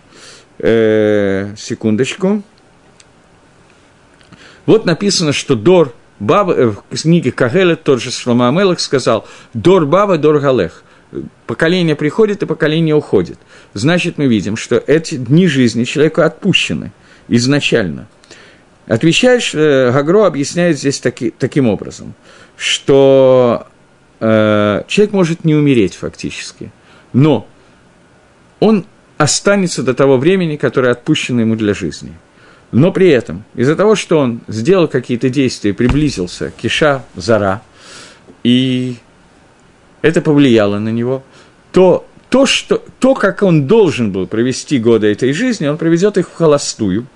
э, 0.59 1.55
секундочку, 1.57 2.43
вот 4.67 4.85
написано, 4.85 5.33
что 5.33 5.55
Дор 5.57 5.95
Баба, 6.19 6.53
э, 6.53 6.67
в 6.67 7.03
книге 7.03 7.33
Кагелет, 7.33 7.83
тот 7.83 8.03
же 8.03 8.11
Шлома 8.11 8.49
Амелах 8.49 8.81
сказал, 8.81 9.27
Дор 9.55 9.87
Баба, 9.87 10.19
Дор 10.19 10.39
Галех. 10.39 10.85
Поколение 11.47 11.97
приходит 11.97 12.43
и 12.43 12.47
поколение 12.47 12.95
уходит. 12.95 13.39
Значит, 13.75 14.17
мы 14.17 14.27
видим, 14.27 14.57
что 14.57 14.77
эти 14.77 15.17
дни 15.17 15.49
жизни 15.49 15.85
человеку 15.85 16.21
отпущены 16.21 16.93
изначально. 17.27 18.07
Отвечает, 18.87 19.43
э, 19.55 19.91
Гагро 19.93 20.27
объясняет 20.27 20.79
здесь 20.79 21.01
таки, 21.01 21.33
таким 21.37 21.69
образом, 21.69 22.15
что 22.57 23.67
э, 24.21 24.83
человек 24.87 25.13
может 25.13 25.45
не 25.45 25.55
умереть 25.55 25.95
фактически, 25.95 26.71
но 27.13 27.49
он 28.61 28.87
останется 29.19 29.83
до 29.83 29.95
того 29.95 30.17
времени, 30.17 30.57
которое 30.57 30.93
отпущено 30.93 31.41
ему 31.41 31.57
для 31.57 31.75
жизни. 31.75 32.13
Но 32.73 32.93
при 32.93 33.09
этом, 33.09 33.45
из-за 33.55 33.75
того, 33.75 33.97
что 33.97 34.19
он 34.19 34.41
сделал 34.47 34.87
какие-то 34.87 35.29
действия, 35.29 35.75
приблизился 35.75 36.53
к 36.53 36.65
Иша 36.65 37.05
Зара, 37.17 37.63
и 38.45 38.97
это 40.03 40.21
повлияло 40.21 40.79
на 40.79 40.91
него, 40.91 41.25
то 41.73 42.07
то, 42.29 42.47
что, 42.47 42.83
то, 43.01 43.15
как 43.15 43.43
он 43.43 43.67
должен 43.67 44.13
был 44.13 44.27
провести 44.27 44.79
годы 44.79 45.09
этой 45.09 45.33
жизни, 45.33 45.67
он 45.67 45.77
проведет 45.77 46.17
их 46.17 46.29
в 46.29 46.35
холостую. 46.35 47.07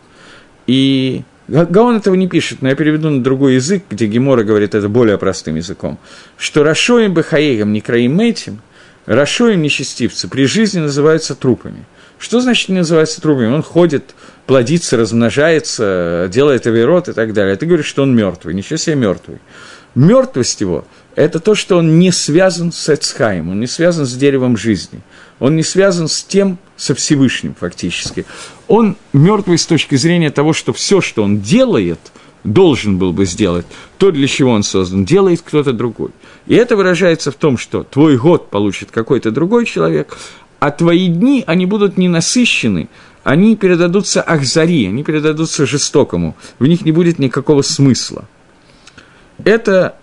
И 0.66 1.22
Гаон 1.46 1.96
этого 1.96 2.14
не 2.14 2.26
пишет, 2.26 2.62
но 2.62 2.68
я 2.68 2.74
переведу 2.74 3.10
на 3.10 3.22
другой 3.22 3.54
язык, 3.54 3.84
где 3.88 4.06
Гемора 4.06 4.42
говорит 4.42 4.74
это 4.74 4.88
более 4.88 5.16
простым 5.16 5.54
языком, 5.54 5.98
что 6.36 6.64
Рашоем 6.64 7.14
Бахаегом 7.14 7.72
не 7.72 7.80
краим 7.80 8.18
этим, 8.18 8.60
Рашоем 9.06 9.62
нечестивцы 9.62 10.28
при 10.28 10.46
жизни 10.46 10.80
называются 10.80 11.34
трупами. 11.34 11.84
Что 12.18 12.40
значит 12.40 12.68
не 12.68 12.78
называется 12.78 13.20
трупами? 13.20 13.48
Он 13.48 13.62
ходит, 13.62 14.14
плодится, 14.46 14.96
размножается, 14.96 16.28
делает 16.32 16.66
авирот 16.66 17.08
и 17.08 17.12
так 17.12 17.32
далее. 17.32 17.56
Ты 17.56 17.66
говоришь, 17.66 17.86
что 17.86 18.02
он 18.02 18.14
мертвый. 18.14 18.54
Ничего 18.54 18.76
себе 18.76 18.96
мертвый. 18.96 19.38
Мертвость 19.94 20.60
его– 20.60 20.86
это 21.14 21.38
то, 21.38 21.54
что 21.54 21.76
он 21.76 21.98
не 21.98 22.10
связан 22.10 22.72
с 22.72 22.88
Эцхаем, 22.88 23.50
он 23.50 23.60
не 23.60 23.68
связан 23.68 24.06
с 24.06 24.14
деревом 24.14 24.56
жизни, 24.56 25.00
он 25.38 25.54
не 25.54 25.62
связан 25.62 26.08
с 26.08 26.24
тем, 26.24 26.58
со 26.76 26.96
Всевышним 26.96 27.54
фактически. 27.54 28.26
Он 28.66 28.96
мертвый 29.12 29.56
с 29.56 29.66
точки 29.66 29.94
зрения 29.94 30.30
того, 30.30 30.52
что 30.52 30.72
все, 30.72 31.00
что 31.00 31.22
он 31.22 31.40
делает, 31.40 32.00
должен 32.44 32.98
был 32.98 33.12
бы 33.12 33.24
сделать, 33.24 33.66
то, 33.98 34.10
для 34.10 34.28
чего 34.28 34.52
он 34.52 34.62
создан, 34.62 35.04
делает 35.04 35.42
кто-то 35.42 35.72
другой. 35.72 36.10
И 36.46 36.54
это 36.54 36.76
выражается 36.76 37.30
в 37.30 37.34
том, 37.34 37.56
что 37.56 37.82
твой 37.82 38.16
год 38.18 38.50
получит 38.50 38.90
какой-то 38.90 39.30
другой 39.30 39.64
человек, 39.64 40.16
а 40.60 40.70
твои 40.70 41.08
дни, 41.08 41.42
они 41.46 41.66
будут 41.66 41.96
не 41.96 42.08
насыщены, 42.08 42.88
они 43.22 43.56
передадутся 43.56 44.22
Ахзари, 44.22 44.86
они 44.86 45.02
передадутся 45.02 45.66
жестокому, 45.66 46.36
в 46.58 46.66
них 46.66 46.84
не 46.84 46.92
будет 46.92 47.18
никакого 47.18 47.62
смысла. 47.62 48.26
Это, 49.42 49.96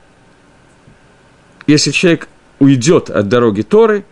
если 1.68 1.92
человек 1.92 2.28
уйдет 2.60 3.10
от 3.10 3.28
дороги 3.30 3.62
Торы, 3.62 4.04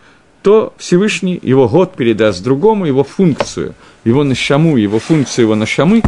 то 0.42 0.72
Всевышний 0.78 1.38
его 1.42 1.68
год 1.68 1.94
передаст 1.94 2.42
другому, 2.42 2.86
его 2.86 3.04
функцию, 3.04 3.74
его 4.04 4.24
нашаму, 4.24 4.76
его 4.76 4.98
функцию 4.98 5.44
его 5.44 5.54
нашамы, 5.54 6.02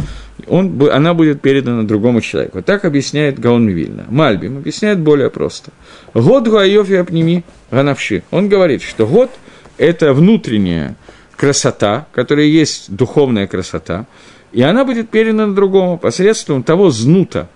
он, 0.47 0.81
она 0.91 1.13
будет 1.13 1.41
передана 1.41 1.83
другому 1.83 2.21
человеку. 2.21 2.61
Так 2.61 2.85
объясняет 2.85 3.39
Гаон 3.39 3.67
Вильна. 3.67 4.05
Мальбим 4.09 4.57
объясняет 4.57 4.99
более 4.99 5.29
просто. 5.29 5.71
Год 6.13 6.47
гуайофи 6.47 6.93
апними 6.93 7.43
ганавши. 7.69 8.23
Он 8.31 8.49
говорит, 8.49 8.81
что 8.81 9.05
год– 9.05 9.29
это 9.77 10.13
внутренняя 10.13 10.95
красота, 11.35 12.07
которая 12.11 12.45
есть 12.45 12.93
духовная 12.95 13.47
красота, 13.47 14.07
и 14.51 14.61
она 14.61 14.85
будет 14.85 15.09
передана 15.09 15.53
другому 15.53 15.97
посредством 15.97 16.63
того 16.63 16.89
знута, 16.89 17.49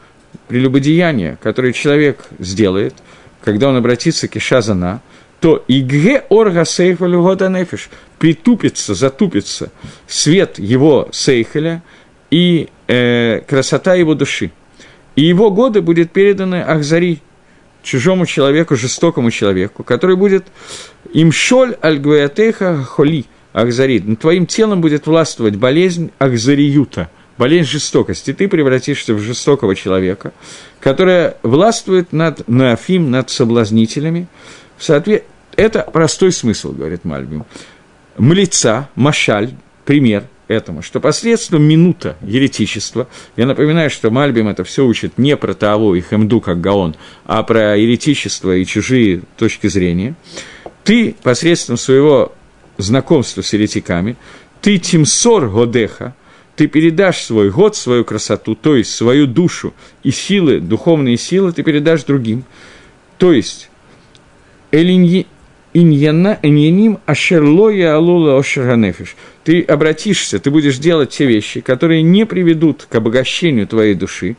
прелюбодеяния, 0.48 1.38
которое 1.42 1.74
человек 1.74 2.26
сделает, 2.40 2.96
когда 3.44 3.70
он 3.70 3.76
обратится 3.76 4.28
к 4.28 4.36
Ишазана, 4.36 5.02
то 5.40 5.64
игре 5.68 6.24
орга 6.30 6.66
сейфалю 6.66 7.22
года 7.22 7.50
нефиш 7.50 7.90
притупится, 8.18 8.96
затупится 8.96 9.72
свет 10.08 10.58
его 10.58 11.10
сейхеля 11.12 11.84
и 12.32 12.70
э, 12.88 13.42
красота 13.48 13.94
его 13.94 14.16
души. 14.16 14.52
И 15.16 15.24
его 15.24 15.52
годы 15.52 15.82
будет 15.82 16.12
переданы 16.12 16.62
Ахзари, 16.62 17.20
чужому 17.84 18.26
человеку, 18.26 18.76
жестокому 18.76 19.32
человеку, 19.32 19.84
который 19.84 20.16
будет 20.16 20.48
им 21.14 21.32
шоль 21.32 21.76
аль 21.84 22.02
холи, 22.86 23.26
Ахзари. 23.54 24.00
Над 24.00 24.20
твоим 24.20 24.46
телом 24.46 24.82
будет 24.82 25.08
властвовать 25.08 25.56
болезнь 25.56 26.12
Ахзариюта– 26.20 27.10
болезнь 27.38 27.70
жестокости, 27.70 28.34
ты 28.34 28.48
превратишься 28.48 29.14
в 29.14 29.20
жестокого 29.20 29.76
человека, 29.76 30.34
которая 30.80 31.38
властвует 31.44 32.12
над 32.12 32.48
Нафим, 32.48 33.12
над 33.12 33.30
соблазнителями. 33.30 34.28
В 34.78 34.84
соответ... 34.84 35.26
Это 35.56 35.82
простой 35.82 36.32
смысл, 36.32 36.72
говорит 36.72 37.04
Мальбим. 37.04 37.44
Млица, 38.18 38.90
Машаль, 38.96 39.56
пример 39.86 40.26
этому, 40.48 40.82
что 40.82 41.00
посредством 41.00 41.64
минута 41.64 42.16
еретичества, 42.22 43.08
я 43.36 43.46
напоминаю, 43.46 43.90
что 43.90 44.12
Мальбим 44.12 44.48
это 44.48 44.64
все 44.64 44.86
учит 44.86 45.18
не 45.18 45.36
про 45.36 45.54
Тааву 45.54 45.96
и 45.96 46.02
Хемду, 46.02 46.42
как 46.42 46.62
Гаон, 46.62 46.96
а 47.26 47.44
про 47.44 47.76
еретичество 47.76 48.56
и 48.56 48.66
чужие 48.66 49.24
точки 49.36 49.68
зрения, 49.68 50.16
ты 50.84 51.16
посредством 51.24 51.78
своего 51.78 52.34
знакомства 52.78 53.42
с 53.42 53.52
еретиками, 53.54 54.16
ты 54.62 54.78
Тимсор 54.78 55.50
Годеха, 55.50 56.16
ты 56.56 56.68
передашь 56.68 57.24
свой 57.24 57.52
год, 57.52 57.76
свою 57.76 58.04
красоту, 58.04 58.56
то 58.56 58.76
есть 58.76 58.94
свою 58.94 59.28
душу 59.28 59.74
и 60.04 60.12
силы, 60.12 60.60
духовные 60.60 61.18
силы 61.18 61.52
ты 61.52 61.62
передашь 61.62 62.04
другим. 62.04 62.46
То 63.18 63.32
есть, 63.32 63.70
иньяним 65.74 67.00
ашерлоя 67.06 67.96
алула 67.96 68.38
ошеранефиш. 68.38 69.16
Ты 69.44 69.62
обратишься, 69.62 70.40
ты 70.40 70.50
будешь 70.52 70.78
делать 70.78 71.12
те 71.12 71.26
вещи, 71.26 71.62
которые 71.62 72.02
не 72.02 72.26
приведут 72.26 72.88
к 72.90 72.96
обогащению 72.96 73.68
твоей 73.68 73.94
души 73.96 74.36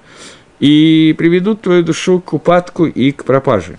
и 0.60 1.14
приведут 1.16 1.62
твою 1.62 1.82
душу 1.82 2.20
к 2.20 2.32
упадку 2.32 2.86
и 2.86 3.12
к 3.12 3.24
пропаже. 3.24 3.78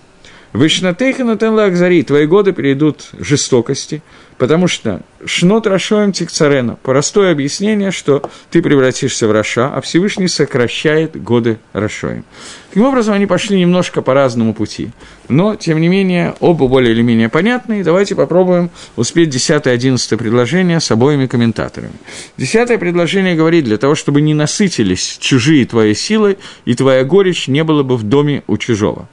Вишнатейха 0.53 1.23
натен 1.23 1.53
лакзари, 1.53 2.01
твои 2.03 2.25
годы 2.25 2.53
перейдут 2.53 3.09
жестокости, 3.19 4.01
потому 4.39 4.67
что 4.67 5.01
шнот 5.25 5.67
рашоем 5.67 6.13
тикцарена, 6.13 6.77
простое 6.81 7.33
объяснение, 7.33 7.91
что 7.91 8.27
ты 8.49 8.61
превратишься 8.61 9.27
в 9.27 9.31
раша, 9.31 9.67
а 9.67 9.81
Всевышний 9.81 10.29
сокращает 10.29 11.21
годы 11.21 11.59
рашоем. 11.73 12.23
Таким 12.69 12.85
образом, 12.85 13.15
они 13.15 13.25
пошли 13.25 13.59
немножко 13.59 14.01
по 14.01 14.13
разному 14.13 14.53
пути, 14.53 14.91
но, 15.27 15.55
тем 15.55 15.81
не 15.81 15.89
менее, 15.89 16.35
оба 16.39 16.67
более 16.67 16.93
или 16.93 17.01
менее 17.01 17.27
понятны, 17.27 17.83
давайте 17.83 18.15
попробуем 18.15 18.71
успеть 18.95 19.35
10-11 19.35 20.17
предложение 20.17 20.79
с 20.79 20.89
обоими 20.89 21.27
комментаторами. 21.27 21.93
Десятое 22.37 22.77
предложение 22.77 23.35
говорит, 23.35 23.65
для 23.65 23.77
того, 23.77 23.93
чтобы 23.93 24.21
не 24.21 24.33
насытились 24.33 25.17
чужие 25.19 25.65
твои 25.65 25.93
силы, 25.93 26.37
и 26.63 26.75
твоя 26.75 27.03
горечь 27.03 27.49
не 27.49 27.65
было 27.65 27.83
бы 27.83 27.97
в 27.97 28.03
доме 28.03 28.43
у 28.47 28.55
чужого. 28.57 29.09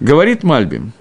Говорит 0.00 0.42
Мальбим, 0.42 0.92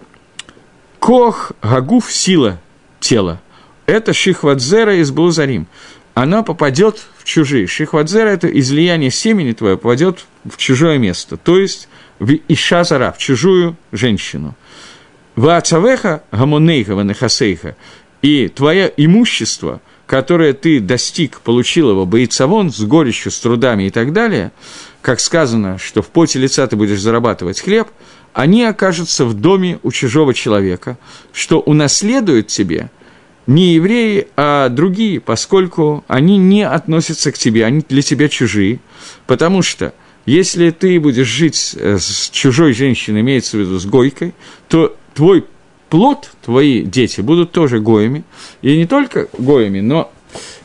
Кох, 0.99 1.53
Гагуф, 1.61 2.11
сила 2.11 2.59
тела. 3.03 3.42
Это 3.85 4.13
Шихвадзера 4.13 4.97
из 4.97 5.11
Блузарим. 5.11 5.67
Она 6.13 6.43
попадет 6.43 7.03
в 7.17 7.23
чужие. 7.23 7.67
Шихвадзера– 7.67 8.27
это 8.29 8.47
излияние 8.47 9.11
семени 9.11 9.53
твое 9.53 9.77
попадет 9.77 10.25
в 10.45 10.57
чужое 10.57 10.97
место, 10.97 11.37
то 11.37 11.59
есть 11.59 11.89
в 12.19 12.33
Ишазара, 12.47 13.11
в 13.11 13.17
чужую 13.17 13.75
женщину. 13.91 14.55
Ваацавеха 15.35 16.23
гамонейха 16.31 16.95
ванехасейха. 16.95 17.75
И 18.21 18.47
твое 18.47 18.93
имущество, 18.95 19.81
которое 20.05 20.53
ты 20.53 20.79
достиг, 20.79 21.41
получил 21.41 21.89
его 21.89 22.05
боицавон 22.05 22.71
с 22.71 22.79
горечью, 22.81 23.31
с 23.31 23.39
трудами 23.39 23.83
и 23.83 23.89
так 23.89 24.13
далее, 24.13 24.51
как 25.01 25.19
сказано, 25.19 25.77
что 25.77 26.01
в 26.01 26.07
поте 26.07 26.39
лица 26.39 26.65
ты 26.67 26.75
будешь 26.75 27.01
зарабатывать 27.01 27.59
хлеб– 27.59 27.87
они 28.33 28.63
окажутся 28.63 29.25
в 29.25 29.35
доме 29.35 29.79
у 29.83 29.91
чужого 29.91 30.33
человека, 30.33 30.97
что 31.31 31.59
унаследуют 31.59 32.47
тебе 32.47 32.89
не 33.47 33.73
евреи, 33.73 34.27
а 34.35 34.69
другие, 34.69 35.19
поскольку 35.19 36.03
они 36.07 36.37
не 36.37 36.65
относятся 36.65 37.31
к 37.31 37.37
тебе, 37.37 37.65
они 37.65 37.83
для 37.87 38.01
тебя 38.01 38.29
чужие, 38.29 38.79
потому 39.27 39.61
что 39.61 39.93
если 40.25 40.69
ты 40.69 40.99
будешь 40.99 41.27
жить 41.27 41.75
э, 41.75 41.97
с 41.99 42.29
чужой 42.29 42.73
женщиной, 42.73 43.21
имеется 43.21 43.57
в 43.57 43.59
виду 43.59 43.77
с 43.79 43.85
гойкой, 43.85 44.33
то 44.69 44.95
твой 45.13 45.45
плод, 45.89 46.31
твои 46.43 46.81
дети 46.81 47.21
будут 47.21 47.51
тоже 47.51 47.79
гоями, 47.79 48.23
и 48.61 48.77
не 48.77 48.85
только 48.85 49.27
гоями, 49.37 49.81
но 49.81 50.11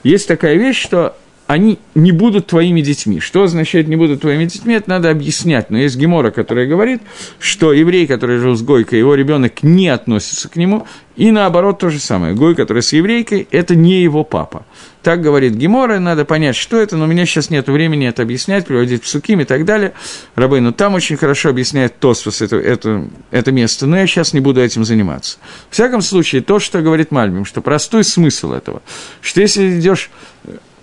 есть 0.05 0.29
такая 0.29 0.57
вещь, 0.57 0.81
что 0.81 1.17
они 1.49 1.79
не 1.95 2.13
будут 2.13 2.47
твоими 2.47 2.83
детьми. 2.83 3.21
Что 3.21 3.45
означает 3.45 3.89
«не 3.89 3.97
будут 3.97 4.21
твоими 4.21 4.45
детьми»? 4.45 4.75
Это 4.75 4.91
надо 4.91 5.11
объяснять. 5.11 5.71
Но 5.71 5.79
есть 5.79 5.97
Гемора, 5.97 6.31
которая 6.31 6.67
говорит, 6.67 7.01
что 7.39 7.73
еврей, 7.73 8.07
который 8.07 8.37
жил 8.37 8.55
с 8.55 8.61
Гойкой, 8.61 8.99
его 8.99 9.15
ребенок 9.15 9.63
не 9.63 9.89
относится 9.89 10.51
к 10.51 10.57
нему, 10.57 10.87
и 11.17 11.31
наоборот 11.31 11.79
то 11.79 11.89
же 11.89 12.01
самое. 12.01 12.35
Гой, 12.35 12.55
который 12.55 12.83
с 12.83 12.93
еврейкой, 12.93 13.49
это 13.51 13.75
не 13.75 14.03
его 14.03 14.25
папа. 14.25 14.67
Так 15.03 15.23
говорит 15.23 15.55
Гемора, 15.55 15.99
надо 15.99 16.27
понять, 16.27 16.55
что 16.55 16.77
это, 16.77 16.99
но 16.99 17.05
у 17.05 17.09
меня 17.09 17.25
сейчас 17.25 17.49
нет 17.49 17.67
времени 17.69 18.07
это 18.07 18.21
объяснять, 18.21 18.67
приводить 18.67 19.03
в 19.03 19.09
Суким 19.09 19.41
и 19.41 19.45
так 19.45 19.65
далее. 19.65 19.95
Рабы, 20.35 20.61
ну 20.61 20.73
там 20.73 20.93
очень 20.93 21.17
хорошо 21.17 21.49
объясняет 21.49 21.99
Тосфос 21.99 22.43
это, 22.43 22.57
это, 22.57 23.09
это 23.31 23.53
место, 23.53 23.87
но 23.87 23.99
я 23.99 24.07
сейчас 24.07 24.35
не 24.35 24.41
буду 24.41 24.61
этим 24.61 24.85
заниматься. 24.85 25.39
В 25.71 25.73
всяком 25.73 26.03
случае, 26.03 26.43
то, 26.43 26.59
что 26.59 26.83
говорит 26.83 27.11
Мальбим, 27.11 27.47
что 27.47 27.63
простой 27.63 28.05
смысл 28.05 28.53
этого, 28.53 28.83
что 29.23 29.41
если 29.41 29.81
идешь 29.81 30.11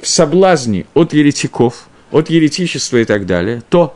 в 0.06 0.08
соблазне 0.08 0.86
от 0.94 1.14
еретиков, 1.14 1.88
от 2.12 2.30
еретичества 2.30 2.98
и 2.98 3.06
так 3.06 3.26
далее, 3.26 3.64
то 3.70 3.96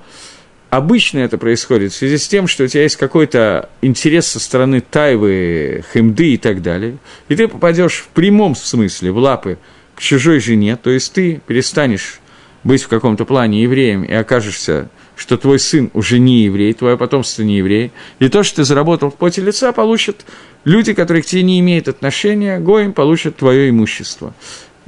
Обычно 0.72 1.18
это 1.18 1.40
происходит 1.40 1.92
в 1.92 1.96
связи 1.96 2.20
с 2.20 2.28
тем, 2.28 2.46
что 2.46 2.66
у 2.66 2.68
тебя 2.68 2.84
есть 2.84 2.96
какой-то 2.96 3.70
интерес 3.82 4.28
со 4.28 4.40
стороны 4.40 4.82
тайвы, 4.82 5.84
хемды 5.92 6.34
и 6.34 6.38
так 6.38 6.62
далее, 6.62 7.00
и 7.28 7.36
ты 7.36 7.48
попадешь 7.48 7.96
в 7.96 8.10
прямом 8.10 8.56
смысле 8.56 9.12
в 9.12 9.18
лапы 9.18 9.58
к 9.96 10.00
чужой 10.00 10.40
жене, 10.40 10.76
то 10.76 10.92
есть 10.92 11.12
ты 11.12 11.42
перестанешь 11.48 12.20
быть 12.64 12.84
в 12.84 12.88
каком-то 12.88 13.26
плане 13.26 13.64
евреем 13.64 14.04
и 14.04 14.14
окажешься, 14.14 14.92
что 15.16 15.38
твой 15.38 15.58
сын 15.58 15.90
уже 15.96 16.20
не 16.20 16.44
еврей, 16.44 16.74
твое 16.76 16.98
потомство 16.98 17.42
не 17.42 17.58
еврей, 17.58 17.92
и 18.20 18.30
то, 18.30 18.44
что 18.44 18.58
ты 18.58 18.64
заработал 18.64 19.10
в 19.10 19.16
поте 19.16 19.42
лица, 19.42 19.72
получат 19.72 20.24
люди, 20.66 20.94
которые 20.94 21.24
к 21.24 21.26
тебе 21.26 21.42
не 21.42 21.60
имеют 21.62 21.88
отношения, 21.88 22.60
Гоим 22.60 22.94
получат 22.94 23.38
твое 23.38 23.72
имущество. 23.72 24.36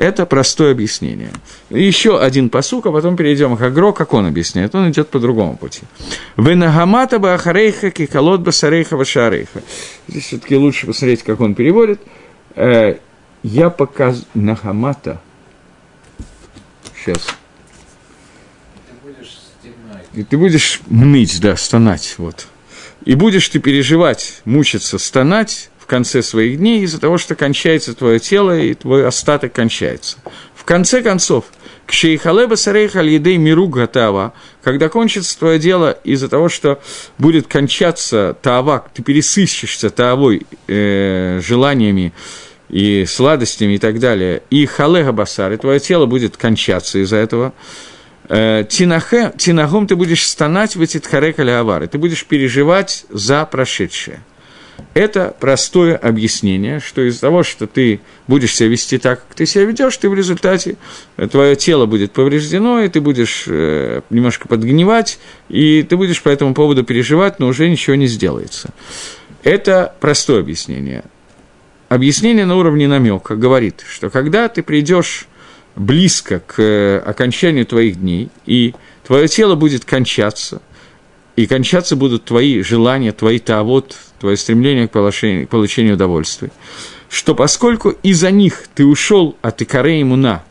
Это 0.02 0.26
простое 0.26 0.72
объяснение. 0.72 1.30
Еще 1.70 2.20
один 2.20 2.50
посук, 2.50 2.88
а 2.88 2.92
потом 2.92 3.16
перейдем 3.16 3.56
к 3.56 3.62
Агро, 3.62 3.92
как 3.92 4.16
он 4.16 4.26
объясняет. 4.26 4.74
Он 4.74 4.90
идет 4.90 5.10
по 5.10 5.20
другому 5.20 5.56
пути. 5.56 5.84
Венагамата 6.38 7.20
бахарейха 7.20 7.92
киколот 7.92 8.42
басарейха 8.42 8.98
вашарейха. 8.98 9.62
Здесь 10.08 10.26
все-таки 10.26 10.56
лучше 10.56 10.88
посмотреть, 10.88 11.22
как 11.22 11.40
он 11.40 11.54
переводит. 11.54 12.02
Э, 12.56 12.96
я 13.44 13.70
показ... 13.70 14.26
Нагамата. 14.34 15.22
Сейчас. 16.96 17.28
И 20.16 20.24
ты 20.24 20.36
будешь 20.36 20.82
мныть, 20.88 21.40
да, 21.40 21.56
стонать, 21.56 22.16
вот. 22.18 22.48
И 23.06 23.14
будешь 23.14 23.48
ты 23.50 23.60
переживать, 23.60 24.42
мучиться, 24.46 24.98
стонать, 24.98 25.70
конце 25.92 26.22
своих 26.22 26.58
дней 26.58 26.84
из-за 26.84 27.02
того, 27.02 27.18
что 27.18 27.36
кончается 27.36 27.94
твое 27.94 28.18
тело, 28.18 28.58
и 28.58 28.74
твой 28.76 29.06
остаток 29.06 29.52
кончается. 29.52 30.20
В 30.56 30.64
конце 30.64 31.02
концов, 31.02 31.44
к 31.86 31.92
шейхалеба 31.92 32.56
сарейха 32.56 33.02
лидей 33.02 33.36
миру 33.36 33.68
гатава, 33.68 34.34
когда 34.64 34.88
кончится 34.88 35.38
твое 35.38 35.60
дело 35.60 35.92
из-за 36.06 36.30
того, 36.30 36.48
что 36.48 36.80
будет 37.18 37.48
кончаться 37.48 38.38
таава, 38.42 38.88
ты 38.94 39.04
пересыщешься 39.04 39.90
таавой 39.90 40.48
э, 40.70 41.42
желаниями 41.44 42.14
и 42.70 43.04
сладостями 43.06 43.74
и 43.74 43.78
так 43.78 44.00
далее, 44.00 44.44
и 44.50 44.66
халега 44.66 45.12
басар, 45.12 45.52
и 45.52 45.58
твое 45.58 45.82
тело 45.82 46.06
будет 46.06 46.38
кончаться 46.38 47.00
из-за 47.00 47.18
этого, 47.18 47.54
э, 48.30 48.64
тинахом 48.70 49.88
ты 49.88 49.98
будешь 49.98 50.26
стонать 50.26 50.78
в 50.78 50.82
эти 50.82 51.02
тхарекаля 51.02 51.60
авары, 51.60 51.88
ты 51.88 51.98
будешь 51.98 52.24
переживать 52.24 53.04
за 53.10 53.46
прошедшее. 53.46 54.22
Это 54.94 55.36
простое 55.40 55.96
объяснение, 55.96 56.80
что 56.80 57.02
из-за 57.08 57.22
того, 57.22 57.44
что 57.44 57.68
ты 57.68 58.02
будешь 58.28 58.56
себя 58.56 58.70
вести 58.70 58.98
так, 58.98 59.26
как 59.26 59.36
ты 59.36 59.46
себя 59.46 59.66
ведешь, 59.66 59.96
ты 59.98 60.10
в 60.10 60.14
результате, 60.14 60.78
э, 61.18 61.28
твое 61.28 61.56
тело 61.56 61.86
будет 61.86 62.12
повреждено, 62.12 62.82
и 62.82 62.90
ты 62.90 63.00
будешь 63.02 63.46
э, 63.48 64.02
немножко 64.10 64.48
подгнивать, 64.48 65.20
и 65.50 65.84
ты 65.84 65.96
будешь 65.96 66.22
по 66.22 66.30
этому 66.30 66.54
поводу 66.54 66.84
переживать, 66.84 67.40
но 67.40 67.48
уже 67.48 67.70
ничего 67.70 67.96
не 67.96 68.08
сделается. 68.08 68.70
Это 69.44 69.96
простое 70.00 70.42
объяснение. 70.42 71.04
Объяснение 71.90 72.46
на 72.46 72.56
уровне 72.56 72.88
намека 72.88 73.36
говорит, 73.36 73.84
что 73.88 74.10
когда 74.10 74.48
ты 74.48 74.64
придешь 74.64 75.28
близко 75.76 76.40
к 76.40 76.56
э, 76.62 77.00
окончанию 77.00 77.66
твоих 77.66 78.00
дней, 78.00 78.30
и 78.46 78.74
твое 79.06 79.28
тело 79.28 79.56
будет 79.56 79.86
кончаться, 79.86 80.62
и 81.36 81.48
кончаться 81.48 81.96
будут 81.96 82.26
твои 82.26 82.62
желания, 82.62 83.12
твои 83.12 83.40
тавод, 83.40 83.96
твое 84.20 84.38
стремление 84.38 84.88
к 84.88 84.92
получению, 84.92 85.48
к 85.48 85.50
получению 85.50 85.96
удовольствия, 85.96 86.52
что 87.10 87.36
поскольку 87.36 87.90
из-за 88.04 88.32
них 88.32 88.66
ты 88.74 88.86
ушел 88.86 89.36
от 89.42 89.62
Икаре 89.62 90.02
Имуна, 90.02 90.44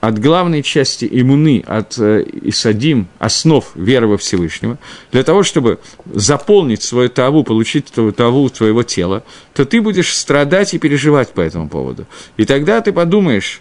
от 0.00 0.18
главной 0.18 0.62
части 0.62 1.08
иммуны, 1.10 1.64
от 1.66 1.98
э, 1.98 2.24
Исадим, 2.42 3.08
основ 3.18 3.64
веры 3.74 4.06
во 4.06 4.16
Всевышнего, 4.16 4.78
для 5.10 5.24
того, 5.24 5.42
чтобы 5.42 5.80
заполнить 6.14 6.82
свою 6.82 7.08
таву, 7.08 7.42
получить 7.42 7.86
твою 7.86 8.12
таву 8.12 8.48
твоего 8.48 8.84
тела, 8.84 9.24
то 9.54 9.64
ты 9.64 9.80
будешь 9.80 10.14
страдать 10.14 10.74
и 10.74 10.78
переживать 10.78 11.30
по 11.30 11.40
этому 11.40 11.68
поводу. 11.68 12.06
И 12.36 12.44
тогда 12.44 12.80
ты 12.80 12.92
подумаешь 12.92 13.60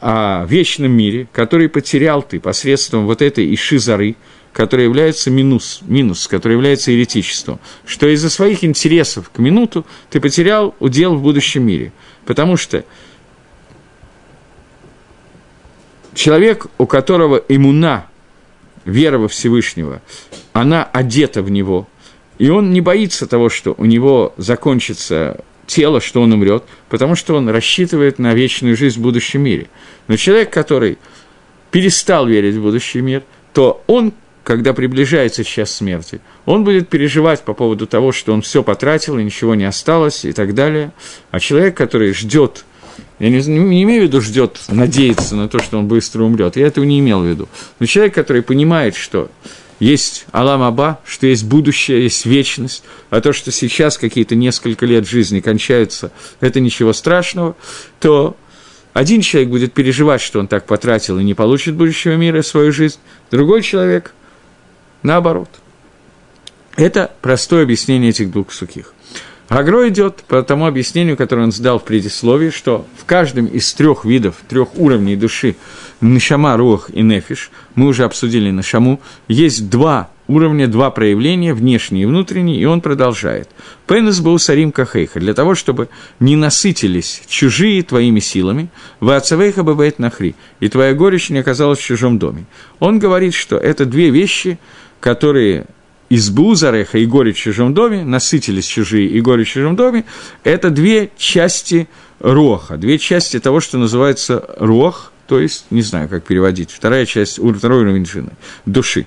о 0.00 0.44
вечном 0.48 0.92
мире, 0.92 1.26
который 1.32 1.68
потерял 1.68 2.22
ты 2.22 2.38
посредством 2.38 3.06
вот 3.06 3.20
этой 3.22 3.52
ишизары, 3.52 4.16
который 4.54 4.84
является 4.84 5.30
минус, 5.30 5.80
минус, 5.82 6.28
который 6.28 6.52
является 6.52 6.92
еретичеством, 6.92 7.58
что 7.84 8.06
из-за 8.08 8.30
своих 8.30 8.62
интересов 8.62 9.28
к 9.30 9.38
минуту 9.38 9.84
ты 10.10 10.20
потерял 10.20 10.74
удел 10.78 11.16
в 11.16 11.22
будущем 11.22 11.66
мире. 11.66 11.92
Потому 12.24 12.56
что 12.56 12.84
человек, 16.14 16.66
у 16.78 16.86
которого 16.86 17.42
иммуна, 17.48 18.06
вера 18.84 19.18
во 19.18 19.28
Всевышнего, 19.28 20.00
она 20.52 20.84
одета 20.84 21.42
в 21.42 21.50
него, 21.50 21.88
и 22.38 22.48
он 22.48 22.72
не 22.72 22.80
боится 22.80 23.26
того, 23.26 23.48
что 23.48 23.74
у 23.76 23.84
него 23.84 24.34
закончится 24.36 25.40
тело, 25.66 26.00
что 26.00 26.22
он 26.22 26.32
умрет, 26.32 26.62
потому 26.88 27.16
что 27.16 27.34
он 27.34 27.48
рассчитывает 27.48 28.20
на 28.20 28.34
вечную 28.34 28.76
жизнь 28.76 29.00
в 29.00 29.02
будущем 29.02 29.42
мире. 29.42 29.66
Но 30.06 30.16
человек, 30.16 30.50
который 30.50 30.98
перестал 31.72 32.28
верить 32.28 32.54
в 32.54 32.62
будущий 32.62 33.00
мир, 33.00 33.24
то 33.52 33.82
он 33.88 34.12
когда 34.44 34.74
приближается 34.74 35.42
час 35.42 35.72
смерти, 35.72 36.20
он 36.44 36.64
будет 36.64 36.88
переживать 36.88 37.42
по 37.42 37.54
поводу 37.54 37.86
того, 37.86 38.12
что 38.12 38.32
он 38.32 38.42
все 38.42 38.62
потратил, 38.62 39.18
и 39.18 39.24
ничего 39.24 39.54
не 39.54 39.64
осталось, 39.64 40.24
и 40.24 40.32
так 40.32 40.54
далее. 40.54 40.92
А 41.30 41.40
человек, 41.40 41.76
который 41.76 42.12
ждет, 42.12 42.66
я 43.18 43.30
не, 43.30 43.40
не 43.42 43.82
имею 43.82 44.02
в 44.02 44.04
виду 44.04 44.20
ждет, 44.20 44.60
надеется 44.68 45.34
на 45.34 45.48
то, 45.48 45.58
что 45.58 45.78
он 45.78 45.88
быстро 45.88 46.22
умрет, 46.22 46.56
я 46.56 46.66
этого 46.66 46.84
не 46.84 47.00
имел 47.00 47.22
в 47.22 47.26
виду. 47.26 47.48
Но 47.80 47.86
человек, 47.86 48.14
который 48.14 48.42
понимает, 48.42 48.96
что 48.96 49.30
есть 49.80 50.26
Алам 50.30 50.62
Аба, 50.62 51.00
что 51.06 51.26
есть 51.26 51.44
будущее, 51.44 52.02
есть 52.02 52.26
вечность, 52.26 52.84
а 53.08 53.22
то, 53.22 53.32
что 53.32 53.50
сейчас 53.50 53.96
какие-то 53.96 54.34
несколько 54.34 54.84
лет 54.84 55.08
жизни 55.08 55.40
кончаются, 55.40 56.12
это 56.40 56.60
ничего 56.60 56.92
страшного, 56.92 57.56
то 57.98 58.36
один 58.92 59.22
человек 59.22 59.50
будет 59.50 59.72
переживать, 59.72 60.20
что 60.20 60.38
он 60.38 60.48
так 60.48 60.66
потратил 60.66 61.18
и 61.18 61.24
не 61.24 61.34
получит 61.34 61.74
будущего 61.74 62.12
мира 62.12 62.42
свою 62.42 62.72
жизнь, 62.72 62.98
другой 63.30 63.62
человек– 63.62 64.12
Наоборот. 65.04 65.50
Это 66.76 67.12
простое 67.20 67.62
объяснение 67.62 68.10
этих 68.10 68.32
двух 68.32 68.50
сухих. 68.50 68.94
Агро 69.50 69.86
идет 69.90 70.24
по 70.26 70.42
тому 70.42 70.66
объяснению, 70.66 71.18
которое 71.18 71.42
он 71.42 71.52
сдал 71.52 71.78
в 71.78 71.84
предисловии, 71.84 72.48
что 72.48 72.86
в 72.96 73.04
каждом 73.04 73.44
из 73.44 73.72
трех 73.74 74.06
видов, 74.06 74.36
трех 74.48 74.74
уровней 74.76 75.14
души, 75.14 75.56
Нишама, 76.00 76.56
Руах 76.56 76.88
и 76.90 77.02
Нефиш, 77.02 77.50
мы 77.74 77.86
уже 77.86 78.04
обсудили 78.04 78.50
Нишаму, 78.50 78.98
есть 79.28 79.68
два 79.68 80.08
уровня, 80.26 80.66
два 80.66 80.90
проявления, 80.90 81.52
внешний 81.52 82.04
и 82.04 82.06
внутренний, 82.06 82.58
и 82.58 82.64
он 82.64 82.80
продолжает. 82.80 83.50
Пенес 83.86 84.20
был 84.20 84.38
сарим 84.38 84.72
кахейха, 84.72 85.20
для 85.20 85.34
того, 85.34 85.54
чтобы 85.54 85.90
не 86.18 86.34
насытились 86.34 87.22
чужие 87.28 87.82
твоими 87.82 88.20
силами, 88.20 88.70
вацавейха 89.00 89.62
бывает 89.62 89.98
нахри, 89.98 90.34
и 90.60 90.70
твоя 90.70 90.94
горечь 90.94 91.28
не 91.28 91.40
оказалась 91.40 91.78
в 91.78 91.84
чужом 91.84 92.18
доме. 92.18 92.46
Он 92.80 92.98
говорит, 92.98 93.34
что 93.34 93.58
это 93.58 93.84
две 93.84 94.08
вещи– 94.08 94.58
которые 95.04 95.66
избу 96.08 96.54
Зареха 96.54 96.96
и 96.96 97.04
горе 97.04 97.34
в 97.34 97.36
чужом 97.36 97.74
доме, 97.74 98.04
насытились 98.06 98.64
чужие 98.64 99.06
и 99.06 99.20
горе 99.20 99.44
в 99.44 99.48
чужом 99.48 99.76
доме, 99.76 100.06
это 100.44 100.70
две 100.70 101.10
части 101.18 101.88
роха, 102.20 102.78
две 102.78 102.98
части 102.98 103.38
того, 103.38 103.60
что 103.60 103.76
называется 103.76 104.54
рох, 104.56 105.12
то 105.26 105.38
есть, 105.38 105.66
не 105.68 105.82
знаю, 105.82 106.08
как 106.08 106.24
переводить, 106.24 106.70
вторая 106.70 107.04
часть, 107.04 107.38
второй 107.38 107.80
уровень 107.80 108.04
джины, 108.04 108.30
души. 108.64 109.06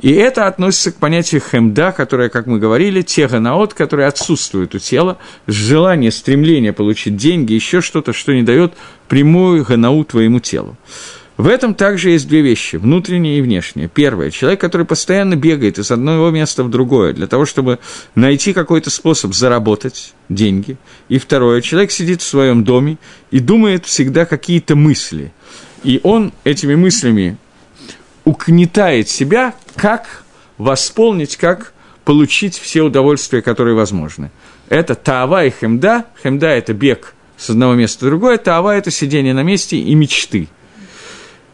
И 0.00 0.10
это 0.10 0.48
относится 0.48 0.90
к 0.90 0.96
понятию 0.96 1.40
хемда, 1.40 1.92
которое, 1.92 2.30
как 2.30 2.46
мы 2.46 2.58
говорили, 2.58 3.02
теганаот, 3.02 3.74
которое 3.74 4.08
отсутствует 4.08 4.74
у 4.74 4.80
тела, 4.80 5.18
желание, 5.46 6.10
стремление 6.10 6.72
получить 6.72 7.16
деньги, 7.16 7.52
еще 7.52 7.80
что-то, 7.80 8.12
что 8.12 8.34
не 8.34 8.42
дает 8.42 8.74
прямую 9.06 9.64
ганау 9.64 10.02
твоему 10.02 10.40
телу. 10.40 10.76
В 11.38 11.46
этом 11.46 11.74
также 11.74 12.10
есть 12.10 12.26
две 12.26 12.40
вещи, 12.40 12.74
внутренние 12.74 13.38
и 13.38 13.42
внешние. 13.42 13.88
Первое, 13.88 14.32
человек, 14.32 14.60
который 14.60 14.84
постоянно 14.84 15.36
бегает 15.36 15.78
из 15.78 15.92
одного 15.92 16.30
места 16.30 16.64
в 16.64 16.68
другое, 16.68 17.12
для 17.12 17.28
того, 17.28 17.46
чтобы 17.46 17.78
найти 18.16 18.52
какой-то 18.52 18.90
способ 18.90 19.32
заработать 19.34 20.14
деньги. 20.28 20.76
И 21.08 21.18
второе, 21.18 21.60
человек 21.60 21.92
сидит 21.92 22.22
в 22.22 22.26
своем 22.26 22.64
доме 22.64 22.98
и 23.30 23.38
думает 23.38 23.86
всегда 23.86 24.26
какие-то 24.26 24.74
мысли. 24.74 25.32
И 25.84 26.00
он 26.02 26.32
этими 26.42 26.74
мыслями 26.74 27.36
угнетает 28.24 29.08
себя, 29.08 29.54
как 29.76 30.24
восполнить, 30.58 31.36
как 31.36 31.72
получить 32.04 32.58
все 32.58 32.82
удовольствия, 32.82 33.42
которые 33.42 33.76
возможны. 33.76 34.32
Это 34.68 34.96
таава 34.96 35.44
и 35.44 35.50
хемда. 35.50 36.06
Хемда– 36.20 36.48
это 36.48 36.74
бег 36.74 37.14
с 37.36 37.48
одного 37.48 37.74
места 37.74 38.06
в 38.06 38.08
другое, 38.08 38.38
таава– 38.38 38.74
это 38.76 38.90
сидение 38.90 39.34
на 39.34 39.44
месте 39.44 39.76
и 39.78 39.94
мечты– 39.94 40.48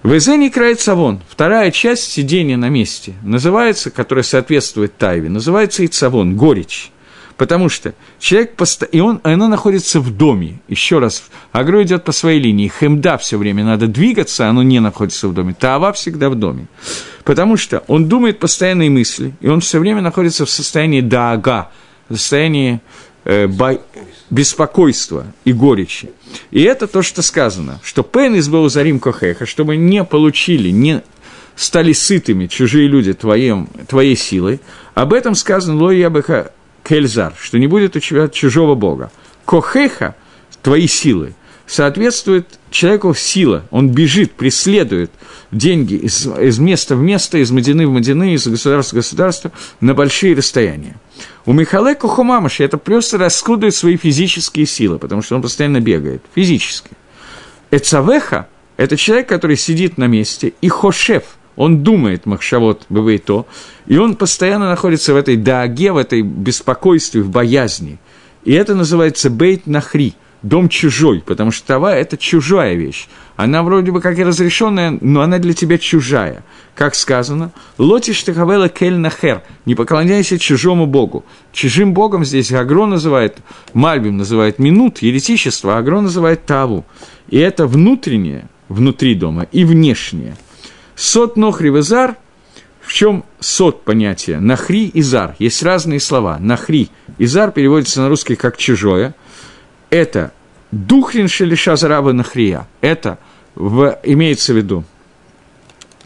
Везени 0.05 0.51
крает 0.51 0.81
савон. 0.81 1.23
Вторая 1.27 1.71
часть 1.71 2.13
сидения 2.13 2.59
на 2.59 2.69
месте 2.69 3.15
называется, 3.23 3.91
которая 3.91 4.23
соответствует 4.23 4.99
тайве, 4.99 5.31
называется 5.31 5.85
ицавон, 5.85 6.37
горечь. 6.37 6.93
Потому 7.39 7.71
что 7.71 7.95
человек, 8.19 8.55
пост... 8.55 8.85
и 8.93 9.01
он, 9.01 9.21
оно 9.25 9.49
находится 9.49 10.01
в 10.01 10.15
доме. 10.15 10.61
Еще 10.69 10.99
раз, 10.99 11.25
агро 11.53 11.83
идет 11.83 12.05
по 12.05 12.13
своей 12.13 12.39
линии. 12.39 12.69
Хемда 12.69 13.17
все 13.17 13.39
время 13.39 13.65
надо 13.65 13.87
двигаться, 13.87 14.47
оно 14.47 14.63
не 14.63 14.79
находится 14.79 15.27
в 15.27 15.33
доме. 15.33 15.57
Таава 15.59 15.95
всегда 15.95 16.29
в 16.29 16.35
доме. 16.35 16.67
Потому 17.25 17.57
что 17.57 17.83
он 17.89 18.07
думает 18.07 18.39
постоянные 18.39 18.91
мысли, 18.91 19.33
и 19.41 19.49
он 19.49 19.61
все 19.61 19.79
время 19.79 20.03
находится 20.03 20.45
в 20.45 20.51
состоянии 20.51 21.01
даага, 21.01 21.71
в 22.11 22.17
состоянии 22.17 22.83
э, 23.25 23.47
бай... 23.47 23.81
беспокойства 24.31 25.27
и 25.45 25.53
горечи. 25.53 26.11
И 26.51 26.63
это 26.63 26.87
то, 26.87 27.03
что 27.03 27.23
сказано, 27.23 27.81
что 27.83 28.03
Пен 28.03 28.39
избыл 28.39 28.69
Зарим 28.69 29.01
Кохеха, 29.01 29.47
чтобы 29.47 29.77
не 29.77 30.05
получили, 30.05 30.71
не 30.71 31.03
стали 31.57 31.93
сытыми 31.93 32.47
чужие 32.47 32.89
люди 32.89 33.13
твоим, 33.13 33.69
твоей 33.89 34.17
силой. 34.17 34.61
Об 34.95 35.13
этом 35.13 35.35
сказано 35.35 35.79
Лой 35.79 35.99
Ябыха 35.99 36.53
Кельзар, 36.83 37.35
что 37.41 37.59
не 37.59 37.67
будет 37.67 37.97
у 37.97 38.01
тебя 38.01 38.29
чужого 38.29 38.75
бога. 38.75 39.11
Кохеха, 39.45 40.15
твои 40.63 40.87
силы, 40.87 41.35
соответствует 41.67 42.47
человеку 42.71 43.15
сила, 43.15 43.65
он 43.71 43.91
бежит, 43.91 44.33
преследует 44.33 45.11
деньги 45.51 45.95
из, 45.95 46.27
из 46.27 46.59
места 46.59 46.97
в 46.97 47.01
место, 47.01 47.39
из 47.39 47.51
Мадины 47.51 47.87
в 47.87 47.91
Мадины, 47.93 48.35
из 48.35 48.47
государства 48.47 48.97
в 48.97 48.99
государство 48.99 49.53
на 49.81 49.95
большие 49.95 50.35
расстояния. 50.35 50.97
У 51.47 51.53
Михале 51.53 51.95
Кухумамаши 51.95 52.65
это 52.65 52.79
просто 52.79 53.19
расходует 53.19 53.75
свои 53.75 53.97
физические 53.97 54.67
силы, 54.67 54.99
потому 54.99 55.23
что 55.23 55.37
он 55.37 55.43
постоянно 55.43 55.81
бегает, 55.81 56.23
физически. 56.35 56.91
Эцавеха– 57.71 58.49
это 58.77 58.97
человек, 58.97 59.29
который 59.29 59.57
сидит 59.57 59.99
на 59.99 60.07
месте, 60.07 60.53
и 60.61 60.69
Хошев– 60.69 61.25
он 61.57 61.83
думает, 61.83 62.27
Махшавот 62.27 62.87
бывает 62.89 63.25
то, 63.25 63.47
и 63.87 63.97
он 63.97 64.17
постоянно 64.17 64.69
находится 64.69 65.15
в 65.15 65.17
этой 65.17 65.37
дааге, 65.37 65.93
в 65.93 65.97
этой 65.97 66.23
беспокойстве, 66.23 67.23
в 67.23 67.31
боязни. 67.31 67.99
И 68.45 68.53
это 68.53 68.75
называется 68.75 69.31
бейт 69.31 69.67
нахри, 69.67 70.15
дом 70.45 70.69
чужой, 70.69 71.23
потому 71.27 71.51
что 71.51 71.67
тава– 71.67 71.95
это 71.97 72.17
чужая 72.17 72.75
вещь. 72.75 73.09
Она 73.35 73.63
вроде 73.65 73.91
бы 73.91 74.01
как 74.01 74.19
и 74.19 74.25
разрешенная, 74.25 74.97
но 75.01 75.23
она 75.23 75.39
для 75.39 75.55
тебя 75.55 75.79
чужая. 75.79 76.45
Как 76.77 76.95
сказано, 76.95 77.51
лотиш 77.79 78.23
тахавела 78.23 78.69
кель 78.69 78.97
нахер, 78.97 79.43
не 79.67 79.75
поклоняйся 79.75 80.39
чужому 80.39 80.87
богу. 80.87 81.25
Чужим 81.53 81.95
богом 81.95 82.25
здесь 82.25 82.53
Агро 82.53 82.87
называет, 82.87 83.39
Мальбим 83.73 84.17
называет 84.17 84.61
минут, 84.61 84.99
еретичество, 84.99 85.75
а 85.75 85.79
Агро 85.79 86.01
называет 86.01 86.47
таву. 86.47 86.85
И 87.29 87.39
это 87.39 87.67
внутреннее, 87.67 88.49
внутри 88.69 89.17
дома, 89.17 89.49
и 89.51 89.65
внешнее– 89.65 90.37
Сот 90.97 91.37
нохри 91.37 91.71
везар, 91.71 92.17
в 92.81 92.93
чем 92.93 93.25
сот 93.41 93.85
понятие? 93.85 94.39
Нахри 94.41 94.87
и 94.87 95.03
зар. 95.03 95.35
Есть 95.39 95.63
разные 95.63 96.01
слова. 96.01 96.39
Нахри 96.39 96.89
и 97.19 97.27
зар 97.27 97.51
переводится 97.51 98.01
на 98.01 98.09
русский 98.09 98.37
как 98.37 98.57
чужое. 98.57 99.15
Это 99.95 100.33
духрин 100.73 101.29
шелиша 101.29 101.77
зараба 101.77 102.13
нахрия. 102.13 102.67
Это 102.81 103.17
в, 103.55 103.97
имеется 104.03 104.53
в 104.53 104.57
виду 104.57 104.83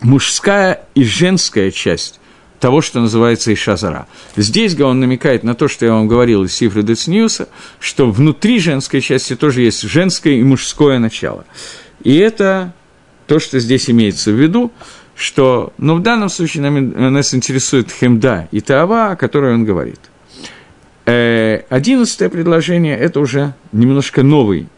мужская 0.03 0.83
и 0.95 1.05
женская 1.05 1.71
часть 1.71 2.21
того, 2.61 2.83
что 2.83 3.01
называется 3.01 3.51
Ишазара. 3.55 4.07
Здесь 4.37 4.79
он 4.79 5.01
намекает 5.01 5.43
на 5.43 5.55
то, 5.55 5.69
что 5.69 5.87
я 5.87 5.93
вам 5.93 6.07
говорил 6.07 6.45
из 6.45 6.55
Сифры 6.55 6.83
Децниуса, 6.83 7.49
что 7.81 8.11
внутри 8.11 8.59
женской 8.59 9.01
части 9.01 9.35
тоже 9.35 9.63
есть 9.63 9.81
женское 9.81 10.35
и 10.35 10.43
мужское 10.43 10.99
начало. 10.99 11.47
И 12.03 12.15
это 12.19 12.75
то, 13.27 13.39
что 13.39 13.59
здесь 13.59 13.89
имеется 13.89 14.33
в 14.33 14.35
виду, 14.35 14.71
что, 15.15 15.73
ну, 15.79 15.95
в 15.95 16.03
данном 16.03 16.29
случае 16.29 16.63
нам, 16.63 17.15
нас 17.15 17.33
интересует 17.33 17.91
хемда 17.91 18.49
и 18.51 18.61
таава, 18.61 19.13
о 19.13 19.17
которой 19.17 19.55
он 19.55 19.65
говорит. 19.65 20.01
Э, 21.09 21.63
одиннадцатое 21.71 22.29
предложение– 22.29 22.95
это 22.99 23.21
уже 23.21 23.55
немножко 23.73 24.23
новый. 24.23 24.69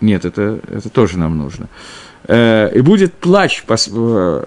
Нет, 0.00 0.24
это, 0.24 0.60
это 0.68 0.88
тоже 0.88 1.18
нам 1.18 1.36
нужно. 1.36 1.68
Э, 2.28 2.70
и 2.72 2.80
будет 2.80 3.12
плач 3.12 3.64
э, 3.68 4.44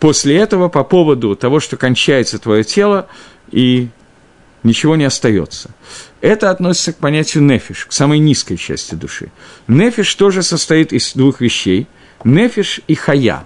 после 0.00 0.36
этого 0.36 0.68
по 0.68 0.82
поводу 0.82 1.36
того, 1.36 1.60
что 1.60 1.76
кончается 1.76 2.40
твое 2.40 2.64
тело, 2.64 3.06
и 3.52 3.88
ничего 4.64 4.96
не 4.96 5.04
остается. 5.04 5.70
Это 6.20 6.50
относится 6.50 6.92
к 6.92 6.96
понятию 6.96 7.44
нефиш, 7.44 7.86
к 7.86 7.92
самой 7.92 8.18
низкой 8.18 8.56
части 8.56 8.96
души. 8.96 9.30
Нефиш 9.68 10.12
тоже 10.16 10.42
состоит 10.42 10.92
из 10.92 11.12
двух 11.12 11.40
вещей. 11.40 11.86
Нефиш 12.24 12.80
и 12.88 12.96
хая. 12.96 13.44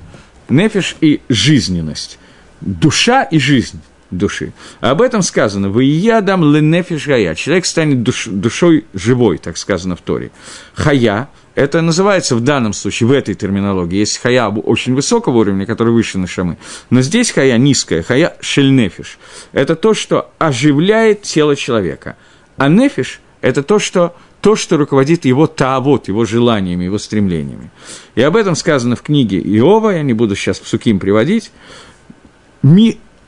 Нефиш 0.48 0.96
и 1.02 1.20
жизненность. 1.28 2.18
Душа 2.62 3.22
и 3.22 3.38
жизнь 3.38 3.82
души. 4.10 4.52
Об 4.80 5.02
этом 5.02 5.22
сказано. 5.22 5.68
«Вы 5.68 5.84
я 5.84 6.20
дам 6.20 6.42
ленефиш 6.44 7.04
хая». 7.04 7.34
Человек 7.34 7.66
станет 7.66 8.02
душ, 8.02 8.26
душой 8.26 8.84
живой, 8.94 9.38
так 9.38 9.56
сказано 9.56 9.96
в 9.96 10.00
Торе. 10.00 10.30
Хая 10.74 11.28
это 11.54 11.82
называется 11.82 12.36
в 12.36 12.40
данном 12.40 12.72
случае, 12.72 13.08
в 13.08 13.12
этой 13.12 13.34
терминологии, 13.34 13.98
есть 13.98 14.18
хая 14.18 14.48
очень 14.48 14.94
высокого 14.94 15.38
уровня, 15.38 15.66
который 15.66 15.92
выше 15.92 16.16
нашамы, 16.16 16.58
но 16.90 17.02
здесь 17.02 17.32
хая 17.32 17.58
низкая, 17.58 18.02
хая 18.02 18.36
шельнефиш. 18.40 19.18
Это 19.52 19.74
то, 19.74 19.92
что 19.92 20.30
оживляет 20.38 21.22
тело 21.22 21.56
человека. 21.56 22.16
А 22.56 22.68
нефиш– 22.68 23.20
это 23.40 23.62
то, 23.62 23.78
что 23.78 24.16
то, 24.40 24.56
что 24.56 24.78
руководит 24.78 25.26
его 25.26 25.46
таавот, 25.46 26.08
его 26.08 26.24
желаниями, 26.24 26.84
его 26.84 26.98
стремлениями. 26.98 27.70
И 28.14 28.22
об 28.22 28.36
этом 28.36 28.56
сказано 28.56 28.96
в 28.96 29.02
книге 29.02 29.38
Иова, 29.38 29.90
я 29.90 30.02
не 30.02 30.14
буду 30.14 30.36
сейчас 30.36 30.58
псуким 30.60 30.98
приводить. 30.98 31.50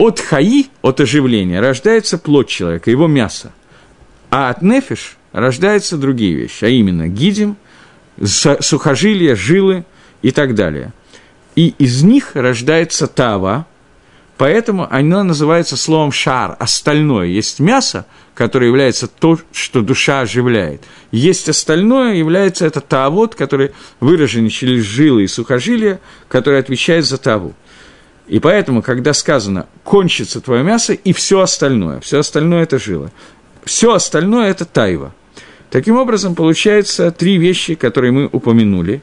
От 0.03 0.19
хаи, 0.19 0.67
от 0.83 0.99
оживления, 0.99 1.61
рождается 1.61 2.19
плоть 2.19 2.49
человека, 2.49 2.91
его 2.91 3.07
мясо. 3.07 3.53
А 4.31 4.51
от 4.51 4.61
нефиш 4.61 5.17
рождаются 5.31 5.97
другие 5.97 6.35
вещи, 6.35 6.65
а 6.65 6.69
именно 6.69 7.07
гидим, 7.07 7.57
сухожилия, 8.21 9.37
жилы 9.37 9.85
и 10.21 10.33
так 10.33 10.57
далее. 10.57 10.93
И 11.55 11.69
из 11.79 12.03
них 12.03 12.35
рождается 12.35 13.07
тава, 13.07 13.65
поэтому 14.39 14.89
оно 14.91 15.23
называется 15.23 15.77
словом 15.77 16.11
шар, 16.11 16.57
остальное. 16.59 17.27
Есть 17.27 17.61
мясо, 17.61 18.05
которое 18.35 18.67
является 18.67 19.07
то, 19.07 19.39
что 19.53 19.83
душа 19.83 20.23
оживляет. 20.23 20.83
Есть 21.13 21.49
остальное, 21.49 22.15
является 22.15 22.67
это 22.67 22.81
таавод, 22.81 23.37
который 23.37 23.71
выражен 24.01 24.49
через 24.49 24.83
жилы 24.83 25.23
и 25.23 25.29
сухожилия, 25.29 26.01
который 26.27 26.59
отвечает 26.59 27.05
за 27.05 27.19
таву. 27.19 27.55
И 28.33 28.41
поэтому, 28.41 28.83
когда 28.83 29.13
сказано 29.13 29.67
«кончится 29.85 30.41
твое 30.41 30.63
мясо» 30.65 30.95
и 30.95 31.13
все 31.13 31.41
остальное, 31.41 32.01
все 32.01 32.19
остальное– 32.19 32.63
это 32.65 32.79
жилы, 32.79 33.11
все 33.65 33.93
остальное– 33.93 34.51
это 34.51 34.65
тайва– 34.65 35.15
Таким 35.73 35.97
образом, 35.97 36.35
получается 36.35 37.11
три 37.11 37.39
вещи, 37.39 37.77
которые 37.77 38.13
мы 38.13 38.29
упомянули 38.31 39.01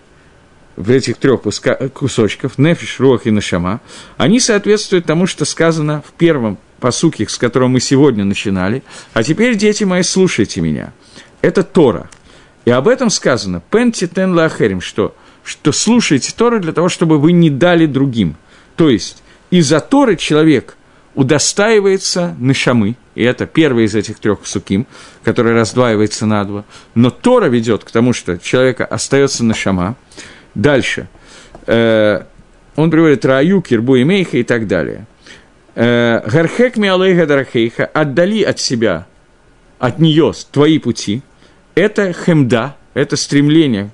в 0.76 0.92
этих 0.92 1.18
трех 1.18 1.42
кусочках, 1.96 2.60
нефиш, 2.60 3.00
рох 3.00 3.26
и 3.26 3.32
нашама, 3.32 3.82
они 4.18 4.40
соответствуют 4.40 5.08
тому, 5.08 5.26
что 5.26 5.46
сказано 5.46 6.04
в 6.08 6.12
первом 6.12 6.60
посуке, 6.80 7.28
с 7.28 7.40
которого 7.40 7.70
мы 7.70 7.80
сегодня 7.80 8.24
начинали. 8.24 8.84
А 9.14 9.24
теперь, 9.24 9.56
дети 9.56 9.84
мои, 9.84 10.04
слушайте 10.04 10.62
меня. 10.62 10.94
Это 11.42 11.64
Тора. 11.64 12.08
И 12.66 12.70
об 12.70 12.88
этом 12.88 13.10
сказано, 13.10 13.64
пентитен 13.72 14.36
лахерим, 14.36 14.80
что, 14.80 15.16
что 15.44 15.72
слушайте 15.72 16.32
Тору 16.38 16.60
для 16.60 16.72
того, 16.72 16.88
чтобы 16.88 17.18
вы 17.18 17.32
не 17.32 17.50
дали 17.50 17.88
другим. 17.88 18.36
То 18.80 18.90
есть, 18.90 19.24
из-за 19.52 19.82
Торы 19.82 20.16
человек 20.16 20.78
удостаивается 21.14 22.34
нишамы, 22.40 22.96
и 23.14 23.22
это 23.24 23.46
первый 23.46 23.84
из 23.84 23.94
этих 23.94 24.20
трех 24.20 24.48
суким, 24.48 24.88
который 25.22 25.52
раздваивается 25.52 26.26
на 26.26 26.46
два. 26.46 26.64
Но 26.96 27.10
Тора 27.10 27.48
ведет 27.48 27.84
к 27.84 27.92
тому, 27.92 28.14
что 28.14 28.38
человека 28.38 28.86
остается 28.86 29.44
нишама. 29.44 29.98
Дальше. 30.56 31.10
Э, 31.68 32.24
он 32.78 32.90
приводит 32.90 33.26
Раю, 33.26 33.62
Кирбу 33.62 33.98
и 33.98 34.06
Мейха 34.06 34.38
и 34.38 34.44
так 34.44 34.66
далее. 34.66 35.08
Э, 35.76 36.22
Гархек 36.26 36.78
миалейха 36.78 37.28
дарахейха, 37.28 37.86
отдали 37.86 38.44
от 38.44 38.62
себя, 38.62 39.08
от 39.78 40.00
нее 40.00 40.32
твои 40.54 40.80
пути. 40.80 41.22
Это 41.76 42.14
хемда, 42.14 42.78
это 42.94 43.18
стремление, 43.18 43.92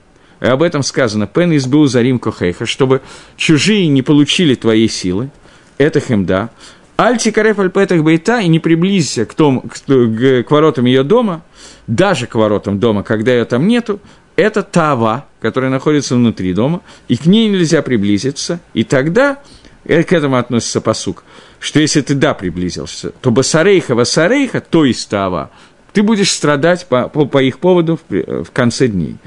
об 0.47 0.61
этом 0.61 0.83
сказано, 0.83 1.27
пен 1.27 1.55
избыл 1.55 1.87
за 1.87 2.01
Рим 2.01 2.19
Кохейха, 2.19 2.65
чтобы 2.65 3.01
чужие 3.37 3.87
не 3.87 4.01
получили 4.01 4.55
твоей 4.55 4.89
силы. 4.89 5.29
Это 5.77 5.99
хемда. 5.99 6.49
Альти 6.97 7.31
кареф 7.31 7.59
альпетах 7.59 8.01
бейта, 8.03 8.39
и 8.39 8.47
не 8.47 8.59
приблизься 8.59 9.25
к, 9.25 9.33
тому, 9.33 9.61
к, 9.61 9.81
к, 9.85 10.43
к 10.43 10.51
воротам 10.51 10.85
ее 10.85 11.03
дома, 11.03 11.43
даже 11.87 12.25
к 12.25 12.35
воротам 12.35 12.79
дома, 12.79 13.03
когда 13.03 13.33
ее 13.33 13.43
там 13.45 13.67
нету, 13.67 13.99
это 14.37 14.63
тава, 14.63 15.25
которая 15.41 15.69
находится 15.69 16.15
внутри 16.15 16.53
дома, 16.53 16.81
и 17.07 17.17
к 17.17 17.25
ней 17.25 17.49
нельзя 17.49 17.81
приблизиться, 17.81 18.59
и 18.73 18.83
тогда, 18.83 19.39
э, 19.83 20.03
к 20.03 20.13
этому 20.13 20.37
относится 20.37 20.79
посук, 20.79 21.23
что 21.59 21.81
если 21.81 22.01
ты 22.01 22.15
да 22.15 22.33
приблизился, 22.33 23.11
то 23.21 23.31
басарейха, 23.31 23.95
басарейха, 23.95 24.61
то 24.61 24.85
есть 24.85 25.09
тава, 25.09 25.51
ты 25.91 26.01
будешь 26.01 26.31
страдать 26.31 26.87
по, 26.87 27.09
по, 27.09 27.25
по 27.25 27.41
их 27.41 27.59
поводу 27.59 27.99
в, 28.09 28.43
в 28.43 28.51
конце 28.51 28.87
дней. 28.87 29.17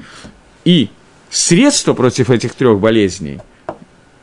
И 0.65 0.89
средство 1.29 1.93
против 1.93 2.29
этих 2.29 2.53
трех 2.53 2.79
болезней, 2.79 3.39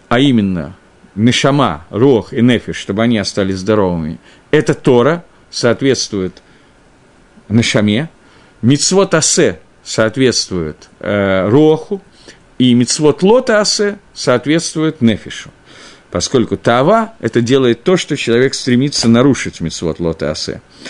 а 0.08 0.20
именно 0.20 0.76
Нишама, 1.14 1.86
Рох 1.90 2.32
и 2.32 2.42
Нефиш, 2.42 2.76
чтобы 2.76 3.02
они 3.02 3.18
остались 3.18 3.58
здоровыми, 3.58 4.18
это 4.50 4.74
Тора, 4.74 5.24
соответствует 5.50 6.42
Нашаме, 7.48 8.10
Мицвот 8.62 9.14
Асе 9.14 9.60
соответствует 9.84 10.88
э, 11.00 11.48
Роху, 11.48 12.02
и 12.58 12.74
Мицвот 12.74 13.22
Лота 13.22 13.60
Асе 13.60 13.98
соответствует 14.14 15.00
Нефишу. 15.00 15.50
Поскольку 16.10 16.56
Тава– 16.56 17.14
это 17.20 17.40
делает 17.40 17.82
то, 17.82 17.96
что 17.96 18.16
человек 18.16 18.54
стремится 18.54 19.08
нарушить 19.08 19.60
Мицвот 19.60 20.00
Лота 20.00 20.30
Асе. 20.30 20.52
Э, 20.52 20.86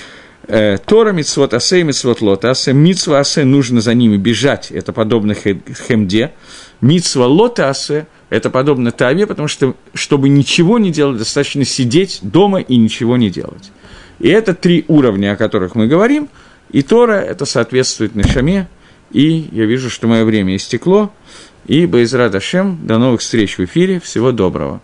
Тора, 0.47 1.13
Мицвот 1.13 1.55
Асе 1.55 1.81
и 1.81 1.83
Мицвот 1.83 2.21
Лота 2.21 2.51
Асе. 2.51 2.73
Мицва 2.73 3.19
Асе 3.21 3.45
нужно 3.45 3.81
за 3.81 3.95
ними 3.95 4.17
бежать, 4.17 4.71
это 4.71 4.93
подобно 4.93 5.35
Хемде. 5.35 6.33
Мицва 6.81 7.27
Лота 7.27 7.69
Асе– 7.69 8.07
это 8.31 8.51
подобно 8.51 8.93
Таве, 8.93 9.27
потому 9.27 9.49
что, 9.49 9.75
чтобы 9.95 10.29
ничего 10.29 10.79
не 10.79 10.93
делать, 10.93 11.19
достаточно 11.19 11.65
сидеть 11.65 12.21
дома 12.23 12.61
и 12.61 12.77
ничего 12.77 13.17
не 13.17 13.31
делать. 13.31 13.73
И 14.19 14.29
это 14.29 14.55
три 14.55 14.85
уровня, 14.89 15.33
о 15.33 15.37
которых 15.37 15.75
мы 15.75 15.87
говорим, 15.89 16.29
и 16.71 16.83
Тора– 16.83 17.13
это 17.15 17.45
соответствует 17.45 18.15
Нашаме, 18.15 18.69
и 19.13 19.49
я 19.53 19.65
вижу, 19.67 19.91
что 19.91 20.07
мое 20.07 20.25
время 20.25 20.57
истекло, 20.57 21.13
и 21.67 21.87
Байзрат 21.87 22.35
Ашем, 22.35 22.79
до 22.87 22.99
новых 22.99 23.21
встреч 23.21 23.59
в 23.59 23.65
эфире, 23.65 24.01
всего 24.01 24.33
доброго. 24.33 24.81